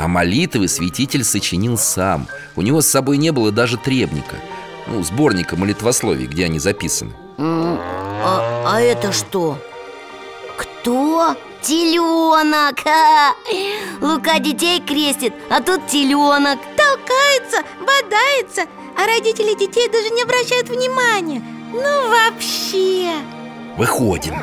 А 0.00 0.08
молитвы 0.08 0.66
святитель 0.66 1.24
сочинил 1.24 1.76
сам 1.76 2.26
У 2.56 2.62
него 2.62 2.80
с 2.80 2.86
собой 2.86 3.18
не 3.18 3.32
было 3.32 3.52
даже 3.52 3.76
требника 3.76 4.36
Ну, 4.86 5.02
сборника 5.02 5.56
молитвословий, 5.56 6.26
где 6.26 6.46
они 6.46 6.58
записаны 6.58 7.12
А, 7.36 8.64
а 8.66 8.80
это 8.80 9.12
что? 9.12 9.58
Кто? 10.56 11.36
Теленок! 11.60 12.80
Ха! 12.84 13.34
Лука 14.00 14.38
детей 14.38 14.80
крестит, 14.80 15.34
а 15.50 15.60
тут 15.60 15.86
теленок 15.86 16.58
Толкается, 16.78 17.62
бодается 17.80 18.62
А 18.96 19.06
родители 19.06 19.52
детей 19.58 19.86
даже 19.90 20.08
не 20.14 20.22
обращают 20.22 20.70
внимания 20.70 21.42
Ну 21.72 22.08
вообще 22.08 23.12
Выходим 23.76 24.34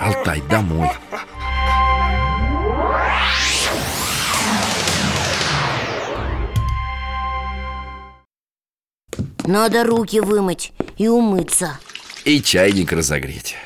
Алтай, 0.00 0.40
домой 0.48 0.88
Надо 9.46 9.84
руки 9.84 10.20
вымыть 10.20 10.72
и 10.96 11.08
умыться. 11.08 11.78
И 12.24 12.40
чайник 12.40 12.92
разогреть. 12.92 13.56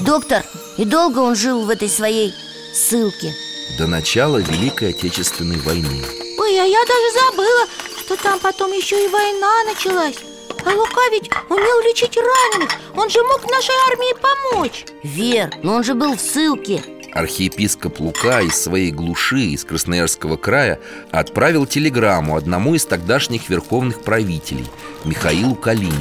Доктор, 0.00 0.42
и 0.76 0.84
долго 0.84 1.20
он 1.20 1.36
жил 1.36 1.64
в 1.64 1.70
этой 1.70 1.88
своей 1.88 2.34
ссылке? 2.74 3.32
До 3.78 3.86
начала 3.86 4.38
Великой 4.38 4.90
Отечественной 4.90 5.58
войны. 5.58 6.04
Ой, 6.38 6.60
а 6.60 6.64
я 6.64 6.84
даже 6.84 7.30
забыла, 7.30 7.66
что 8.00 8.16
там 8.16 8.40
потом 8.40 8.72
еще 8.72 9.04
и 9.04 9.08
война 9.08 9.62
началась. 9.64 10.16
А 10.64 10.70
Лука 10.70 11.08
ведь 11.12 11.30
умел 11.48 11.80
лечить 11.82 12.16
раненых. 12.16 12.70
Он 12.96 13.08
же 13.08 13.22
мог 13.22 13.48
нашей 13.48 13.74
армии 13.88 14.14
помочь. 14.20 14.84
Вер, 15.04 15.52
но 15.62 15.74
он 15.74 15.84
же 15.84 15.94
был 15.94 16.16
в 16.16 16.20
ссылке 16.20 16.82
Архиепископ 17.12 18.00
Лука 18.00 18.40
из 18.40 18.54
своей 18.54 18.90
глуши, 18.92 19.40
из 19.40 19.64
Красноярского 19.64 20.36
края, 20.36 20.80
отправил 21.10 21.66
телеграмму 21.66 22.36
одному 22.36 22.74
из 22.74 22.84
тогдашних 22.84 23.48
верховных 23.48 24.02
правителей, 24.02 24.66
Михаилу 25.04 25.54
Калинину. 25.54 25.94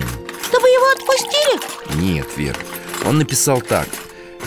Чтобы 0.43 0.68
его 0.68 0.86
отпустили? 0.91 2.01
Нет, 2.01 2.28
Вер, 2.38 2.55
он 3.05 3.18
написал 3.18 3.62
так 3.62 3.88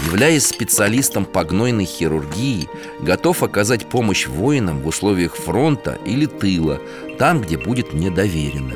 Являясь 0.06 0.46
специалистом 0.46 1.24
по 1.24 1.44
гнойной 1.44 1.84
хирургии 1.84 2.68
Готов 3.00 3.42
оказать 3.42 3.86
помощь 3.86 4.26
воинам 4.26 4.80
в 4.80 4.86
условиях 4.86 5.36
фронта 5.36 5.98
или 6.04 6.26
тыла 6.26 6.80
Там, 7.18 7.42
где 7.42 7.58
будет 7.58 7.92
мне 7.92 8.10
доверено 8.10 8.74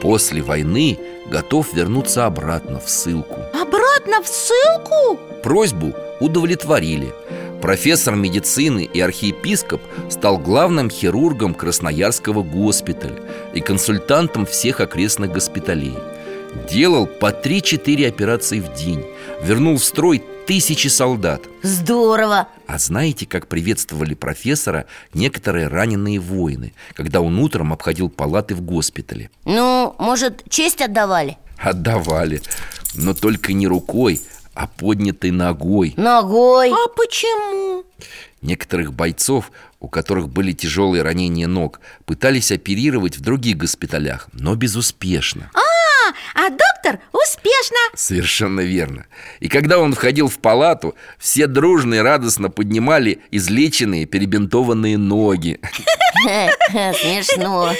После 0.00 0.42
войны 0.42 0.98
готов 1.30 1.72
вернуться 1.72 2.26
обратно 2.26 2.80
в 2.80 2.90
ссылку 2.90 3.38
Обратно 3.54 3.79
в 4.18 4.26
ссылку? 4.26 5.18
Просьбу 5.42 5.94
удовлетворили. 6.20 7.14
Профессор 7.60 8.16
медицины 8.16 8.88
и 8.92 9.00
архиепископ 9.00 9.82
стал 10.08 10.38
главным 10.38 10.88
хирургом 10.90 11.54
Красноярского 11.54 12.42
госпиталя 12.42 13.16
И 13.52 13.60
консультантом 13.60 14.46
всех 14.46 14.80
окрестных 14.80 15.32
госпиталей. 15.32 15.96
Делал 16.68 17.06
по 17.06 17.30
3-4 17.30 18.08
операции 18.08 18.60
в 18.60 18.72
день. 18.74 19.04
Вернул 19.42 19.76
в 19.76 19.84
строй 19.84 20.22
тысячи 20.46 20.88
солдат. 20.88 21.42
Здорово! 21.62 22.48
А 22.66 22.78
знаете, 22.78 23.26
как 23.26 23.46
приветствовали 23.46 24.14
профессора 24.14 24.86
некоторые 25.14 25.68
раненые 25.68 26.18
воины 26.18 26.72
Когда 26.94 27.20
он 27.20 27.38
утром 27.38 27.72
обходил 27.72 28.08
палаты 28.08 28.54
в 28.54 28.62
госпитале? 28.62 29.30
Ну, 29.44 29.94
может, 29.98 30.42
честь 30.48 30.80
отдавали? 30.80 31.38
Отдавали 31.58 32.40
Но 32.94 33.14
только 33.14 33.52
не 33.52 33.66
рукой, 33.66 34.20
а 34.54 34.66
поднятой 34.66 35.30
ногой. 35.30 35.94
Ногой. 35.96 36.70
А 36.70 36.88
почему? 36.88 37.84
Некоторых 38.42 38.92
бойцов, 38.94 39.52
у 39.80 39.88
которых 39.88 40.28
были 40.28 40.52
тяжелые 40.52 41.02
ранения 41.02 41.46
ног 41.46 41.80
Пытались 42.06 42.50
оперировать 42.50 43.18
в 43.18 43.20
других 43.20 43.58
госпиталях, 43.58 44.28
но 44.32 44.54
безуспешно. 44.54 45.50
А, 45.54 45.60
а 46.34 46.48
доктор 46.48 47.00
успешно. 47.12 47.76
Совершенно 47.94 48.60
верно. 48.60 49.06
И 49.40 49.48
когда 49.48 49.78
он 49.78 49.92
входил 49.94 50.28
в 50.28 50.38
палату 50.38 50.94
Все 51.18 51.46
дружно 51.46 51.94
и 51.94 51.98
радостно 51.98 52.50
поднимали 52.50 53.20
излеченные 53.30 54.06
перебинтованные 54.06 54.98
ноги. 54.98 55.60
Смешно. 56.70 57.72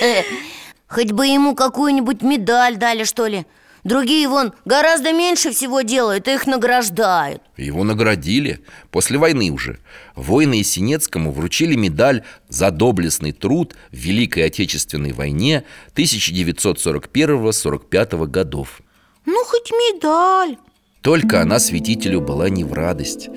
Хоть 0.89 1.13
бы 1.13 1.27
ему 1.27 1.55
какую-нибудь 1.55 2.23
медаль 2.23 2.77
дали, 2.77 3.05
что 3.05 3.27
ли 3.27 3.47
Другие, 3.85 4.29
вон, 4.29 4.53
гораздо 4.65 5.13
меньше 5.13 5.53
всего 5.53 5.81
делают, 5.81 6.29
и 6.29 6.35
их 6.35 6.47
награждают. 6.47 7.43
Его 7.57 7.83
наградили 7.83 8.61
после 8.91 9.17
войны 9.19 9.51
уже. 9.51 9.81
Воины 10.15 10.55
Есенецкому 10.55 11.33
вручили 11.33 11.75
медаль 11.77 12.23
за 12.49 12.71
доблестный 12.71 13.33
труд 13.33 13.75
в 13.91 13.97
Великой 13.97 14.45
Отечественной 14.47 15.13
войне 15.13 15.65
1941-45 15.95 18.27
годов. 18.27 18.81
Ну, 19.25 19.43
хоть 19.45 19.71
медаль. 19.71 20.59
Только 21.03 21.41
она 21.41 21.59
святителю 21.59 22.21
была 22.21 22.51
не 22.51 22.65
в 22.65 22.75
радость. 22.75 23.31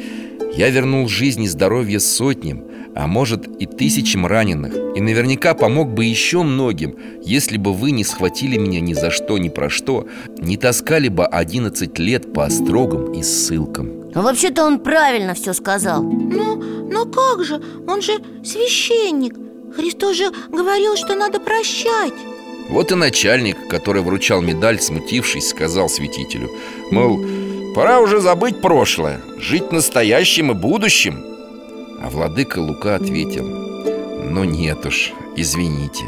Я 0.56 0.70
вернул 0.70 1.08
жизнь 1.08 1.44
и 1.44 1.48
здоровье 1.48 2.00
сотням, 2.00 2.66
а 2.96 3.08
может 3.08 3.48
и 3.62 3.66
тысячам 3.66 4.26
раненых. 4.26 4.74
И 4.96 5.02
наверняка 5.02 5.54
помог 5.54 5.94
бы 5.94 6.06
еще 6.06 6.44
многим, 6.44 6.96
если 7.24 7.58
бы 7.58 7.74
вы 7.74 7.92
не 7.92 8.04
схватили 8.04 8.58
меня 8.58 8.80
ни 8.80 8.94
за 8.94 9.12
что, 9.12 9.38
ни 9.38 9.50
про 9.50 9.70
что 9.70 10.08
Не 10.38 10.58
таскали 10.58 11.08
бы 11.08 11.26
11 11.26 12.00
лет 12.00 12.34
по 12.34 12.46
острогам 12.46 13.14
и 13.14 13.24
ссылкам. 13.24 14.12
А 14.14 14.22
вообще-то 14.22 14.64
он 14.64 14.80
правильно 14.80 15.34
все 15.34 15.54
сказал. 15.54 16.04
Ну, 16.04 16.56
ну 16.92 17.06
как 17.06 17.44
же, 17.44 17.62
он 17.88 18.02
же 18.02 18.14
священник. 18.44 19.36
Христос 19.76 20.18
же 20.18 20.32
говорил, 20.50 20.96
что 20.96 21.16
надо 21.16 21.40
прощать. 21.40 22.14
Вот 22.70 22.92
и 22.92 22.96
начальник, 22.96 23.68
который 23.68 24.02
вручал 24.04 24.42
медаль, 24.42 24.80
смутившись, 24.80 25.50
сказал 25.50 25.90
святителю 25.90 26.50
Мол, 26.92 27.20
пора 27.76 28.00
уже 28.00 28.22
забыть 28.22 28.62
прошлое, 28.62 29.20
жить 29.38 29.72
настоящим 29.72 30.52
и 30.52 30.54
будущим 30.54 31.33
А 32.04 32.10
владыка 32.10 32.60
Лука 32.60 32.96
ответил 32.96 33.46
Ну 33.46 34.44
нет 34.44 34.86
уж, 34.86 35.14
извините, 35.38 36.04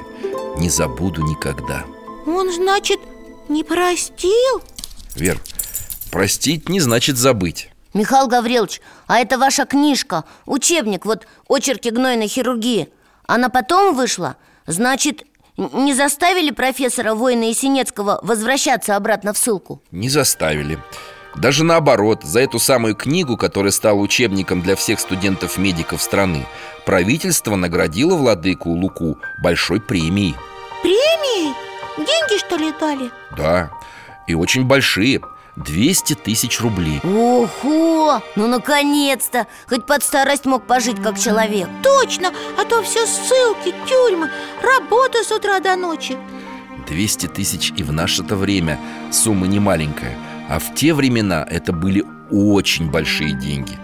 не 0.57 0.69
забуду 0.69 1.21
никогда 1.21 1.85
Он, 2.27 2.51
значит, 2.53 2.99
не 3.47 3.63
простил? 3.63 4.61
Вер, 5.15 5.39
простить 6.11 6.67
не 6.67 6.81
значит 6.81 7.17
забыть 7.17 7.69
Михаил 7.93 8.27
Гаврилович, 8.27 8.81
а 9.07 9.19
это 9.19 9.37
ваша 9.37 9.65
книжка, 9.65 10.25
учебник, 10.45 11.05
вот 11.05 11.27
очерки 11.47 11.89
гнойной 11.89 12.27
хирургии 12.27 12.89
Она 13.25 13.47
потом 13.47 13.95
вышла? 13.95 14.35
Значит, 14.67 15.23
не 15.55 15.93
заставили 15.93 16.51
профессора 16.51 17.13
воина 17.13 17.43
Есенецкого 17.45 18.19
возвращаться 18.21 18.97
обратно 18.97 19.31
в 19.31 19.37
ссылку? 19.37 19.81
Не 19.91 20.09
заставили 20.09 20.77
Даже 21.35 21.63
наоборот, 21.63 22.23
за 22.23 22.39
эту 22.39 22.59
самую 22.59 22.95
книгу, 22.95 23.37
которая 23.37 23.71
стала 23.71 23.99
учебником 23.99 24.61
для 24.61 24.75
всех 24.75 24.99
студентов-медиков 24.99 26.01
страны 26.01 26.47
Правительство 26.85 27.55
наградило 27.55 28.15
владыку 28.15 28.69
Луку 28.69 29.17
большой 29.41 29.81
премией 29.81 30.35
Премии? 30.81 31.53
Деньги, 31.97 32.39
что 32.39 32.55
ли, 32.55 32.73
дали? 32.79 33.11
Да, 33.35 33.69
и 34.27 34.33
очень 34.33 34.65
большие 34.65 35.21
200 35.57 36.15
тысяч 36.15 36.61
рублей 36.61 36.99
Ого! 37.03 38.21
Ну, 38.35 38.47
наконец-то! 38.47 39.47
Хоть 39.67 39.85
под 39.85 40.03
старость 40.03 40.45
мог 40.45 40.65
пожить 40.65 41.01
как 41.01 41.19
человек 41.19 41.67
Точно, 41.81 42.31
а 42.57 42.65
то 42.65 42.81
все 42.83 43.05
ссылки, 43.05 43.73
тюрьмы, 43.87 44.29
работа 44.61 45.23
с 45.23 45.31
утра 45.31 45.59
до 45.59 45.75
ночи 45.75 46.17
200 46.87 47.27
тысяч 47.27 47.73
и 47.75 47.83
в 47.83 47.91
наше-то 47.91 48.35
время 48.35 48.79
сумма 49.11 49.47
не 49.47 49.59
маленькая 49.59 50.17
А 50.49 50.59
в 50.59 50.73
те 50.75 50.93
времена 50.93 51.45
это 51.49 51.73
были 51.73 52.03
очень 52.31 52.89
большие 52.89 53.33
деньги 53.33 53.77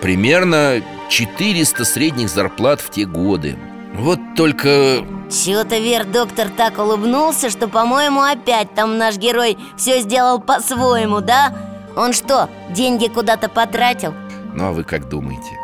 Примерно 0.00 0.80
400 1.08 1.84
средних 1.84 2.28
зарплат 2.28 2.80
в 2.80 2.90
те 2.90 3.04
годы 3.04 3.56
Вот 3.94 4.20
только... 4.36 5.04
Чего-то 5.30 5.78
Вер 5.78 6.04
доктор 6.04 6.48
так 6.48 6.78
улыбнулся, 6.78 7.50
что, 7.50 7.68
по-моему, 7.68 8.22
опять 8.22 8.74
там 8.74 8.96
наш 8.96 9.16
герой 9.16 9.58
все 9.76 10.00
сделал 10.00 10.40
по-своему, 10.40 11.20
да? 11.20 11.54
Он 11.96 12.12
что, 12.12 12.48
деньги 12.70 13.08
куда-то 13.08 13.48
потратил? 13.48 14.14
Ну 14.54 14.66
а 14.66 14.72
вы 14.72 14.84
как 14.84 15.08
думаете? 15.08 15.58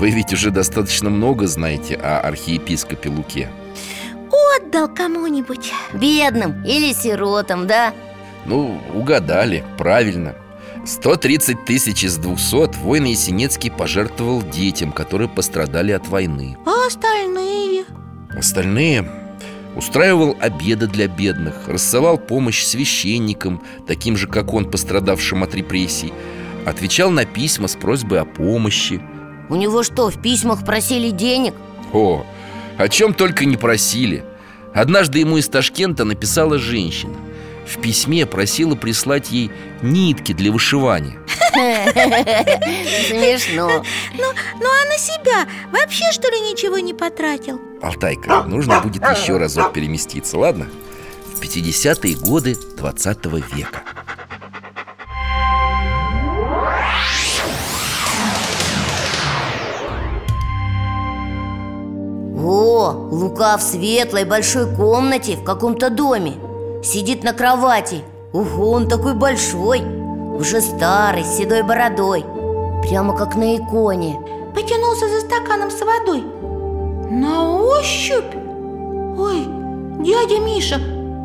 Вы 0.00 0.10
ведь 0.10 0.32
уже 0.32 0.50
достаточно 0.50 1.10
много 1.10 1.46
знаете 1.46 1.94
о 1.94 2.20
архиепископе 2.20 3.08
Луке 3.08 3.50
Отдал 4.56 4.88
кому-нибудь 4.88 5.72
Бедным 5.92 6.64
или 6.64 6.92
сиротам, 6.92 7.66
да? 7.66 7.92
Ну, 8.46 8.80
угадали, 8.94 9.64
правильно. 9.78 10.34
130 10.84 11.64
тысяч 11.64 12.02
из 12.02 12.16
200 12.16 12.78
воин 12.78 13.04
Есенинский 13.04 13.70
пожертвовал 13.70 14.42
детям, 14.42 14.90
которые 14.90 15.28
пострадали 15.28 15.92
от 15.92 16.08
войны. 16.08 16.56
А 16.66 16.86
остальные? 16.86 17.84
Остальные 18.36 19.08
устраивал 19.76 20.36
обеды 20.40 20.86
для 20.86 21.06
бедных, 21.06 21.68
рассылал 21.68 22.18
помощь 22.18 22.64
священникам, 22.64 23.62
таким 23.86 24.16
же, 24.16 24.26
как 24.26 24.52
он, 24.52 24.70
пострадавшим 24.70 25.42
от 25.44 25.54
репрессий 25.54 26.12
Отвечал 26.64 27.10
на 27.10 27.24
письма 27.24 27.66
с 27.66 27.74
просьбой 27.74 28.20
о 28.20 28.24
помощи. 28.24 29.00
У 29.48 29.56
него 29.56 29.82
что, 29.82 30.10
в 30.10 30.22
письмах 30.22 30.64
просили 30.64 31.10
денег? 31.10 31.54
О, 31.92 32.24
о 32.78 32.88
чем 32.88 33.14
только 33.14 33.44
не 33.44 33.56
просили. 33.56 34.24
Однажды 34.72 35.18
ему 35.18 35.38
из 35.38 35.48
Ташкента 35.48 36.04
написала 36.04 36.58
женщина 36.58 37.16
В 37.66 37.80
письме 37.80 38.26
просила 38.26 38.74
прислать 38.74 39.30
ей 39.30 39.50
нитки 39.82 40.32
для 40.32 40.50
вышивания 40.52 41.18
Смешно 43.08 43.84
Ну, 44.14 44.24
ну 44.60 44.66
а 44.66 44.88
на 44.88 44.98
себя 44.98 45.48
вообще 45.70 46.10
что 46.12 46.28
ли 46.28 46.40
ничего 46.40 46.78
не 46.78 46.94
потратил? 46.94 47.60
Алтайка, 47.82 48.42
нужно 48.44 48.80
будет 48.80 49.02
еще 49.02 49.36
разок 49.36 49.72
переместиться, 49.72 50.38
ладно? 50.38 50.68
В 51.34 51.40
50-е 51.40 52.16
годы 52.16 52.56
20 52.76 53.26
века 53.54 53.82
О, 62.44 63.08
Лука 63.12 63.56
в 63.56 63.62
светлой 63.62 64.24
большой 64.24 64.74
комнате 64.74 65.36
в 65.36 65.44
каком-то 65.44 65.90
доме 65.90 66.34
Сидит 66.82 67.22
на 67.22 67.32
кровати. 67.32 68.02
Ого, 68.32 68.72
он 68.72 68.88
такой 68.88 69.14
большой. 69.14 69.82
Уже 70.36 70.60
старый, 70.60 71.22
с 71.22 71.36
седой 71.36 71.62
бородой. 71.62 72.24
Прямо 72.82 73.16
как 73.16 73.36
на 73.36 73.56
иконе. 73.56 74.18
Потянулся 74.52 75.08
за 75.08 75.20
стаканом 75.20 75.70
с 75.70 75.80
водой. 75.80 76.24
На 77.08 77.60
ощупь? 77.60 78.34
Ой, 79.16 79.46
дядя 80.00 80.40
Миша, 80.40 80.80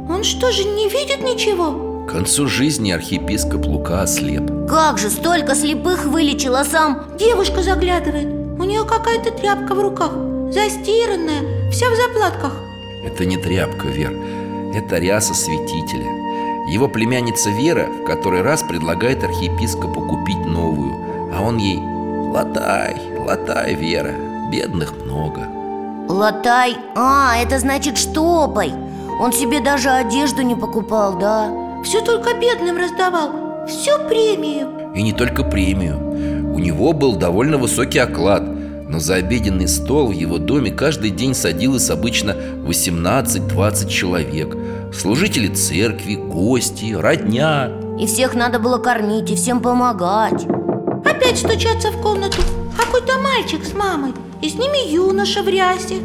он 0.08 0.24
что 0.24 0.51
же 0.51 0.64
не 0.64 0.89
видит 0.89 1.24
ничего? 1.24 2.05
К 2.05 2.12
концу 2.12 2.45
жизни 2.47 2.91
архиепископ 2.91 3.66
Лука 3.66 4.03
ослеп. 4.03 4.70
Как 4.70 4.99
же, 4.99 5.10
столько 5.10 5.55
слепых 5.55 6.05
вылечил, 6.05 6.55
а 6.55 6.66
сам 6.66 7.18
Девушка 7.18 7.64
заглядывает. 7.64 8.28
У 8.60 8.64
нее 8.64 8.86
какая-то 8.86 9.32
тряпка 9.32 9.74
в 9.74 9.82
руках. 9.82 10.12
Застиранная, 10.51 11.72
вся 11.72 11.88
в 11.89 11.95
заплатках. 11.95 12.53
Это 13.03 13.26
не 13.26 13.38
тряпка, 13.38 13.88
Вер 13.88 14.37
Это 14.78 15.00
ряса 15.00 15.34
святителя. 15.34 16.06
Его 16.68 16.88
племянница 16.88 17.50
Вера 17.50 17.88
в 17.88 18.06
который 18.06 18.44
раз 18.44 18.62
предлагает 18.62 19.24
архиепископу 19.24 20.02
купить 20.02 20.46
новую 20.46 20.94
А 21.34 21.42
он 21.42 21.58
ей 21.58 21.80
Латай, 21.80 22.96
латай, 23.18 23.74
Вера 23.74 24.14
Бедных 24.52 24.94
много 25.04 25.48
Латай, 26.08 26.78
а, 26.96 27.38
это 27.42 27.58
значит 27.58 27.98
штопай. 27.98 28.72
Он 29.20 29.34
себе 29.34 29.62
даже 29.62 29.90
одежду 29.90 30.44
не 30.44 30.54
покупал, 30.54 31.18
да? 31.18 31.50
Все 31.84 32.02
только 32.02 32.36
бедным 32.36 32.78
раздавал. 32.78 33.66
Всю 33.68 33.98
премию. 34.08 34.92
И 34.94 35.02
не 35.02 35.12
только 35.12 35.44
премию. 35.44 36.54
У 36.54 36.60
него 36.60 36.94
был 36.94 37.16
довольно 37.16 37.58
высокий 37.58 38.00
оклад 38.00 38.44
Но 38.88 39.00
за 39.00 39.16
обеденный 39.16 39.68
стол 39.68 40.10
в 40.10 40.12
его 40.12 40.38
доме 40.38 40.70
каждый 40.70 41.10
день 41.10 41.34
садилось 41.34 41.90
обычно 41.90 42.36
18-20 42.68 43.90
человек 43.90 44.56
Служители 44.94 45.48
церкви, 45.54 46.16
гости, 46.16 46.94
родня. 46.94 47.70
И 48.00 48.06
всех 48.06 48.34
надо 48.34 48.60
было 48.60 48.78
кормить 48.78 49.30
и 49.30 49.36
всем 49.36 49.60
помогать. 49.62 50.46
Опять 51.06 51.40
стучатся 51.40 51.92
в 51.92 52.02
комнату. 52.02 52.38
Какой-то 52.78 53.20
мальчик 53.20 53.64
с 53.66 53.74
мамой. 53.74 54.14
И 54.42 54.50
с 54.50 54.56
ними 54.56 54.92
юноша 54.92 55.44
в 55.44 55.48
рясе. 55.48 55.98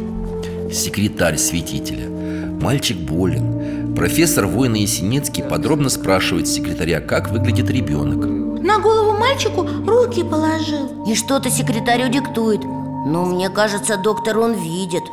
Секретарь 0.71 1.37
святителя. 1.37 2.09
Мальчик 2.09 2.97
болен. 2.97 3.95
Профессор 3.95 4.47
воина 4.47 4.75
Есенинский 4.75 5.43
подробно 5.43 5.89
спрашивает 5.89 6.47
секретаря, 6.47 6.99
как 6.99 7.29
выглядит 7.29 7.69
ребенок. 7.69 8.25
На 8.63 8.79
голову 8.79 9.17
мальчику 9.17 9.67
руки 9.87 10.23
положил. 10.23 11.05
И 11.07 11.15
что-то 11.15 11.49
секретарю 11.49 12.09
диктует. 12.09 12.63
Но 12.63 13.25
мне 13.25 13.49
кажется, 13.49 13.97
доктор 13.97 14.39
он 14.39 14.53
видит. 14.53 15.03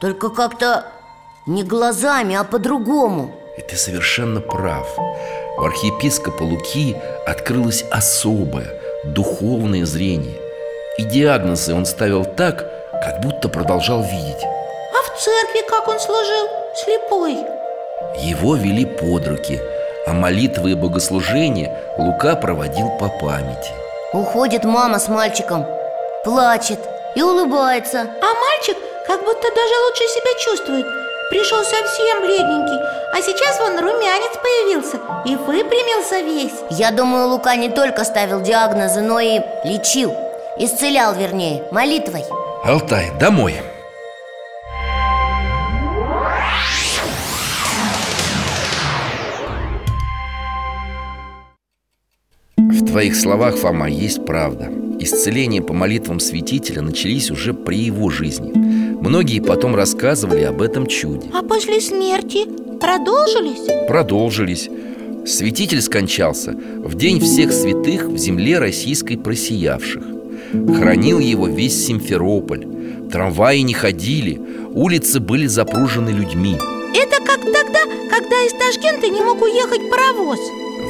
Только 0.00 0.30
как-то 0.30 0.86
не 1.46 1.62
глазами, 1.62 2.34
а 2.34 2.44
по-другому. 2.44 3.30
И 3.56 3.60
ты 3.60 3.76
совершенно 3.76 4.40
прав. 4.40 4.86
У 5.58 5.62
архиепископа 5.62 6.42
Луки 6.42 6.96
открылось 7.26 7.84
особое, 7.90 8.68
духовное 9.04 9.84
зрение. 9.84 10.36
И 10.98 11.02
диагнозы 11.02 11.74
он 11.74 11.86
ставил 11.86 12.24
так, 12.24 12.66
как 12.92 13.20
будто 13.20 13.48
продолжал 13.48 14.02
видеть. 14.02 14.42
А 14.42 15.02
в 15.02 15.20
церкви 15.20 15.68
как 15.68 15.86
он 15.88 16.00
служил? 16.00 16.48
Слепой. 16.76 17.38
Его 18.18 18.56
вели 18.56 18.84
под 18.84 19.28
руки, 19.28 19.60
а 20.06 20.12
молитвы 20.12 20.72
и 20.72 20.74
богослужения 20.74 21.76
Лука 21.98 22.36
проводил 22.36 22.90
по 22.98 23.08
памяти. 23.08 23.70
Уходит 24.12 24.64
мама 24.64 24.98
с 24.98 25.08
мальчиком 25.08 25.66
Плачет 26.24 26.78
и 27.14 27.22
улыбается. 27.22 28.00
А 28.00 28.34
мальчик 28.34 28.76
как 29.06 29.20
будто 29.20 29.48
даже 29.54 29.74
лучше 29.86 30.04
себя 30.08 30.40
чувствует 30.40 31.03
Пришел 31.30 31.64
совсем 31.64 32.20
бледненький 32.20 32.78
А 33.12 33.22
сейчас 33.22 33.58
вон 33.58 33.78
румянец 33.78 34.36
появился 34.42 35.00
И 35.24 35.36
выпрямился 35.36 36.20
весь. 36.20 36.78
Я 36.78 36.90
думаю, 36.90 37.28
Лука 37.28 37.56
не 37.56 37.70
только 37.70 38.04
ставил 38.04 38.42
диагнозы, 38.42 39.00
но 39.00 39.20
и 39.20 39.40
лечил 39.64 40.14
Исцелял, 40.58 41.14
вернее, 41.14 41.64
молитвой. 41.72 42.22
Алтай, 42.64 43.10
домой. 43.18 43.56
В 52.56 52.86
твоих 52.86 53.16
словах, 53.16 53.56
Фома, 53.56 53.88
есть 53.88 54.24
правда. 54.24 54.68
Исцеления 55.00 55.60
по 55.60 55.72
молитвам 55.72 56.20
святителя 56.20 56.82
начались 56.82 57.32
уже 57.32 57.52
при 57.52 57.78
его 57.78 58.10
жизни 58.10 58.73
Многие 59.04 59.40
потом 59.40 59.74
рассказывали 59.74 60.44
об 60.44 60.62
этом 60.62 60.86
чуде. 60.86 61.28
А 61.34 61.42
после 61.42 61.78
смерти 61.82 62.46
продолжились? 62.80 63.86
Продолжились. 63.86 64.70
Святитель 65.26 65.82
скончался 65.82 66.52
в 66.52 66.94
день 66.94 67.20
всех 67.20 67.52
святых 67.52 68.06
в 68.06 68.16
земле 68.16 68.58
российской 68.58 69.16
просиявших. 69.16 70.02
Хранил 70.78 71.18
его 71.18 71.48
весь 71.48 71.84
Симферополь. 71.84 72.66
Трамваи 73.12 73.58
не 73.58 73.74
ходили, 73.74 74.40
улицы 74.72 75.20
были 75.20 75.48
запружены 75.48 76.08
людьми. 76.08 76.56
Это 76.94 77.22
как 77.22 77.42
тогда, 77.42 77.80
когда 78.10 78.42
из 78.46 78.52
Ташкента 78.52 79.08
не 79.08 79.20
мог 79.20 79.42
уехать 79.42 79.82
паровоз. 79.90 80.40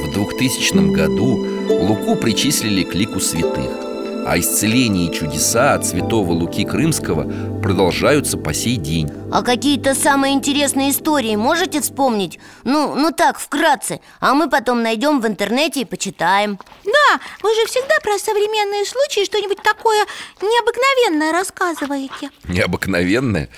В 0.05 0.13
2000 0.13 0.93
году 0.93 1.45
Луку 1.69 2.15
причислили 2.15 2.83
к 2.83 2.95
лику 2.95 3.19
святых 3.19 3.94
А 4.25 4.39
исцеления 4.39 5.07
и 5.07 5.13
чудеса 5.13 5.75
от 5.75 5.85
святого 5.85 6.31
Луки 6.31 6.65
Крымского 6.65 7.61
продолжаются 7.61 8.37
по 8.37 8.55
сей 8.55 8.75
день. 8.77 9.11
А 9.31 9.43
какие-то 9.43 9.93
самые 9.93 10.33
интересные 10.33 10.89
истории 10.89 11.35
можете 11.35 11.79
вспомнить? 11.79 12.39
Ну, 12.63 12.95
ну 12.95 13.11
так, 13.11 13.37
вкратце. 13.37 13.99
А 14.19 14.33
мы 14.33 14.49
потом 14.49 14.81
найдем 14.81 15.21
в 15.21 15.27
интернете 15.27 15.81
и 15.81 15.85
почитаем. 15.85 16.59
Да, 16.83 17.19
вы 17.43 17.53
же 17.53 17.67
всегда 17.67 17.99
про 18.01 18.17
современные 18.17 18.85
случаи 18.85 19.25
что-нибудь 19.25 19.61
такое 19.61 20.05
необыкновенное 20.41 21.31
рассказываете. 21.31 22.31
Необыкновенное 22.47 23.49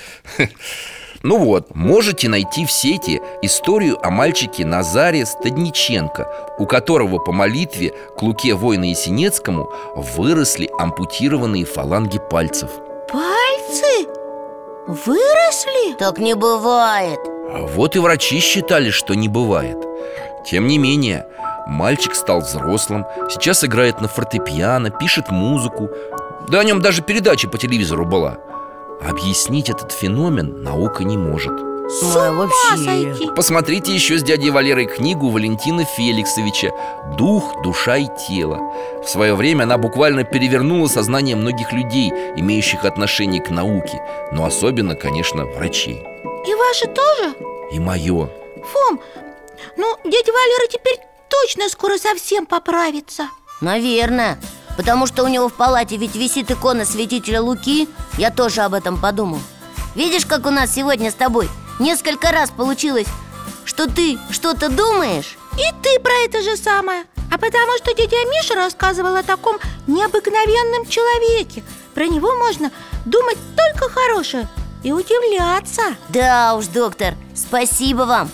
Ну 1.24 1.38
вот, 1.38 1.76
можете 1.76 2.30
найти 2.30 2.65
в 2.65 2.72
сети 2.72 3.22
историю 3.41 3.97
о 4.05 4.11
мальчике 4.11 4.65
Назаре 4.65 5.26
Стадниченко 5.26 6.28
У 6.59 6.65
которого 6.65 7.18
по 7.18 7.32
молитве 7.32 7.93
к 8.18 8.22
Луке 8.22 8.53
воина 8.53 8.86
Есенинскому 8.86 9.72
выросли 9.95 10.70
ампутированные 10.78 11.65
фаланги 11.65 12.20
пальцев. 12.30 12.70
Пальцы? 13.11 14.07
Выросли? 14.88 15.95
Так 15.97 16.20
не 16.20 16.36
бывает. 16.36 17.20
Вот 17.74 17.95
и 17.95 17.99
врачи 17.99 18.39
считали, 18.39 18.91
что 18.91 19.15
не 19.15 19.28
бывает. 19.28 19.78
Тем 20.45 20.68
не 20.68 20.78
менее, 20.78 21.26
мальчик 21.68 22.15
стал 22.15 22.41
взрослым 22.41 23.05
Сейчас 23.30 23.63
играет 23.63 24.01
на 24.01 24.07
фортепиано, 24.07 24.91
пишет 24.91 25.30
музыку. 25.30 25.89
Да 26.49 26.59
о 26.59 26.63
нем 26.63 26.82
даже 26.82 27.01
передача 27.01 27.49
по 27.49 27.57
телевизору 27.57 28.05
была 28.05 28.38
Объяснить 29.01 29.69
этот 29.69 29.91
феномен 29.91 30.63
наука 30.63 31.03
не 31.03 31.17
может 31.17 31.53
С 31.89 32.03
ума 32.03 32.31
вообще. 32.31 32.77
сойти 32.77 33.29
Посмотрите 33.35 33.93
еще 33.93 34.17
с 34.17 34.23
дядей 34.23 34.49
Валерой 34.49 34.85
книгу 34.85 35.29
Валентина 35.29 35.85
Феликсовича 35.85 36.71
«Дух, 37.17 37.61
душа 37.63 37.97
и 37.97 38.07
тело». 38.27 38.59
В 39.03 39.07
свое 39.07 39.35
время 39.35 39.63
она 39.63 39.77
буквально 39.77 40.23
перевернула 40.23 40.87
сознание 40.87 41.35
многих 41.35 41.71
людей, 41.71 42.11
имеющих 42.35 42.85
отношение 42.85 43.41
к 43.41 43.49
науке, 43.49 44.01
но 44.31 44.45
особенно, 44.45 44.95
конечно, 44.95 45.45
врачей. 45.45 46.03
И 46.47 46.53
ваши 46.55 46.87
тоже? 46.87 47.35
И 47.71 47.79
мое. 47.79 48.29
Фом, 48.63 48.99
ну, 49.77 49.95
дядя 50.03 50.31
Валера 50.31 50.67
теперь 50.69 50.99
точно 51.29 51.69
скоро 51.69 51.97
совсем 51.97 52.45
поправится 52.45 53.29
Наверное 53.61 54.37
Потому 54.78 55.07
что 55.07 55.23
у 55.23 55.28
него 55.28 55.49
в 55.49 55.53
палате 55.53 55.97
ведь 55.97 56.15
висит 56.15 56.51
икона 56.51 56.86
святителя 56.86 57.41
Луки 57.41 57.89
Я 58.17 58.30
тоже 58.30 58.61
об 58.61 58.73
этом 58.75 59.01
подумал. 59.01 59.39
Видишь, 59.95 60.25
как 60.25 60.45
у 60.45 60.51
нас 60.51 60.73
сегодня 60.73 61.11
с 61.11 61.15
тобой 61.15 61.49
Несколько 61.80 62.32
раз 62.32 62.51
получилось 62.51 63.07
Что 63.65 63.88
ты 63.88 64.19
что-то 64.30 64.69
думаешь 64.69 65.38
И 65.57 65.65
ты 65.82 65.99
про 65.99 66.13
это 66.25 66.43
же 66.43 66.55
самое. 66.55 67.05
А 67.30 67.38
потому 67.38 67.78
что 67.78 67.93
дядя 67.93 68.15
Миша 68.30 68.55
рассказывал 68.55 69.15
о 69.15 69.23
таком 69.23 69.57
необыкновенном 69.86 70.86
человеке. 70.88 71.63
Про 71.93 72.07
него 72.07 72.34
можно 72.36 72.71
думать 73.05 73.38
только 73.55 73.89
хорошее 73.89 74.47
и 74.84 74.91
удивляться. 74.93 75.82
Да 76.09 76.55
уж, 76.55 76.67
доктор, 76.67 77.15
спасибо 77.36 78.03
вам. 78.03 78.32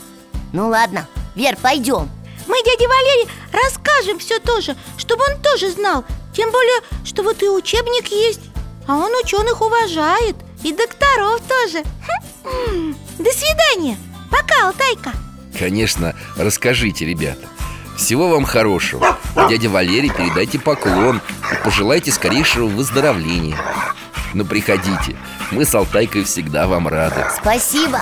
Ну 0.52 0.70
ладно, 0.70 1.08
Вер, 1.36 1.58
пойдем. 1.60 2.10
Мы 2.48 2.62
дяде 2.64 2.88
Валере 2.88 3.30
расскажем 3.52 4.20
все 4.20 4.39
тоже, 4.39 4.76
чтобы 4.98 5.24
он 5.30 5.41
тоже 5.41 5.72
знал 5.72 6.04
Тем 6.34 6.52
более, 6.52 6.82
что 7.06 7.24
вот 7.24 7.42
и 7.44 7.50
учебник 7.50 8.08
есть 8.08 8.42
А 8.88 8.98
он 8.98 9.12
ученых 9.24 9.62
уважает 9.62 10.36
И 10.64 10.72
докторов 10.72 11.42
тоже 11.48 11.84
Хм. 12.44 12.96
До 13.20 13.32
свидания 13.32 13.98
Пока, 14.32 14.68
Алтайка 14.68 15.12
Конечно, 15.58 16.16
расскажите, 16.36 17.06
ребята. 17.06 17.48
Всего 17.96 18.28
вам 18.30 18.44
хорошего. 18.44 19.18
Дяде 19.50 19.68
Валере 19.68 20.10
передайте 20.10 20.60
поклон 20.60 21.22
и 21.52 21.64
пожелайте 21.64 22.12
скорейшего 22.12 22.68
выздоровления. 22.68 23.58
Ну, 24.34 24.46
приходите. 24.46 25.16
Мы 25.52 25.66
с 25.66 25.76
Алтайкой 25.76 26.24
всегда 26.24 26.68
вам 26.68 26.88
рады. 26.88 27.24
Спасибо 27.40 28.02